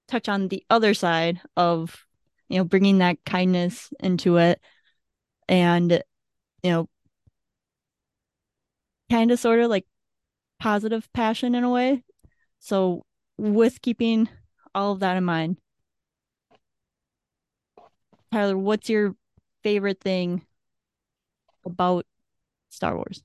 touch 0.09 0.29
on 0.29 0.49
the 0.49 0.65
other 0.69 0.95
side 0.95 1.41
of 1.57 2.07
you 2.49 2.59
know 2.59 2.65
bringing 2.65 2.99
that 2.99 3.25
kindness 3.25 3.91
into 4.01 4.37
it 4.37 4.61
and 5.49 6.03
you 6.63 6.71
know 6.71 6.89
kind 9.13 9.31
of 9.31 9.39
sort 9.39 9.61
of 9.61 9.69
like 9.69 9.85
positive 10.59 11.07
passion 11.13 11.55
in 11.55 11.65
a 11.65 11.71
way. 11.71 12.03
So 12.61 13.05
with 13.37 13.83
keeping 13.83 14.29
all 14.75 14.93
of 14.93 15.01
that 15.01 15.19
in 15.19 15.25
mind, 15.25 15.59
Tyler, 18.33 18.57
what's 18.57 18.89
your 18.89 19.15
favorite 19.63 20.01
thing 20.01 20.47
about 21.67 22.07
Star 22.71 22.97
Wars? 22.97 23.23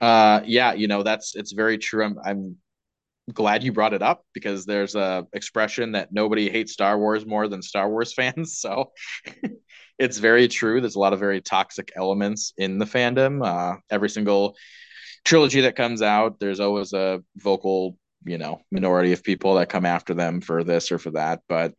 Uh 0.00 0.40
yeah, 0.44 0.72
you 0.72 0.88
know, 0.88 1.04
that's 1.04 1.36
it's 1.36 1.52
very 1.52 1.78
true. 1.78 2.04
I'm 2.04 2.18
I'm 2.24 2.56
glad 3.32 3.62
you 3.62 3.72
brought 3.72 3.94
it 3.94 4.02
up 4.02 4.24
because 4.32 4.64
there's 4.64 4.96
a 4.96 5.26
expression 5.32 5.92
that 5.92 6.12
nobody 6.12 6.50
hates 6.50 6.72
Star 6.72 6.98
Wars 6.98 7.24
more 7.24 7.46
than 7.46 7.62
Star 7.62 7.88
Wars 7.88 8.12
fans. 8.18 8.58
So 8.58 8.90
it's 9.98 10.18
very 10.18 10.48
true. 10.48 10.80
There's 10.80 10.96
a 10.96 11.00
lot 11.00 11.12
of 11.12 11.18
very 11.18 11.40
toxic 11.40 11.92
elements 11.96 12.52
in 12.56 12.78
the 12.78 12.84
fandom. 12.84 13.44
Uh, 13.44 13.78
every 13.90 14.08
single 14.08 14.56
trilogy 15.24 15.62
that 15.62 15.76
comes 15.76 16.02
out, 16.02 16.38
there's 16.38 16.60
always 16.60 16.92
a 16.92 17.22
vocal, 17.36 17.96
you 18.24 18.38
know, 18.38 18.60
minority 18.70 19.12
of 19.12 19.22
people 19.22 19.54
that 19.54 19.68
come 19.68 19.84
after 19.84 20.14
them 20.14 20.40
for 20.40 20.64
this 20.64 20.92
or 20.92 20.98
for 20.98 21.10
that. 21.12 21.40
But 21.48 21.74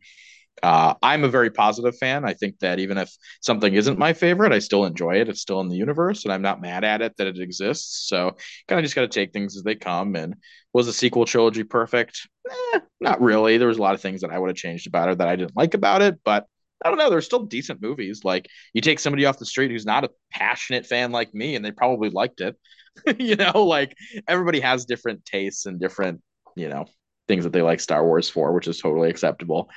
uh, 0.62 0.94
I'm 1.02 1.24
a 1.24 1.28
very 1.28 1.50
positive 1.50 1.96
fan. 1.96 2.24
I 2.24 2.34
think 2.34 2.58
that 2.58 2.78
even 2.78 2.98
if 2.98 3.10
something 3.40 3.72
isn't 3.72 3.98
my 3.98 4.12
favorite, 4.12 4.52
I 4.52 4.58
still 4.58 4.84
enjoy 4.84 5.20
it. 5.20 5.28
It's 5.28 5.40
still 5.40 5.60
in 5.60 5.68
the 5.68 5.76
universe, 5.76 6.24
and 6.24 6.32
I'm 6.32 6.42
not 6.42 6.60
mad 6.60 6.84
at 6.84 7.00
it 7.00 7.16
that 7.16 7.26
it 7.26 7.38
exists. 7.38 8.08
So 8.08 8.36
kind 8.68 8.78
of 8.78 8.84
just 8.84 8.94
got 8.94 9.02
to 9.02 9.08
take 9.08 9.32
things 9.32 9.56
as 9.56 9.62
they 9.62 9.74
come. 9.74 10.16
And 10.16 10.34
was 10.74 10.86
the 10.86 10.92
sequel 10.92 11.24
trilogy 11.24 11.64
perfect? 11.64 12.28
Eh, 12.74 12.80
not 13.00 13.22
really. 13.22 13.56
There 13.56 13.68
was 13.68 13.78
a 13.78 13.82
lot 13.82 13.94
of 13.94 14.02
things 14.02 14.20
that 14.20 14.30
I 14.30 14.38
would 14.38 14.50
have 14.50 14.56
changed 14.56 14.86
about 14.86 15.08
it 15.08 15.18
that 15.18 15.28
I 15.28 15.36
didn't 15.36 15.56
like 15.56 15.72
about 15.72 16.02
it, 16.02 16.20
but 16.24 16.46
I 16.84 16.88
don't 16.88 16.98
know. 16.98 17.10
They're 17.10 17.20
still 17.20 17.44
decent 17.44 17.82
movies. 17.82 18.22
Like 18.24 18.48
you 18.72 18.80
take 18.80 18.98
somebody 18.98 19.26
off 19.26 19.38
the 19.38 19.46
street 19.46 19.70
who's 19.70 19.86
not 19.86 20.04
a 20.04 20.10
passionate 20.32 20.86
fan 20.86 21.12
like 21.12 21.34
me, 21.34 21.56
and 21.56 21.64
they 21.64 21.72
probably 21.72 22.10
liked 22.10 22.40
it. 22.40 22.56
you 23.18 23.36
know, 23.36 23.64
like 23.64 23.94
everybody 24.26 24.60
has 24.60 24.84
different 24.84 25.24
tastes 25.24 25.66
and 25.66 25.80
different, 25.80 26.22
you 26.56 26.68
know, 26.68 26.86
things 27.28 27.44
that 27.44 27.52
they 27.52 27.62
like 27.62 27.80
Star 27.80 28.04
Wars 28.04 28.28
for, 28.28 28.52
which 28.52 28.68
is 28.68 28.80
totally 28.80 29.10
acceptable. 29.10 29.70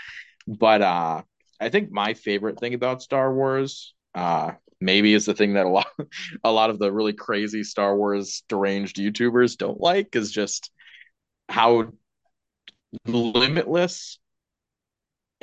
But 0.47 0.81
uh 0.81 1.21
I 1.59 1.69
think 1.69 1.91
my 1.91 2.13
favorite 2.13 2.59
thing 2.59 2.73
about 2.73 3.01
Star 3.01 3.33
Wars, 3.33 3.93
uh, 4.13 4.51
maybe 4.81 5.13
is 5.13 5.25
the 5.25 5.33
thing 5.33 5.53
that 5.53 5.65
a 5.65 5.69
lot 5.69 5.87
a 6.43 6.51
lot 6.51 6.69
of 6.69 6.79
the 6.79 6.91
really 6.91 7.13
crazy 7.13 7.63
Star 7.63 7.95
Wars 7.95 8.43
deranged 8.49 8.97
YouTubers 8.97 9.57
don't 9.57 9.79
like 9.79 10.15
is 10.15 10.31
just 10.31 10.71
how 11.49 11.93
limitless 13.05 14.19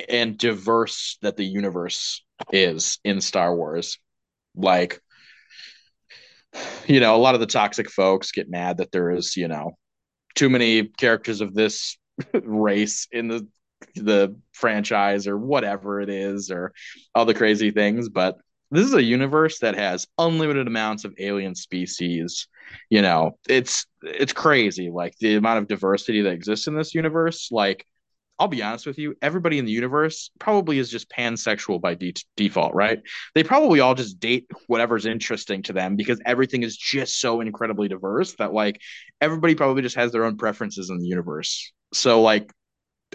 and 0.09 0.37
diverse 0.37 1.17
that 1.21 1.37
the 1.37 1.45
universe 1.45 2.23
is 2.51 2.99
in 3.03 3.21
Star 3.21 3.55
Wars. 3.55 3.97
Like, 4.55 5.01
you 6.87 6.99
know, 6.99 7.15
a 7.15 7.17
lot 7.17 7.35
of 7.35 7.41
the 7.41 7.47
toxic 7.47 7.89
folks 7.89 8.31
get 8.31 8.49
mad 8.49 8.77
that 8.77 8.91
there 8.91 9.11
is, 9.11 9.37
you 9.37 9.47
know, 9.47 9.77
too 10.35 10.49
many 10.49 10.83
characters 10.83 11.41
of 11.41 11.53
this 11.53 11.97
race 12.33 13.07
in 13.11 13.27
the 13.27 13.47
the 13.95 14.35
franchise 14.53 15.27
or 15.27 15.37
whatever 15.37 16.01
it 16.01 16.09
is 16.09 16.51
or 16.51 16.71
all 17.15 17.25
the 17.25 17.33
crazy 17.33 17.71
things 17.71 18.09
but 18.09 18.37
this 18.69 18.85
is 18.85 18.93
a 18.93 19.03
universe 19.03 19.57
that 19.59 19.75
has 19.75 20.07
unlimited 20.19 20.67
amounts 20.67 21.03
of 21.03 21.15
alien 21.17 21.55
species 21.55 22.47
you 22.91 23.01
know 23.01 23.37
it's 23.49 23.87
it's 24.03 24.33
crazy 24.33 24.91
like 24.91 25.15
the 25.19 25.35
amount 25.35 25.57
of 25.57 25.67
diversity 25.67 26.21
that 26.21 26.33
exists 26.33 26.67
in 26.67 26.75
this 26.75 26.93
universe 26.93 27.49
like 27.51 27.85
I'll 28.39 28.47
be 28.47 28.63
honest 28.63 28.87
with 28.87 28.97
you, 28.97 29.15
everybody 29.21 29.59
in 29.59 29.65
the 29.65 29.71
universe 29.71 30.31
probably 30.39 30.79
is 30.79 30.89
just 30.89 31.11
pansexual 31.11 31.79
by 31.79 31.93
de- 31.93 32.15
default, 32.35 32.73
right? 32.73 32.99
They 33.35 33.43
probably 33.43 33.79
all 33.81 33.93
just 33.93 34.19
date 34.19 34.47
whatever's 34.67 35.05
interesting 35.05 35.61
to 35.63 35.73
them 35.73 35.95
because 35.95 36.19
everything 36.25 36.63
is 36.63 36.75
just 36.75 37.19
so 37.19 37.41
incredibly 37.41 37.87
diverse 37.87 38.33
that 38.35 38.51
like 38.51 38.81
everybody 39.19 39.53
probably 39.53 39.83
just 39.83 39.95
has 39.95 40.11
their 40.11 40.25
own 40.25 40.37
preferences 40.37 40.89
in 40.89 40.97
the 40.97 41.07
universe. 41.07 41.71
So 41.93 42.21
like 42.21 42.51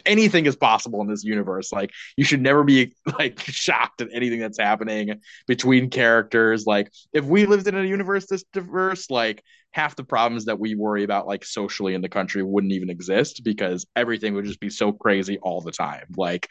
anything 0.04 0.46
is 0.46 0.56
possible 0.56 1.00
in 1.00 1.08
this 1.08 1.24
universe. 1.24 1.72
Like 1.72 1.92
you 2.16 2.24
should 2.24 2.40
never 2.40 2.64
be 2.64 2.94
like 3.18 3.40
shocked 3.40 4.00
at 4.00 4.08
anything 4.12 4.40
that's 4.40 4.58
happening 4.58 5.20
between 5.46 5.90
characters. 5.90 6.66
Like 6.66 6.90
if 7.12 7.24
we 7.24 7.46
lived 7.46 7.66
in 7.68 7.76
a 7.76 7.84
universe 7.84 8.26
this 8.26 8.44
diverse, 8.52 9.10
like 9.10 9.42
half 9.70 9.96
the 9.96 10.04
problems 10.04 10.46
that 10.46 10.58
we 10.58 10.74
worry 10.74 11.04
about 11.04 11.26
like 11.26 11.44
socially 11.44 11.94
in 11.94 12.00
the 12.00 12.08
country 12.08 12.42
wouldn't 12.42 12.72
even 12.72 12.90
exist 12.90 13.44
because 13.44 13.86
everything 13.94 14.34
would 14.34 14.44
just 14.44 14.60
be 14.60 14.70
so 14.70 14.92
crazy 14.92 15.38
all 15.38 15.60
the 15.60 15.72
time. 15.72 16.06
Like 16.16 16.48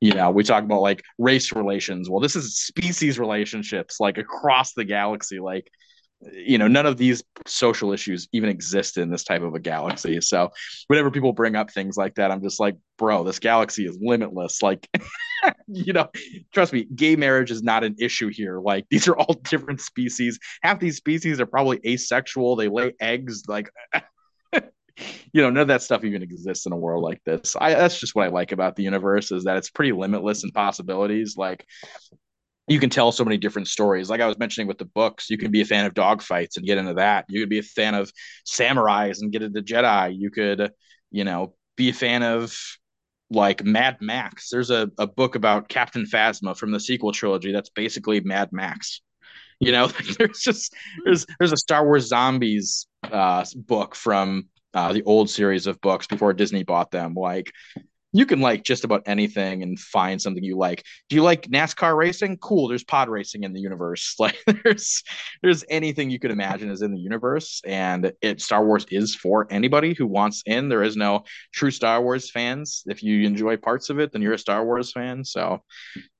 you 0.00 0.14
know, 0.14 0.30
we 0.30 0.44
talk 0.44 0.64
about 0.64 0.80
like 0.80 1.02
race 1.18 1.52
relations. 1.52 2.08
Well, 2.08 2.20
this 2.20 2.34
is 2.34 2.58
species 2.58 3.18
relationships 3.18 4.00
like 4.00 4.16
across 4.16 4.72
the 4.72 4.84
galaxy. 4.84 5.40
Like 5.40 5.70
you 6.32 6.58
know, 6.58 6.68
none 6.68 6.86
of 6.86 6.96
these 6.96 7.22
social 7.46 7.92
issues 7.92 8.28
even 8.32 8.50
exist 8.50 8.98
in 8.98 9.10
this 9.10 9.24
type 9.24 9.42
of 9.42 9.54
a 9.54 9.58
galaxy. 9.58 10.20
So 10.20 10.50
whenever 10.86 11.10
people 11.10 11.32
bring 11.32 11.56
up 11.56 11.70
things 11.70 11.96
like 11.96 12.16
that, 12.16 12.30
I'm 12.30 12.42
just 12.42 12.60
like, 12.60 12.76
bro, 12.98 13.24
this 13.24 13.38
galaxy 13.38 13.86
is 13.86 13.98
limitless. 14.00 14.62
Like, 14.62 14.86
you 15.68 15.92
know, 15.92 16.10
trust 16.52 16.72
me, 16.72 16.84
gay 16.94 17.16
marriage 17.16 17.50
is 17.50 17.62
not 17.62 17.84
an 17.84 17.96
issue 17.98 18.28
here. 18.28 18.60
Like, 18.60 18.86
these 18.90 19.08
are 19.08 19.16
all 19.16 19.34
different 19.44 19.80
species. 19.80 20.38
Half 20.62 20.80
these 20.80 20.96
species 20.96 21.40
are 21.40 21.46
probably 21.46 21.80
asexual. 21.86 22.56
They 22.56 22.68
lay 22.68 22.92
eggs. 23.00 23.44
Like, 23.48 23.70
you 25.32 25.42
know, 25.42 25.48
none 25.48 25.62
of 25.62 25.68
that 25.68 25.82
stuff 25.82 26.04
even 26.04 26.22
exists 26.22 26.66
in 26.66 26.72
a 26.72 26.76
world 26.76 27.02
like 27.02 27.22
this. 27.24 27.56
I 27.58 27.74
that's 27.74 27.98
just 27.98 28.14
what 28.14 28.26
I 28.26 28.28
like 28.28 28.52
about 28.52 28.76
the 28.76 28.82
universe 28.82 29.32
is 29.32 29.44
that 29.44 29.56
it's 29.56 29.70
pretty 29.70 29.92
limitless 29.92 30.44
in 30.44 30.50
possibilities. 30.50 31.36
Like 31.38 31.64
you 32.70 32.78
can 32.78 32.88
tell 32.88 33.10
so 33.10 33.24
many 33.24 33.36
different 33.36 33.66
stories. 33.66 34.08
Like 34.08 34.20
I 34.20 34.28
was 34.28 34.38
mentioning 34.38 34.68
with 34.68 34.78
the 34.78 34.84
books, 34.84 35.28
you 35.28 35.36
can 35.36 35.50
be 35.50 35.60
a 35.60 35.64
fan 35.64 35.86
of 35.86 35.92
dogfights 35.92 36.56
and 36.56 36.64
get 36.64 36.78
into 36.78 36.94
that. 36.94 37.24
You 37.28 37.40
could 37.40 37.48
be 37.48 37.58
a 37.58 37.64
fan 37.64 37.96
of 37.96 38.12
samurais 38.46 39.20
and 39.20 39.32
get 39.32 39.42
into 39.42 39.60
Jedi. 39.60 40.16
You 40.16 40.30
could, 40.30 40.70
you 41.10 41.24
know, 41.24 41.54
be 41.76 41.88
a 41.88 41.92
fan 41.92 42.22
of 42.22 42.56
like 43.28 43.64
Mad 43.64 43.96
Max. 44.00 44.50
There's 44.50 44.70
a, 44.70 44.88
a 44.98 45.08
book 45.08 45.34
about 45.34 45.68
Captain 45.68 46.04
Phasma 46.04 46.56
from 46.56 46.70
the 46.70 46.78
sequel 46.78 47.10
trilogy 47.10 47.50
that's 47.50 47.70
basically 47.70 48.20
Mad 48.20 48.50
Max. 48.52 49.02
You 49.58 49.72
know, 49.72 49.88
there's 50.18 50.38
just 50.38 50.72
there's 51.04 51.26
there's 51.40 51.52
a 51.52 51.56
Star 51.56 51.84
Wars 51.84 52.06
Zombies 52.06 52.86
uh, 53.02 53.44
book 53.56 53.96
from 53.96 54.48
uh, 54.74 54.92
the 54.92 55.02
old 55.02 55.28
series 55.28 55.66
of 55.66 55.80
books 55.80 56.06
before 56.06 56.32
Disney 56.34 56.62
bought 56.62 56.92
them. 56.92 57.14
Like 57.14 57.52
you 58.12 58.26
can 58.26 58.40
like 58.40 58.64
just 58.64 58.84
about 58.84 59.02
anything 59.06 59.62
and 59.62 59.78
find 59.78 60.20
something 60.20 60.42
you 60.42 60.56
like. 60.56 60.84
Do 61.08 61.16
you 61.16 61.22
like 61.22 61.42
NASCAR 61.42 61.96
racing? 61.96 62.38
Cool. 62.38 62.68
There's 62.68 62.82
pod 62.82 63.08
racing 63.08 63.44
in 63.44 63.52
the 63.52 63.60
universe. 63.60 64.16
Like 64.20 64.36
there's 64.64 65.02
there's 65.42 65.64
anything 65.70 66.10
you 66.10 66.18
could 66.18 66.30
imagine 66.30 66.70
is 66.70 66.82
in 66.82 66.92
the 66.92 67.00
universe, 67.00 67.62
and 67.66 68.12
it 68.20 68.42
Star 68.42 68.62
Wars 68.62 68.84
is 68.90 69.14
for 69.14 69.46
anybody 69.50 69.94
who 69.94 70.06
wants 70.06 70.42
in. 70.44 70.68
There 70.68 70.82
is 70.82 70.94
no 70.94 71.24
true 71.54 71.70
Star 71.70 72.02
Wars 72.02 72.30
fans. 72.30 72.82
If 72.86 73.02
you 73.02 73.26
enjoy 73.26 73.56
parts 73.56 73.88
of 73.88 73.98
it, 73.98 74.12
then 74.12 74.20
you're 74.20 74.34
a 74.34 74.38
Star 74.38 74.62
Wars 74.64 74.92
fan. 74.92 75.24
So 75.24 75.62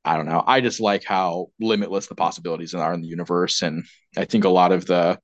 I 0.03 0.17
don't 0.17 0.25
know. 0.25 0.43
I 0.47 0.63
just 0.63 0.81
like 0.81 1.05
how 1.05 1.49
limitless 1.61 2.07
the 2.07 2.15
possibilities 2.15 2.75
are 2.75 2.95
in 2.95 3.03
the 3.03 3.09
universe, 3.09 3.61
and 3.61 3.85
I 4.17 4.25
think 4.25 4.45
a 4.45 4.49
lot 4.49 4.73
of 4.73 4.87
the 4.87 5.19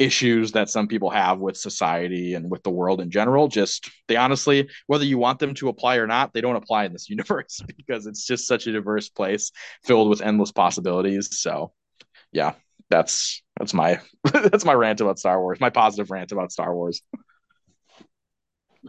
issues 0.00 0.52
that 0.52 0.70
some 0.70 0.88
people 0.88 1.10
have 1.10 1.38
with 1.38 1.56
society 1.56 2.32
and 2.34 2.50
with 2.50 2.62
the 2.62 2.70
world 2.70 3.02
in 3.02 3.10
general 3.10 3.48
just 3.48 3.90
they 4.08 4.16
honestly 4.16 4.66
whether 4.86 5.04
you 5.04 5.18
want 5.18 5.38
them 5.38 5.52
to 5.52 5.68
apply 5.68 5.96
or 5.96 6.06
not 6.06 6.32
they 6.32 6.40
don't 6.40 6.56
apply 6.56 6.86
in 6.86 6.92
this 6.92 7.10
universe 7.16 7.62
because 7.76 8.06
it's 8.06 8.26
just 8.26 8.48
such 8.48 8.66
a 8.66 8.72
diverse 8.72 9.10
place 9.10 9.52
filled 9.84 10.08
with 10.08 10.22
endless 10.22 10.50
possibilities. 10.50 11.38
So 11.38 11.72
yeah 12.32 12.54
that's 12.88 13.42
that's 13.58 13.74
my 13.74 14.00
that's 14.32 14.64
my 14.64 14.72
rant 14.72 15.00
about 15.02 15.18
star 15.18 15.40
wars 15.40 15.60
my 15.60 15.70
positive 15.70 16.10
rant 16.10 16.32
about 16.32 16.50
star 16.50 16.74
wars. 16.74 17.02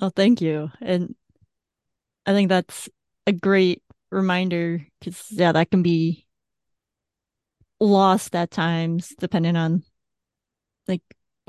Oh 0.01 0.09
thank 0.09 0.41
you. 0.41 0.71
And 0.81 1.13
i 2.25 2.31
think 2.31 2.49
that's 2.49 2.87
a 3.27 3.33
great 3.33 3.83
reminder 4.11 4.85
because 4.99 5.25
yeah 5.31 5.51
that 5.51 5.71
can 5.71 5.83
be 5.83 6.25
lost 7.79 8.35
at 8.35 8.51
times 8.51 9.13
depending 9.19 9.55
on 9.55 9.83
like 10.91 11.01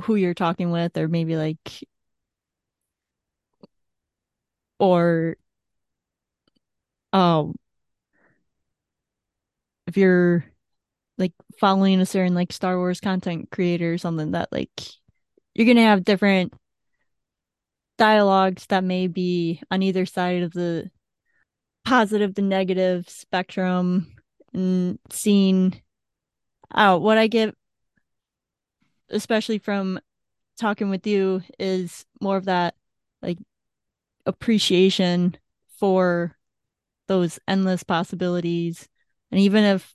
who 0.03 0.15
you're 0.15 0.35
talking 0.35 0.71
with 0.71 0.97
or 0.97 1.09
maybe 1.09 1.37
like 1.37 1.85
or 4.79 5.37
um 7.13 7.55
if 9.87 9.97
you're 9.97 10.45
like 11.19 11.33
following 11.59 12.01
a 12.01 12.07
certain 12.07 12.35
like 12.35 12.53
Star 12.53 12.79
Wars 12.79 13.01
content 13.01 13.51
creator 13.51 13.93
or 13.93 13.99
something 13.99 14.33
that 14.33 14.49
like 14.53 14.71
you're 15.55 15.67
gonna 15.67 15.83
have 15.83 16.05
different 16.05 16.55
dialogues 17.99 18.67
that 18.69 18.85
may 18.85 19.07
be 19.07 19.61
on 19.71 19.83
either 19.83 20.07
side 20.07 20.43
of 20.43 20.53
the 20.53 20.91
positive 21.85 22.35
to 22.35 22.43
negative 22.43 23.09
spectrum 23.09 24.13
and 24.55 24.99
seeing 25.11 25.81
out 26.75 27.03
what 27.03 27.19
I 27.19 27.27
get 27.27 27.55
especially 29.13 29.59
from 29.59 30.01
talking 30.59 30.91
with 30.91 31.07
you, 31.07 31.43
is 31.59 32.05
more 32.21 32.37
of 32.37 32.47
that 32.47 32.75
like 33.23 33.39
appreciation 34.27 35.37
for 35.79 36.37
those 37.09 37.39
endless 37.49 37.83
possibilities. 37.83 38.89
And 39.31 39.41
even 39.41 39.65
if 39.65 39.95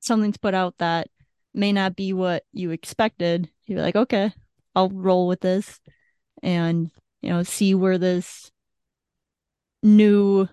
something's 0.00 0.36
put 0.36 0.54
out 0.54 0.78
that 0.78 1.08
may 1.54 1.72
not 1.72 1.96
be 1.96 2.12
what 2.12 2.44
you 2.52 2.70
expected, 2.70 3.48
you're 3.66 3.82
like, 3.82 3.96
okay, 3.96 4.32
I'll 4.74 4.88
roll 4.90 5.28
with 5.28 5.40
this 5.40 5.80
and, 6.42 6.90
you 7.20 7.30
know, 7.30 7.42
see 7.42 7.74
where 7.74 7.98
this 7.98 8.50
new 9.82 10.48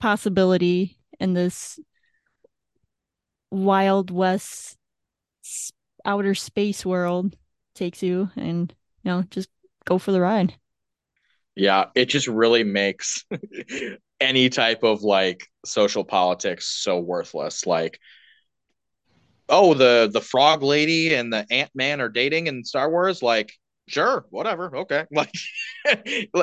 possibility 0.00 0.98
and 1.18 1.36
this 1.36 1.78
wild 3.50 4.10
west 4.10 4.76
outer 6.04 6.34
space 6.34 6.84
world 6.84 7.36
takes 7.74 8.02
you 8.02 8.30
and 8.36 8.74
you 9.02 9.10
know 9.10 9.22
just 9.30 9.48
go 9.84 9.98
for 9.98 10.12
the 10.12 10.20
ride. 10.20 10.54
Yeah 11.56 11.86
it 11.94 12.06
just 12.06 12.26
really 12.26 12.64
makes 12.64 13.24
any 14.20 14.48
type 14.48 14.82
of 14.82 15.02
like 15.02 15.46
social 15.64 16.04
politics 16.04 16.66
so 16.66 16.98
worthless. 16.98 17.66
Like 17.66 17.98
oh 19.48 19.74
the 19.74 20.10
the 20.12 20.20
frog 20.20 20.62
lady 20.62 21.14
and 21.14 21.32
the 21.32 21.46
ant-man 21.50 22.00
are 22.00 22.08
dating 22.08 22.46
in 22.46 22.64
star 22.64 22.90
wars? 22.90 23.22
Like 23.22 23.52
sure 23.86 24.24
whatever 24.30 24.76
okay. 24.78 25.04
Like 25.12 25.32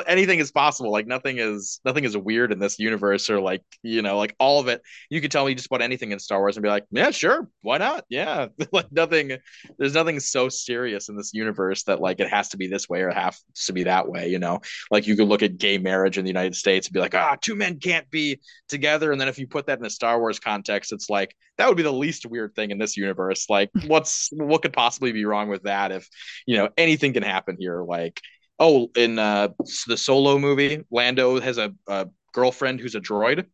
anything 0.06 0.38
is 0.38 0.52
possible 0.52 0.92
like 0.92 1.08
nothing 1.08 1.38
is 1.38 1.80
nothing 1.84 2.04
is 2.04 2.16
weird 2.16 2.52
in 2.52 2.60
this 2.60 2.78
universe 2.78 3.28
or 3.28 3.40
like 3.40 3.62
you 3.82 4.02
know 4.02 4.16
like 4.16 4.36
all 4.38 4.60
of 4.60 4.68
it. 4.68 4.82
You 5.10 5.20
could 5.20 5.32
tell 5.32 5.46
me 5.46 5.54
just 5.54 5.66
about 5.66 5.82
anything 5.82 6.12
in 6.12 6.20
star 6.20 6.38
wars 6.38 6.56
and 6.56 6.62
be 6.62 6.68
like 6.68 6.84
yeah 6.92 7.10
sure 7.10 7.48
why 7.62 7.78
not? 7.78 8.04
Yeah 8.08 8.48
like 8.72 8.92
nothing 8.92 9.38
there's 9.78 9.94
nothing 9.94 10.20
so 10.20 10.48
serious 10.48 11.08
in 11.08 11.16
this 11.16 11.34
universe 11.34 11.82
that 11.84 12.00
like 12.00 12.20
it 12.20 12.28
has 12.28 12.50
to 12.50 12.56
be 12.56 12.68
this 12.68 12.88
way 12.88 13.02
or 13.02 13.08
it 13.08 13.16
has 13.16 13.42
to 13.66 13.72
be 13.72 13.84
that 13.84 14.08
way 14.08 14.28
you 14.28 14.38
know? 14.38 14.60
Like 14.90 15.08
you 15.08 15.16
could 15.16 15.28
look 15.28 15.42
at 15.42 15.58
gay 15.58 15.78
marriage 15.78 16.18
in 16.18 16.24
the 16.24 16.30
united 16.30 16.54
states 16.54 16.86
and 16.86 16.94
be 16.94 17.00
like 17.00 17.16
ah 17.16 17.36
two 17.40 17.56
men 17.56 17.80
can't 17.80 18.08
be 18.10 18.40
together. 18.68 19.10
And 19.10 19.20
then 19.20 19.28
if 19.28 19.38
you 19.38 19.48
put 19.48 19.66
that 19.66 19.80
in 19.80 19.84
a 19.84 19.90
star 19.90 20.20
wars 20.20 20.38
context 20.38 20.92
it's 20.92 21.10
like 21.10 21.34
that 21.58 21.68
would 21.68 21.76
be 21.76 21.82
the 21.82 21.92
least 21.92 22.26
weird 22.26 22.54
thing 22.54 22.70
in 22.70 22.78
this 22.78 22.96
universe. 22.96 23.46
Like 23.50 23.70
what's 23.86 24.30
what 24.32 24.62
could 24.62 24.72
possibly 24.72 25.10
be 25.10 25.24
wrong 25.24 25.48
with 25.48 25.64
that 25.64 25.90
if 25.90 26.08
you 26.46 26.56
know 26.56 26.68
anything 26.78 27.12
can 27.12 27.22
happen 27.22 27.31
here 27.58 27.82
like 27.82 28.20
oh, 28.62 28.90
in 28.96 29.18
uh, 29.18 29.48
the 29.88 29.96
Solo 29.96 30.38
movie, 30.38 30.84
Lando 30.90 31.40
has 31.40 31.58
a, 31.58 31.74
a 31.88 32.08
girlfriend 32.32 32.80
who's 32.80 32.94
a 32.94 33.00
droid. 33.00 33.46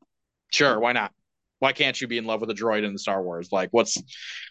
Sure, 0.52 0.78
why 0.78 0.92
not? 0.92 1.12
Why 1.60 1.72
can't 1.72 1.98
you 1.98 2.06
be 2.06 2.18
in 2.18 2.26
love 2.26 2.42
with 2.42 2.50
a 2.50 2.54
droid 2.54 2.84
in 2.84 2.92
the 2.92 2.98
Star 2.98 3.22
Wars? 3.22 3.50
Like, 3.50 3.70
what's, 3.72 4.00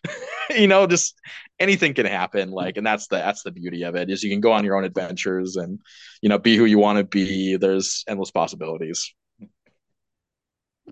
you 0.50 0.68
know, 0.68 0.88
just 0.88 1.16
anything 1.60 1.94
can 1.94 2.08
happen. 2.08 2.52
Like, 2.52 2.76
and 2.78 2.86
that's 2.86 3.08
the 3.08 3.18
that's 3.18 3.44
the 3.44 3.52
beauty 3.52 3.84
of 3.84 3.96
it 3.96 4.10
is 4.10 4.24
you 4.24 4.32
can 4.32 4.42
go 4.42 4.52
on 4.52 4.66
your 4.66 4.76
own 4.76 4.84
adventures 4.84 5.56
and, 5.56 5.80
you 6.22 6.28
know, 6.28 6.40
be 6.40 6.58
who 6.58 6.66
you 6.66 6.80
want 6.80 6.98
to 6.98 7.04
be. 7.04 7.56
There's 7.56 8.04
endless 8.08 8.32
possibilities. 8.32 9.14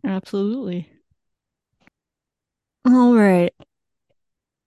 Absolutely. 0.03 0.89
All 2.88 3.15
right, 3.15 3.51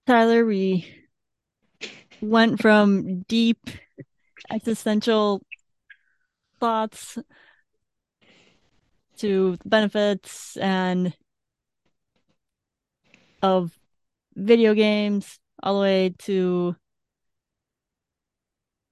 Tyler, 0.07 0.45
we 0.45 0.98
went 2.21 2.61
from 2.61 3.23
deep 3.23 3.71
existential 4.51 5.43
thoughts 6.61 7.19
to 9.19 9.59
benefits 9.65 10.57
and 10.57 11.13
of 13.43 13.77
video 14.35 14.75
games 14.75 15.39
all 15.63 15.75
the 15.75 15.81
way 15.81 16.15
to 16.19 16.75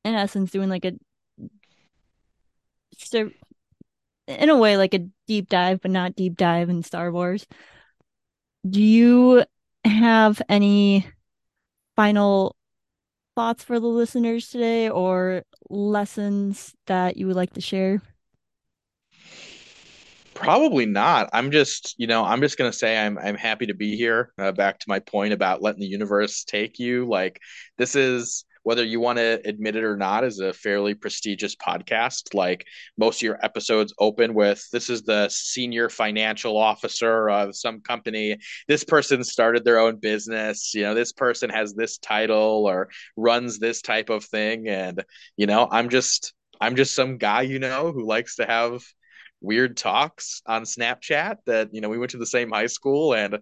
in 0.05 0.15
essence 0.15 0.51
doing 0.51 0.69
like 0.69 0.85
a 0.85 0.93
in 4.27 4.51
a 4.51 4.57
way 4.57 4.77
like 4.77 4.95
a 4.95 5.07
deep 5.27 5.49
dive 5.49 5.81
but 5.81 5.91
not 5.91 6.17
deep 6.17 6.37
dive 6.37 6.69
in 6.69 6.83
Star 6.83 7.13
Wars. 7.13 7.47
Do 8.69 8.83
you 8.83 9.45
have 9.85 10.43
any 10.49 11.07
final 11.95 12.57
thoughts 13.37 13.63
for 13.65 13.79
the 13.79 13.87
listeners 13.87 14.49
today 14.51 14.91
or 14.91 15.45
lessons 15.71 16.75
that 16.87 17.17
you 17.19 17.29
would 17.29 17.37
like 17.37 17.53
to 17.55 17.61
share? 17.61 18.03
Probably 20.35 20.85
not. 20.87 21.31
I'm 21.33 21.51
just, 21.51 21.95
you 21.99 22.07
know, 22.07 22.25
I'm 22.25 22.43
just 22.43 22.59
gonna 22.59 22.73
say 22.73 22.99
I'm 22.99 23.19
I'm 23.19 23.37
happy 23.37 23.67
to 23.67 23.75
be 23.75 23.97
here. 23.97 24.33
Uh, 24.39 24.53
back 24.53 24.79
to 24.81 24.89
my 24.89 25.01
point 25.01 25.33
about 25.33 25.63
letting 25.63 25.81
the 25.81 25.87
universe 25.87 26.45
take 26.45 26.79
you. 26.79 27.09
Like 27.09 27.41
this 27.79 27.97
is 27.97 28.45
whether 28.67 28.85
you 28.85 28.99
want 28.99 29.17
to 29.17 29.41
admit 29.45 29.77
it 29.77 29.85
or 29.85 29.97
not, 29.97 30.25
is 30.25 30.41
a 30.41 30.53
fairly 30.53 30.93
prestigious 30.93 31.55
podcast. 31.55 32.35
Like 32.35 32.67
most 32.99 33.19
of 33.19 33.23
your 33.23 33.39
episodes 33.41 33.95
open 34.01 34.35
with 34.35 34.69
this 34.73 34.91
is 34.91 35.05
the 35.05 35.29
senior 35.29 35.89
financial 35.89 36.57
officer 36.57 37.31
of 37.31 37.55
some 37.55 37.81
company. 37.81 38.39
This 38.67 38.83
person 38.83 39.23
started 39.23 39.65
their 39.65 39.79
own 39.79 39.99
business. 39.99 40.75
You 40.75 40.83
know, 40.83 40.95
this 40.95 41.13
person 41.13 41.49
has 41.51 41.75
this 41.75 41.99
title 41.99 42.67
or 42.67 42.89
runs 43.17 43.61
this 43.61 43.83
type 43.83 44.11
of 44.11 44.25
thing. 44.25 44.67
And, 44.67 45.05
you 45.37 45.47
know, 45.47 45.69
I'm 45.71 45.89
just, 45.89 46.35
I'm 46.61 46.75
just 46.75 46.93
some 46.93 47.19
guy, 47.19 47.43
you 47.43 47.61
know, 47.61 47.93
who 47.93 48.05
likes 48.05 48.35
to 48.35 48.47
have 48.47 48.83
weird 49.41 49.77
talks 49.77 50.43
on 50.45 50.65
Snapchat 50.65 51.37
that, 51.47 51.69
you 51.73 51.81
know, 51.81 51.89
we 51.89 51.99
went 51.99 52.11
to 52.11 52.19
the 52.19 52.27
same 52.27 52.51
high 52.51 52.67
school 52.67 53.15
and 53.15 53.39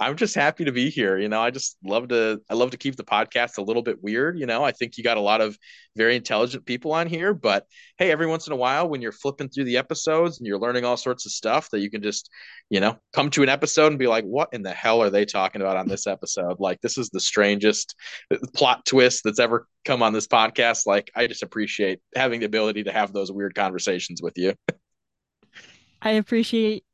I'm 0.00 0.16
just 0.16 0.34
happy 0.34 0.64
to 0.64 0.72
be 0.72 0.90
here. 0.90 1.18
You 1.18 1.28
know, 1.28 1.40
I 1.40 1.50
just 1.50 1.76
love 1.84 2.08
to 2.08 2.40
I 2.50 2.54
love 2.54 2.72
to 2.72 2.76
keep 2.76 2.96
the 2.96 3.04
podcast 3.04 3.58
a 3.58 3.62
little 3.62 3.82
bit 3.82 4.02
weird. 4.02 4.38
You 4.38 4.46
know, 4.46 4.64
I 4.64 4.72
think 4.72 4.98
you 4.98 5.04
got 5.04 5.16
a 5.16 5.20
lot 5.20 5.40
of 5.40 5.56
very 5.94 6.16
intelligent 6.16 6.66
people 6.66 6.92
on 6.92 7.06
here, 7.06 7.32
but 7.32 7.66
hey, 7.98 8.10
every 8.10 8.26
once 8.26 8.46
in 8.46 8.52
a 8.52 8.56
while 8.56 8.88
when 8.88 9.00
you're 9.00 9.12
flipping 9.12 9.48
through 9.48 9.64
the 9.64 9.76
episodes 9.76 10.38
and 10.38 10.46
you're 10.46 10.58
learning 10.58 10.84
all 10.84 10.96
sorts 10.96 11.24
of 11.26 11.32
stuff 11.32 11.70
that 11.70 11.80
you 11.80 11.90
can 11.90 12.02
just, 12.02 12.30
you 12.68 12.80
know, 12.80 12.98
come 13.12 13.30
to 13.30 13.42
an 13.42 13.48
episode 13.48 13.88
and 13.88 13.98
be 13.98 14.08
like, 14.08 14.24
what 14.24 14.48
in 14.52 14.62
the 14.62 14.72
hell 14.72 15.02
are 15.02 15.10
they 15.10 15.24
talking 15.24 15.60
about 15.60 15.76
on 15.76 15.86
this 15.86 16.06
episode? 16.06 16.58
Like 16.58 16.80
this 16.80 16.98
is 16.98 17.10
the 17.10 17.20
strangest 17.20 17.94
plot 18.54 18.84
twist 18.84 19.22
that's 19.24 19.38
ever 19.38 19.68
come 19.84 20.02
on 20.02 20.12
this 20.12 20.26
podcast. 20.26 20.86
Like 20.86 21.10
I 21.14 21.26
just 21.26 21.42
appreciate 21.42 22.00
having 22.16 22.40
the 22.40 22.46
ability 22.46 22.84
to 22.84 22.92
have 22.92 23.12
those 23.12 23.30
weird 23.30 23.54
conversations 23.54 24.20
with 24.20 24.36
you. 24.36 24.54
I 26.00 26.12
appreciate 26.12 26.84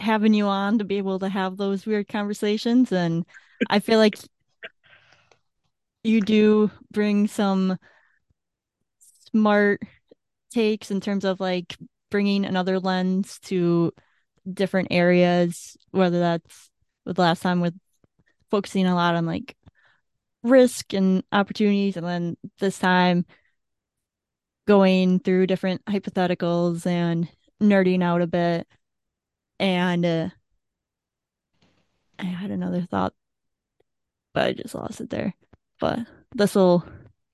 having 0.00 0.34
you 0.34 0.46
on 0.46 0.78
to 0.78 0.84
be 0.84 0.98
able 0.98 1.18
to 1.18 1.28
have 1.28 1.56
those 1.56 1.86
weird 1.86 2.08
conversations. 2.08 2.90
And 2.90 3.24
I 3.68 3.80
feel 3.80 3.98
like 3.98 4.18
you 6.02 6.20
do 6.20 6.70
bring 6.90 7.28
some 7.28 7.76
smart 9.32 9.82
takes 10.50 10.90
in 10.90 11.00
terms 11.00 11.24
of 11.24 11.38
like 11.38 11.76
bringing 12.10 12.44
another 12.44 12.80
lens 12.80 13.38
to 13.40 13.92
different 14.52 14.88
areas, 14.90 15.76
whether 15.90 16.18
that's 16.18 16.70
with 17.04 17.18
last 17.18 17.42
time 17.42 17.60
with 17.60 17.74
focusing 18.50 18.86
a 18.86 18.94
lot 18.94 19.14
on 19.14 19.26
like 19.26 19.54
risk 20.42 20.94
and 20.94 21.22
opportunities, 21.30 21.96
and 21.96 22.06
then 22.06 22.36
this 22.58 22.78
time 22.78 23.26
going 24.66 25.20
through 25.20 25.46
different 25.46 25.84
hypotheticals 25.84 26.86
and 26.86 27.28
nerding 27.60 28.02
out 28.02 28.22
a 28.22 28.26
bit 28.26 28.66
and 29.60 30.06
uh, 30.06 30.28
I 32.18 32.24
had 32.24 32.50
another 32.50 32.82
thought, 32.90 33.12
but 34.32 34.44
I 34.44 34.52
just 34.54 34.74
lost 34.74 35.00
it 35.00 35.10
there. 35.10 35.34
But 35.78 36.00
this 36.34 36.54
will 36.54 36.84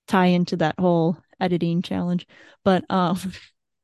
tie 0.08 0.26
into 0.26 0.56
that 0.56 0.74
whole 0.78 1.16
editing 1.40 1.82
challenge. 1.82 2.26
But 2.64 2.84
um 2.90 3.18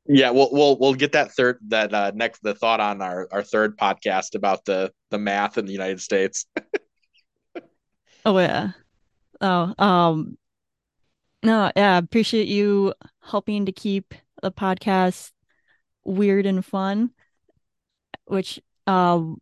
yeah, 0.05 0.31
we'll 0.31 0.49
we'll 0.51 0.77
we'll 0.77 0.93
get 0.93 1.13
that 1.13 1.31
third 1.31 1.59
that 1.69 1.93
uh, 1.93 2.11
next 2.13 2.43
the 2.43 2.53
thought 2.53 2.81
on 2.81 3.01
our 3.01 3.27
our 3.31 3.43
third 3.43 3.77
podcast 3.77 4.35
about 4.35 4.65
the 4.65 4.91
the 5.09 5.17
math 5.17 5.57
in 5.57 5.65
the 5.65 5.71
United 5.71 6.01
States. 6.01 6.45
oh 8.25 8.37
yeah. 8.37 8.71
Oh, 9.39 9.73
um 9.77 10.37
no, 11.41 11.71
yeah, 11.75 11.97
appreciate 11.97 12.47
you 12.47 12.93
helping 13.21 13.65
to 13.65 13.71
keep 13.71 14.13
the 14.41 14.51
podcast 14.51 15.31
weird 16.05 16.45
and 16.45 16.65
fun 16.65 17.11
which 18.25 18.59
um 18.87 19.37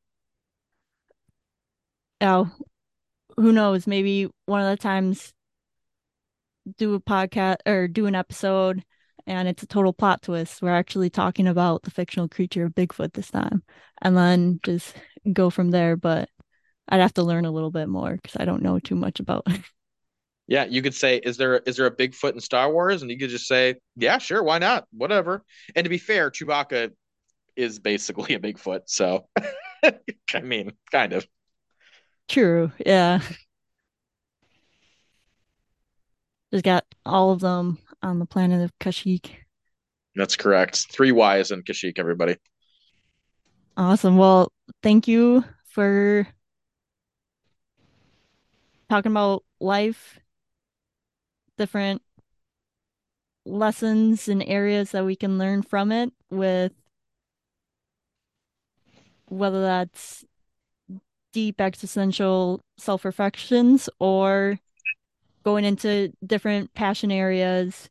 oh 2.21 2.51
who 3.37 3.51
knows? 3.51 3.87
Maybe 3.87 4.27
one 4.45 4.61
of 4.61 4.69
the 4.69 4.81
times 4.81 5.33
do 6.77 6.93
a 6.93 6.99
podcast 6.99 7.57
or 7.65 7.87
do 7.87 8.05
an 8.05 8.15
episode 8.15 8.83
and 9.25 9.47
it's 9.47 9.63
a 9.63 9.67
total 9.67 9.93
plot 9.93 10.21
twist. 10.21 10.61
We're 10.61 10.71
actually 10.71 11.09
talking 11.09 11.47
about 11.47 11.83
the 11.83 11.91
fictional 11.91 12.27
creature 12.27 12.65
of 12.65 12.75
bigfoot 12.75 13.13
this 13.13 13.31
time 13.31 13.63
and 14.01 14.17
then 14.17 14.59
just 14.63 14.95
go 15.31 15.49
from 15.49 15.71
there 15.71 15.95
but 15.95 16.29
i'd 16.89 16.99
have 16.99 17.13
to 17.13 17.23
learn 17.23 17.45
a 17.45 17.51
little 17.51 17.71
bit 17.71 17.87
more 17.87 18.15
because 18.15 18.35
i 18.39 18.45
don't 18.45 18.63
know 18.63 18.79
too 18.79 18.95
much 18.95 19.19
about 19.19 19.45
yeah 20.47 20.65
you 20.65 20.81
could 20.81 20.95
say 20.95 21.17
is 21.17 21.37
there 21.37 21.57
is 21.59 21.77
there 21.77 21.85
a 21.85 21.95
bigfoot 21.95 22.33
in 22.33 22.39
star 22.39 22.71
wars? 22.71 23.01
And 23.01 23.11
you 23.11 23.17
could 23.17 23.29
just 23.29 23.47
say 23.47 23.75
yeah 23.95 24.17
sure 24.17 24.43
why 24.43 24.57
not? 24.57 24.85
Whatever. 24.91 25.43
And 25.75 25.85
to 25.85 25.89
be 25.89 25.97
fair 25.97 26.31
chewbacca 26.31 26.91
is 27.55 27.79
basically 27.79 28.35
a 28.35 28.39
Bigfoot. 28.39 28.81
So, 28.85 29.27
I 29.83 30.41
mean, 30.41 30.73
kind 30.91 31.13
of. 31.13 31.25
True. 32.27 32.71
Yeah. 32.85 33.21
Just 36.51 36.63
got 36.63 36.85
all 37.05 37.31
of 37.31 37.39
them 37.39 37.77
on 38.01 38.19
the 38.19 38.25
planet 38.25 38.61
of 38.61 38.77
Kashyyyk. 38.79 39.31
That's 40.15 40.35
correct. 40.35 40.87
Three 40.91 41.11
Y's 41.11 41.51
in 41.51 41.63
Kashyyyk, 41.63 41.97
everybody. 41.97 42.35
Awesome. 43.77 44.17
Well, 44.17 44.51
thank 44.83 45.07
you 45.07 45.45
for 45.65 46.27
talking 48.89 49.11
about 49.11 49.43
life, 49.61 50.19
different 51.57 52.01
lessons 53.45 54.27
and 54.27 54.43
areas 54.43 54.91
that 54.91 55.05
we 55.05 55.15
can 55.15 55.37
learn 55.37 55.63
from 55.63 55.91
it 55.91 56.11
with 56.29 56.73
whether 59.31 59.61
that's 59.61 60.25
deep 61.31 61.61
existential 61.61 62.61
self 62.77 63.05
reflections 63.05 63.89
or 63.97 64.59
going 65.43 65.63
into 65.63 66.11
different 66.25 66.73
passion 66.73 67.11
areas 67.11 67.89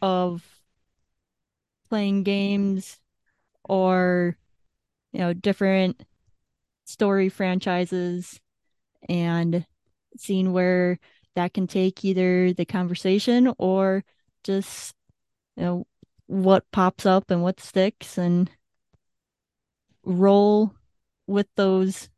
of 0.00 0.42
playing 1.90 2.22
games 2.22 2.98
or 3.68 4.36
you 5.12 5.20
know 5.20 5.34
different 5.34 6.02
story 6.86 7.28
franchises 7.28 8.40
and 9.08 9.66
seeing 10.16 10.52
where 10.52 10.98
that 11.36 11.52
can 11.52 11.66
take 11.66 12.02
either 12.02 12.54
the 12.54 12.64
conversation 12.64 13.52
or 13.58 14.02
just 14.42 14.94
you 15.56 15.64
know 15.64 15.86
what 16.26 16.64
pops 16.72 17.04
up 17.04 17.30
and 17.30 17.42
what 17.42 17.60
sticks 17.60 18.16
and 18.16 18.50
roll 20.04 20.74
with 21.26 21.46
those 21.56 22.08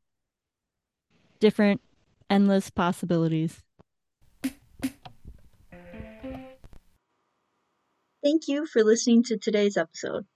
different 1.38 1.80
endless 2.28 2.70
possibilities. 2.70 3.62
Thank 8.22 8.48
you 8.48 8.66
for 8.66 8.82
listening 8.82 9.22
to 9.24 9.36
today's 9.36 9.76
episode. 9.76 10.26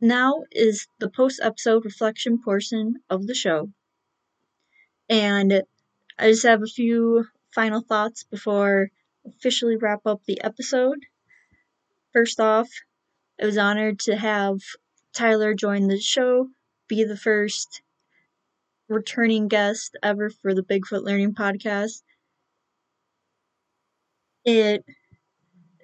Now 0.00 0.44
is 0.50 0.86
the 0.98 1.10
post 1.10 1.40
episode 1.42 1.84
reflection 1.84 2.40
portion 2.42 2.96
of 3.10 3.26
the 3.26 3.34
show. 3.34 3.70
And 5.08 5.62
I 6.18 6.30
just 6.30 6.44
have 6.44 6.62
a 6.62 6.66
few 6.66 7.26
final 7.54 7.82
thoughts 7.82 8.24
before 8.24 8.90
officially 9.26 9.76
wrap 9.76 10.06
up 10.06 10.22
the 10.26 10.40
episode. 10.42 10.98
First 12.12 12.40
off, 12.40 12.68
I 13.40 13.46
was 13.46 13.58
honored 13.58 13.98
to 14.00 14.16
have 14.16 14.58
Tyler 15.14 15.54
joined 15.54 15.90
the 15.90 16.00
show, 16.00 16.50
be 16.88 17.04
the 17.04 17.16
first 17.16 17.82
returning 18.88 19.46
guest 19.46 19.94
ever 20.02 20.30
for 20.30 20.54
the 20.54 20.62
Bigfoot 20.62 21.04
Learning 21.04 21.34
Podcast. 21.34 22.02
It 24.44 24.84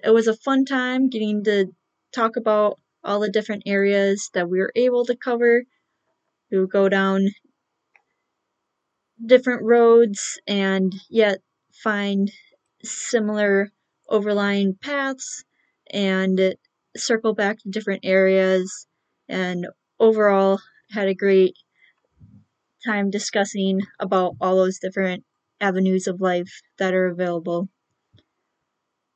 it 0.05 0.11
was 0.11 0.27
a 0.27 0.36
fun 0.36 0.65
time 0.65 1.09
getting 1.09 1.44
to 1.44 1.66
talk 2.12 2.36
about 2.36 2.78
all 3.02 3.20
the 3.20 3.31
different 3.31 3.62
areas 3.66 4.31
that 4.35 4.48
we 4.48 4.59
were 4.59 4.73
able 4.77 5.05
to 5.07 5.16
cover. 5.16 5.65
We 6.51 6.59
would 6.59 6.70
go 6.70 6.89
down 6.89 7.28
different 9.24 9.62
roads 9.62 10.39
and 10.47 10.93
yet 11.09 11.39
find 11.73 12.31
similar 12.82 13.70
overlying 14.09 14.74
paths 14.81 15.44
and 15.90 16.55
circle 16.97 17.35
back 17.35 17.59
to 17.59 17.70
different 17.70 18.01
areas 18.05 18.86
and 19.31 19.66
overall 20.01 20.61
had 20.90 21.09
a 21.09 21.15
great 21.15 21.55
time 22.85 23.11
discussing 23.11 23.81
about 23.98 24.35
all 24.40 24.57
those 24.57 24.78
different 24.78 25.24
avenues 25.61 26.07
of 26.07 26.20
life 26.20 26.61
that 26.78 26.94
are 26.94 27.07
available. 27.07 27.69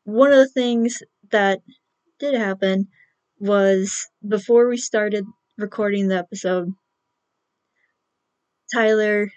One 0.05 0.33
of 0.33 0.39
the 0.39 0.49
things 0.49 1.03
that 1.31 1.61
did 2.19 2.35
happen 2.35 2.89
was 3.39 4.09
before 4.27 4.69
we 4.69 4.77
started 4.77 5.25
recording 5.59 6.09
the 6.09 6.17
episode, 6.19 6.73
Tyler 8.73 9.33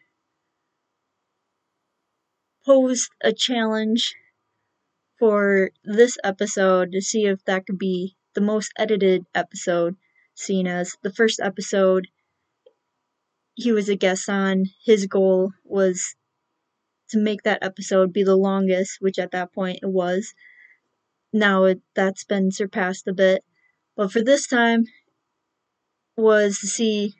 posed 2.65 3.09
a 3.23 3.33
challenge 3.33 4.15
for 5.19 5.71
this 5.83 6.17
episode 6.23 6.91
to 6.91 7.01
see 7.01 7.25
if 7.25 7.43
that 7.45 7.65
could 7.65 7.79
be 7.79 8.15
the 8.35 8.41
most 8.41 8.71
edited 8.77 9.25
episode 9.33 9.95
seen 10.39 10.67
as 10.67 10.95
the 11.03 11.11
first 11.11 11.39
episode 11.39 12.07
he 13.57 13.71
was 13.71 13.89
a 13.89 13.95
guest 13.95 14.29
on. 14.29 14.65
His 14.85 15.07
goal 15.07 15.51
was 15.63 16.15
to 17.09 17.17
make 17.17 17.41
that 17.43 17.63
episode 17.63 18.13
be 18.13 18.23
the 18.23 18.35
longest, 18.35 18.97
which 18.99 19.17
at 19.17 19.31
that 19.31 19.51
point 19.51 19.79
it 19.81 19.89
was. 19.89 20.33
Now 21.33 21.63
it, 21.63 21.81
that's 21.95 22.23
been 22.23 22.51
surpassed 22.51 23.07
a 23.07 23.13
bit. 23.13 23.43
But 23.95 24.11
for 24.11 24.21
this 24.21 24.45
time, 24.45 24.85
was 26.15 26.59
to 26.59 26.67
see 26.67 27.15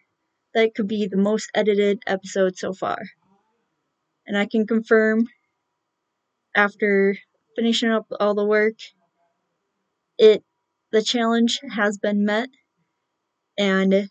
that 0.54 0.76
could 0.76 0.88
be 0.88 1.08
the 1.08 1.18
most 1.18 1.50
edited 1.56 2.04
episode 2.06 2.58
so 2.58 2.74
far. 2.74 3.00
And 4.26 4.38
I 4.38 4.46
can 4.46 4.68
confirm 4.68 5.26
after 6.56 7.18
finishing 7.56 7.90
up 7.90 8.06
all 8.20 8.36
the 8.36 8.46
work, 8.46 8.76
it 10.18 10.44
the 10.92 11.02
challenge 11.02 11.60
has 11.76 11.98
been 11.98 12.26
met 12.26 12.50
and 13.58 13.94
it 13.94 14.10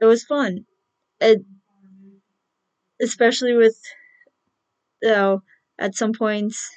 was 0.00 0.24
fun. 0.24 0.66
It 1.20 1.44
especially 3.00 3.54
with 3.56 3.76
you 5.02 5.08
know 5.10 5.42
at 5.78 5.94
some 5.94 6.12
points 6.12 6.70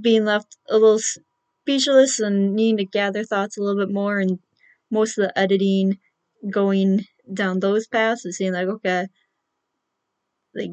being 0.00 0.24
left 0.24 0.56
a 0.68 0.74
little 0.74 0.98
speechless 0.98 2.20
and 2.20 2.54
needing 2.54 2.76
to 2.78 2.84
gather 2.84 3.24
thoughts 3.24 3.56
a 3.56 3.62
little 3.62 3.84
bit 3.84 3.92
more 3.92 4.18
and 4.20 4.38
most 4.90 5.18
of 5.18 5.24
the 5.24 5.38
editing 5.38 5.98
going 6.50 7.04
down 7.32 7.60
those 7.60 7.86
paths 7.86 8.24
and 8.24 8.34
seeing 8.34 8.52
like 8.52 8.68
okay 8.68 9.06
like 10.54 10.70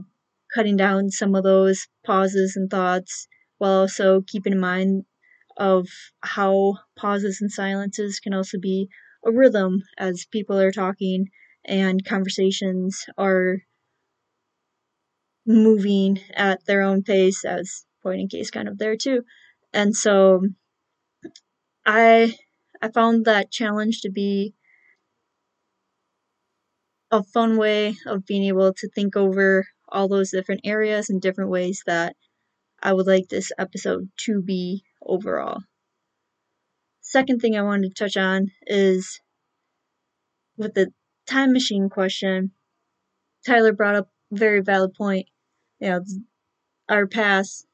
cutting 0.54 0.78
down 0.78 1.10
some 1.10 1.36
of 1.36 1.44
those 1.44 1.88
pauses 2.06 2.56
and 2.56 2.70
thoughts 2.70 3.28
while 3.58 3.82
also 3.82 4.22
keeping 4.22 4.54
in 4.54 4.60
mind 4.60 5.06
of 5.58 5.88
how 6.22 6.78
pauses 6.96 7.40
and 7.42 7.52
silences 7.52 8.20
can 8.20 8.34
also 8.34 8.58
be 8.60 8.90
a 9.26 9.32
rhythm 9.32 9.82
as 9.98 10.26
people 10.32 10.60
are 10.60 10.72
talking 10.72 11.28
and 11.66 12.04
conversations 12.06 13.06
are 13.18 13.60
moving 15.46 16.20
at 16.34 16.66
their 16.66 16.82
own 16.82 17.04
pace 17.04 17.44
as 17.46 17.86
point 18.02 18.22
in 18.22 18.28
case 18.28 18.50
kind 18.52 18.68
of 18.68 18.78
there 18.78 18.96
too. 18.98 19.24
And 19.74 19.96
so 19.96 20.44
i 21.86 22.34
i 22.82 22.88
found 22.90 23.26
that 23.26 23.52
challenge 23.52 24.02
to 24.02 24.10
be 24.10 24.54
a 27.12 27.24
fun 27.24 27.58
way 27.58 27.96
of 28.08 28.26
being 28.26 28.44
able 28.44 28.74
to 28.74 28.90
think 28.90 29.16
over 29.16 29.68
all 29.88 30.08
those 30.08 30.32
different 30.32 30.62
areas 30.64 31.10
and 31.10 31.22
different 31.22 31.52
ways 31.52 31.84
that 31.86 32.16
I 32.82 32.94
would 32.94 33.08
like 33.08 33.30
this 33.30 33.52
episode 33.58 34.10
to 34.26 34.42
be 34.42 34.84
overall. 35.06 35.62
Second 37.02 37.40
thing 37.40 37.56
I 37.56 37.62
wanted 37.62 37.96
to 37.96 38.04
touch 38.04 38.18
on 38.18 38.48
is 38.66 39.20
with 40.58 40.74
the 40.74 40.92
time 41.28 41.54
machine 41.54 41.90
question, 41.90 42.52
Tyler 43.46 43.74
brought 43.74 43.96
up 43.96 44.10
a 44.32 44.36
very 44.38 44.62
valid 44.62 44.94
point. 44.94 45.28
You 45.80 45.90
know, 45.90 46.04
our 46.90 47.08
past 47.08 47.66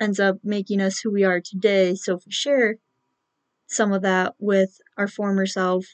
ends 0.00 0.20
up 0.20 0.38
making 0.42 0.80
us 0.80 1.00
who 1.00 1.10
we 1.12 1.24
are 1.24 1.40
today. 1.40 1.94
So 1.94 2.16
if 2.16 2.26
we 2.26 2.32
share 2.32 2.76
some 3.66 3.92
of 3.92 4.02
that 4.02 4.34
with 4.38 4.78
our 4.96 5.08
former 5.08 5.46
self, 5.46 5.86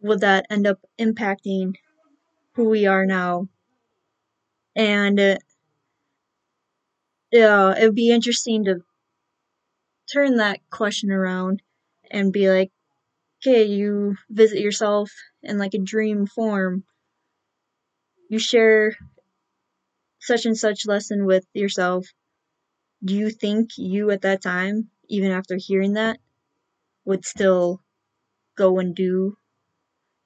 would 0.00 0.20
that 0.20 0.46
end 0.50 0.66
up 0.66 0.78
impacting 0.98 1.74
who 2.54 2.68
we 2.68 2.86
are 2.86 3.06
now? 3.06 3.48
And 4.76 5.18
uh, 5.18 5.36
yeah, 7.32 7.74
it 7.76 7.84
would 7.84 7.94
be 7.94 8.10
interesting 8.10 8.64
to 8.64 8.80
turn 10.12 10.36
that 10.36 10.60
question 10.70 11.10
around 11.10 11.62
and 12.10 12.32
be 12.32 12.50
like, 12.50 12.72
okay, 13.42 13.64
you 13.64 14.16
visit 14.30 14.60
yourself 14.60 15.10
in 15.42 15.58
like 15.58 15.74
a 15.74 15.78
dream 15.78 16.26
form. 16.26 16.84
You 18.30 18.38
share 18.38 18.96
such 20.20 20.46
and 20.46 20.56
such 20.56 20.86
lesson 20.86 21.26
with 21.26 21.44
yourself. 21.52 22.06
Do 23.04 23.14
you 23.14 23.30
think 23.30 23.70
you 23.76 24.10
at 24.10 24.22
that 24.22 24.42
time, 24.42 24.90
even 25.08 25.30
after 25.30 25.56
hearing 25.56 25.94
that, 25.94 26.18
would 27.04 27.24
still 27.24 27.82
go 28.56 28.78
and 28.78 28.94
do 28.94 29.36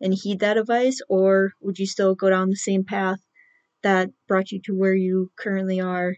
and 0.00 0.14
heed 0.14 0.40
that 0.40 0.58
advice, 0.58 1.00
or 1.08 1.52
would 1.60 1.78
you 1.78 1.86
still 1.86 2.14
go 2.14 2.30
down 2.30 2.50
the 2.50 2.56
same 2.56 2.84
path 2.84 3.20
that 3.82 4.10
brought 4.28 4.52
you 4.52 4.60
to 4.62 4.74
where 4.74 4.94
you 4.94 5.30
currently 5.36 5.80
are? 5.80 6.16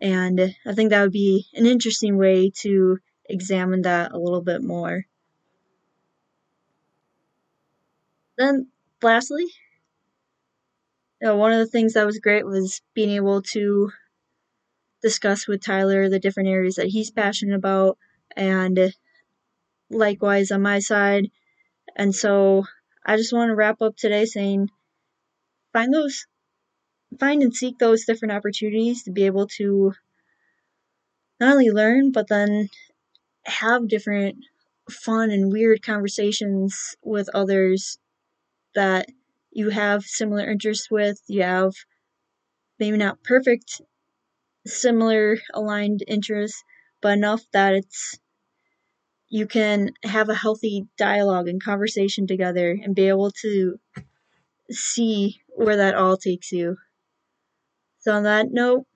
And 0.00 0.54
I 0.66 0.74
think 0.74 0.90
that 0.90 1.02
would 1.02 1.12
be 1.12 1.46
an 1.54 1.66
interesting 1.66 2.18
way 2.18 2.50
to 2.60 2.98
examine 3.24 3.82
that 3.82 4.12
a 4.12 4.18
little 4.18 4.42
bit 4.42 4.62
more. 4.62 5.06
Then, 8.36 8.68
lastly, 9.02 9.46
you 11.20 11.26
know, 11.28 11.36
one 11.36 11.52
of 11.52 11.58
the 11.58 11.66
things 11.66 11.94
that 11.94 12.06
was 12.06 12.20
great 12.20 12.46
was 12.46 12.80
being 12.94 13.10
able 13.10 13.42
to 13.42 13.90
discuss 15.02 15.46
with 15.48 15.64
Tyler 15.64 16.08
the 16.08 16.20
different 16.20 16.48
areas 16.48 16.76
that 16.76 16.86
he's 16.86 17.10
passionate 17.10 17.56
about, 17.56 17.98
and 18.36 18.94
likewise 19.90 20.50
on 20.50 20.62
my 20.62 20.78
side. 20.78 21.30
And 21.96 22.14
so 22.14 22.64
I 23.04 23.16
just 23.16 23.32
want 23.32 23.50
to 23.50 23.56
wrap 23.56 23.82
up 23.82 23.96
today 23.96 24.24
saying 24.24 24.70
find 25.72 25.92
those 25.92 26.26
find 27.18 27.42
and 27.42 27.54
seek 27.54 27.78
those 27.78 28.04
different 28.04 28.32
opportunities 28.32 29.02
to 29.02 29.10
be 29.10 29.24
able 29.24 29.46
to 29.46 29.92
not 31.40 31.52
only 31.52 31.70
learn 31.70 32.12
but 32.12 32.28
then 32.28 32.68
have 33.44 33.88
different 33.88 34.36
fun 34.90 35.30
and 35.30 35.52
weird 35.52 35.82
conversations 35.82 36.96
with 37.02 37.28
others 37.34 37.98
that 38.74 39.06
you 39.50 39.70
have 39.70 40.04
similar 40.04 40.50
interests 40.50 40.90
with 40.90 41.20
you 41.26 41.42
have 41.42 41.72
maybe 42.78 42.96
not 42.96 43.22
perfect 43.22 43.80
similar 44.66 45.38
aligned 45.54 46.00
interests 46.06 46.62
but 47.00 47.12
enough 47.12 47.42
that 47.52 47.74
it's 47.74 48.18
you 49.30 49.46
can 49.46 49.90
have 50.04 50.28
a 50.28 50.34
healthy 50.34 50.86
dialogue 50.96 51.48
and 51.48 51.62
conversation 51.62 52.26
together 52.26 52.78
and 52.82 52.94
be 52.94 53.08
able 53.08 53.30
to 53.30 53.78
see 54.70 55.40
where 55.48 55.76
that 55.76 55.94
all 55.94 56.16
takes 56.16 56.50
you. 56.52 56.76
So, 58.00 58.12
on 58.12 58.24
that 58.24 58.50
note, 58.50 58.86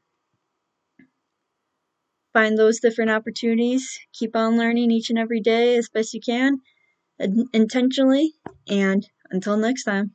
find 2.35 2.59
those 2.59 2.81
different 2.81 3.11
opportunities, 3.11 3.99
keep 4.13 4.35
on 4.37 4.57
learning 4.57 4.91
each 4.91 5.09
and 5.11 5.19
every 5.19 5.41
day 5.41 5.77
as 5.77 5.89
best 5.89 6.13
you 6.15 6.21
can, 6.21 6.59
intentionally, 7.53 8.35
and 8.69 9.09
until 9.31 9.57
next 9.57 9.85
time. 9.85 10.13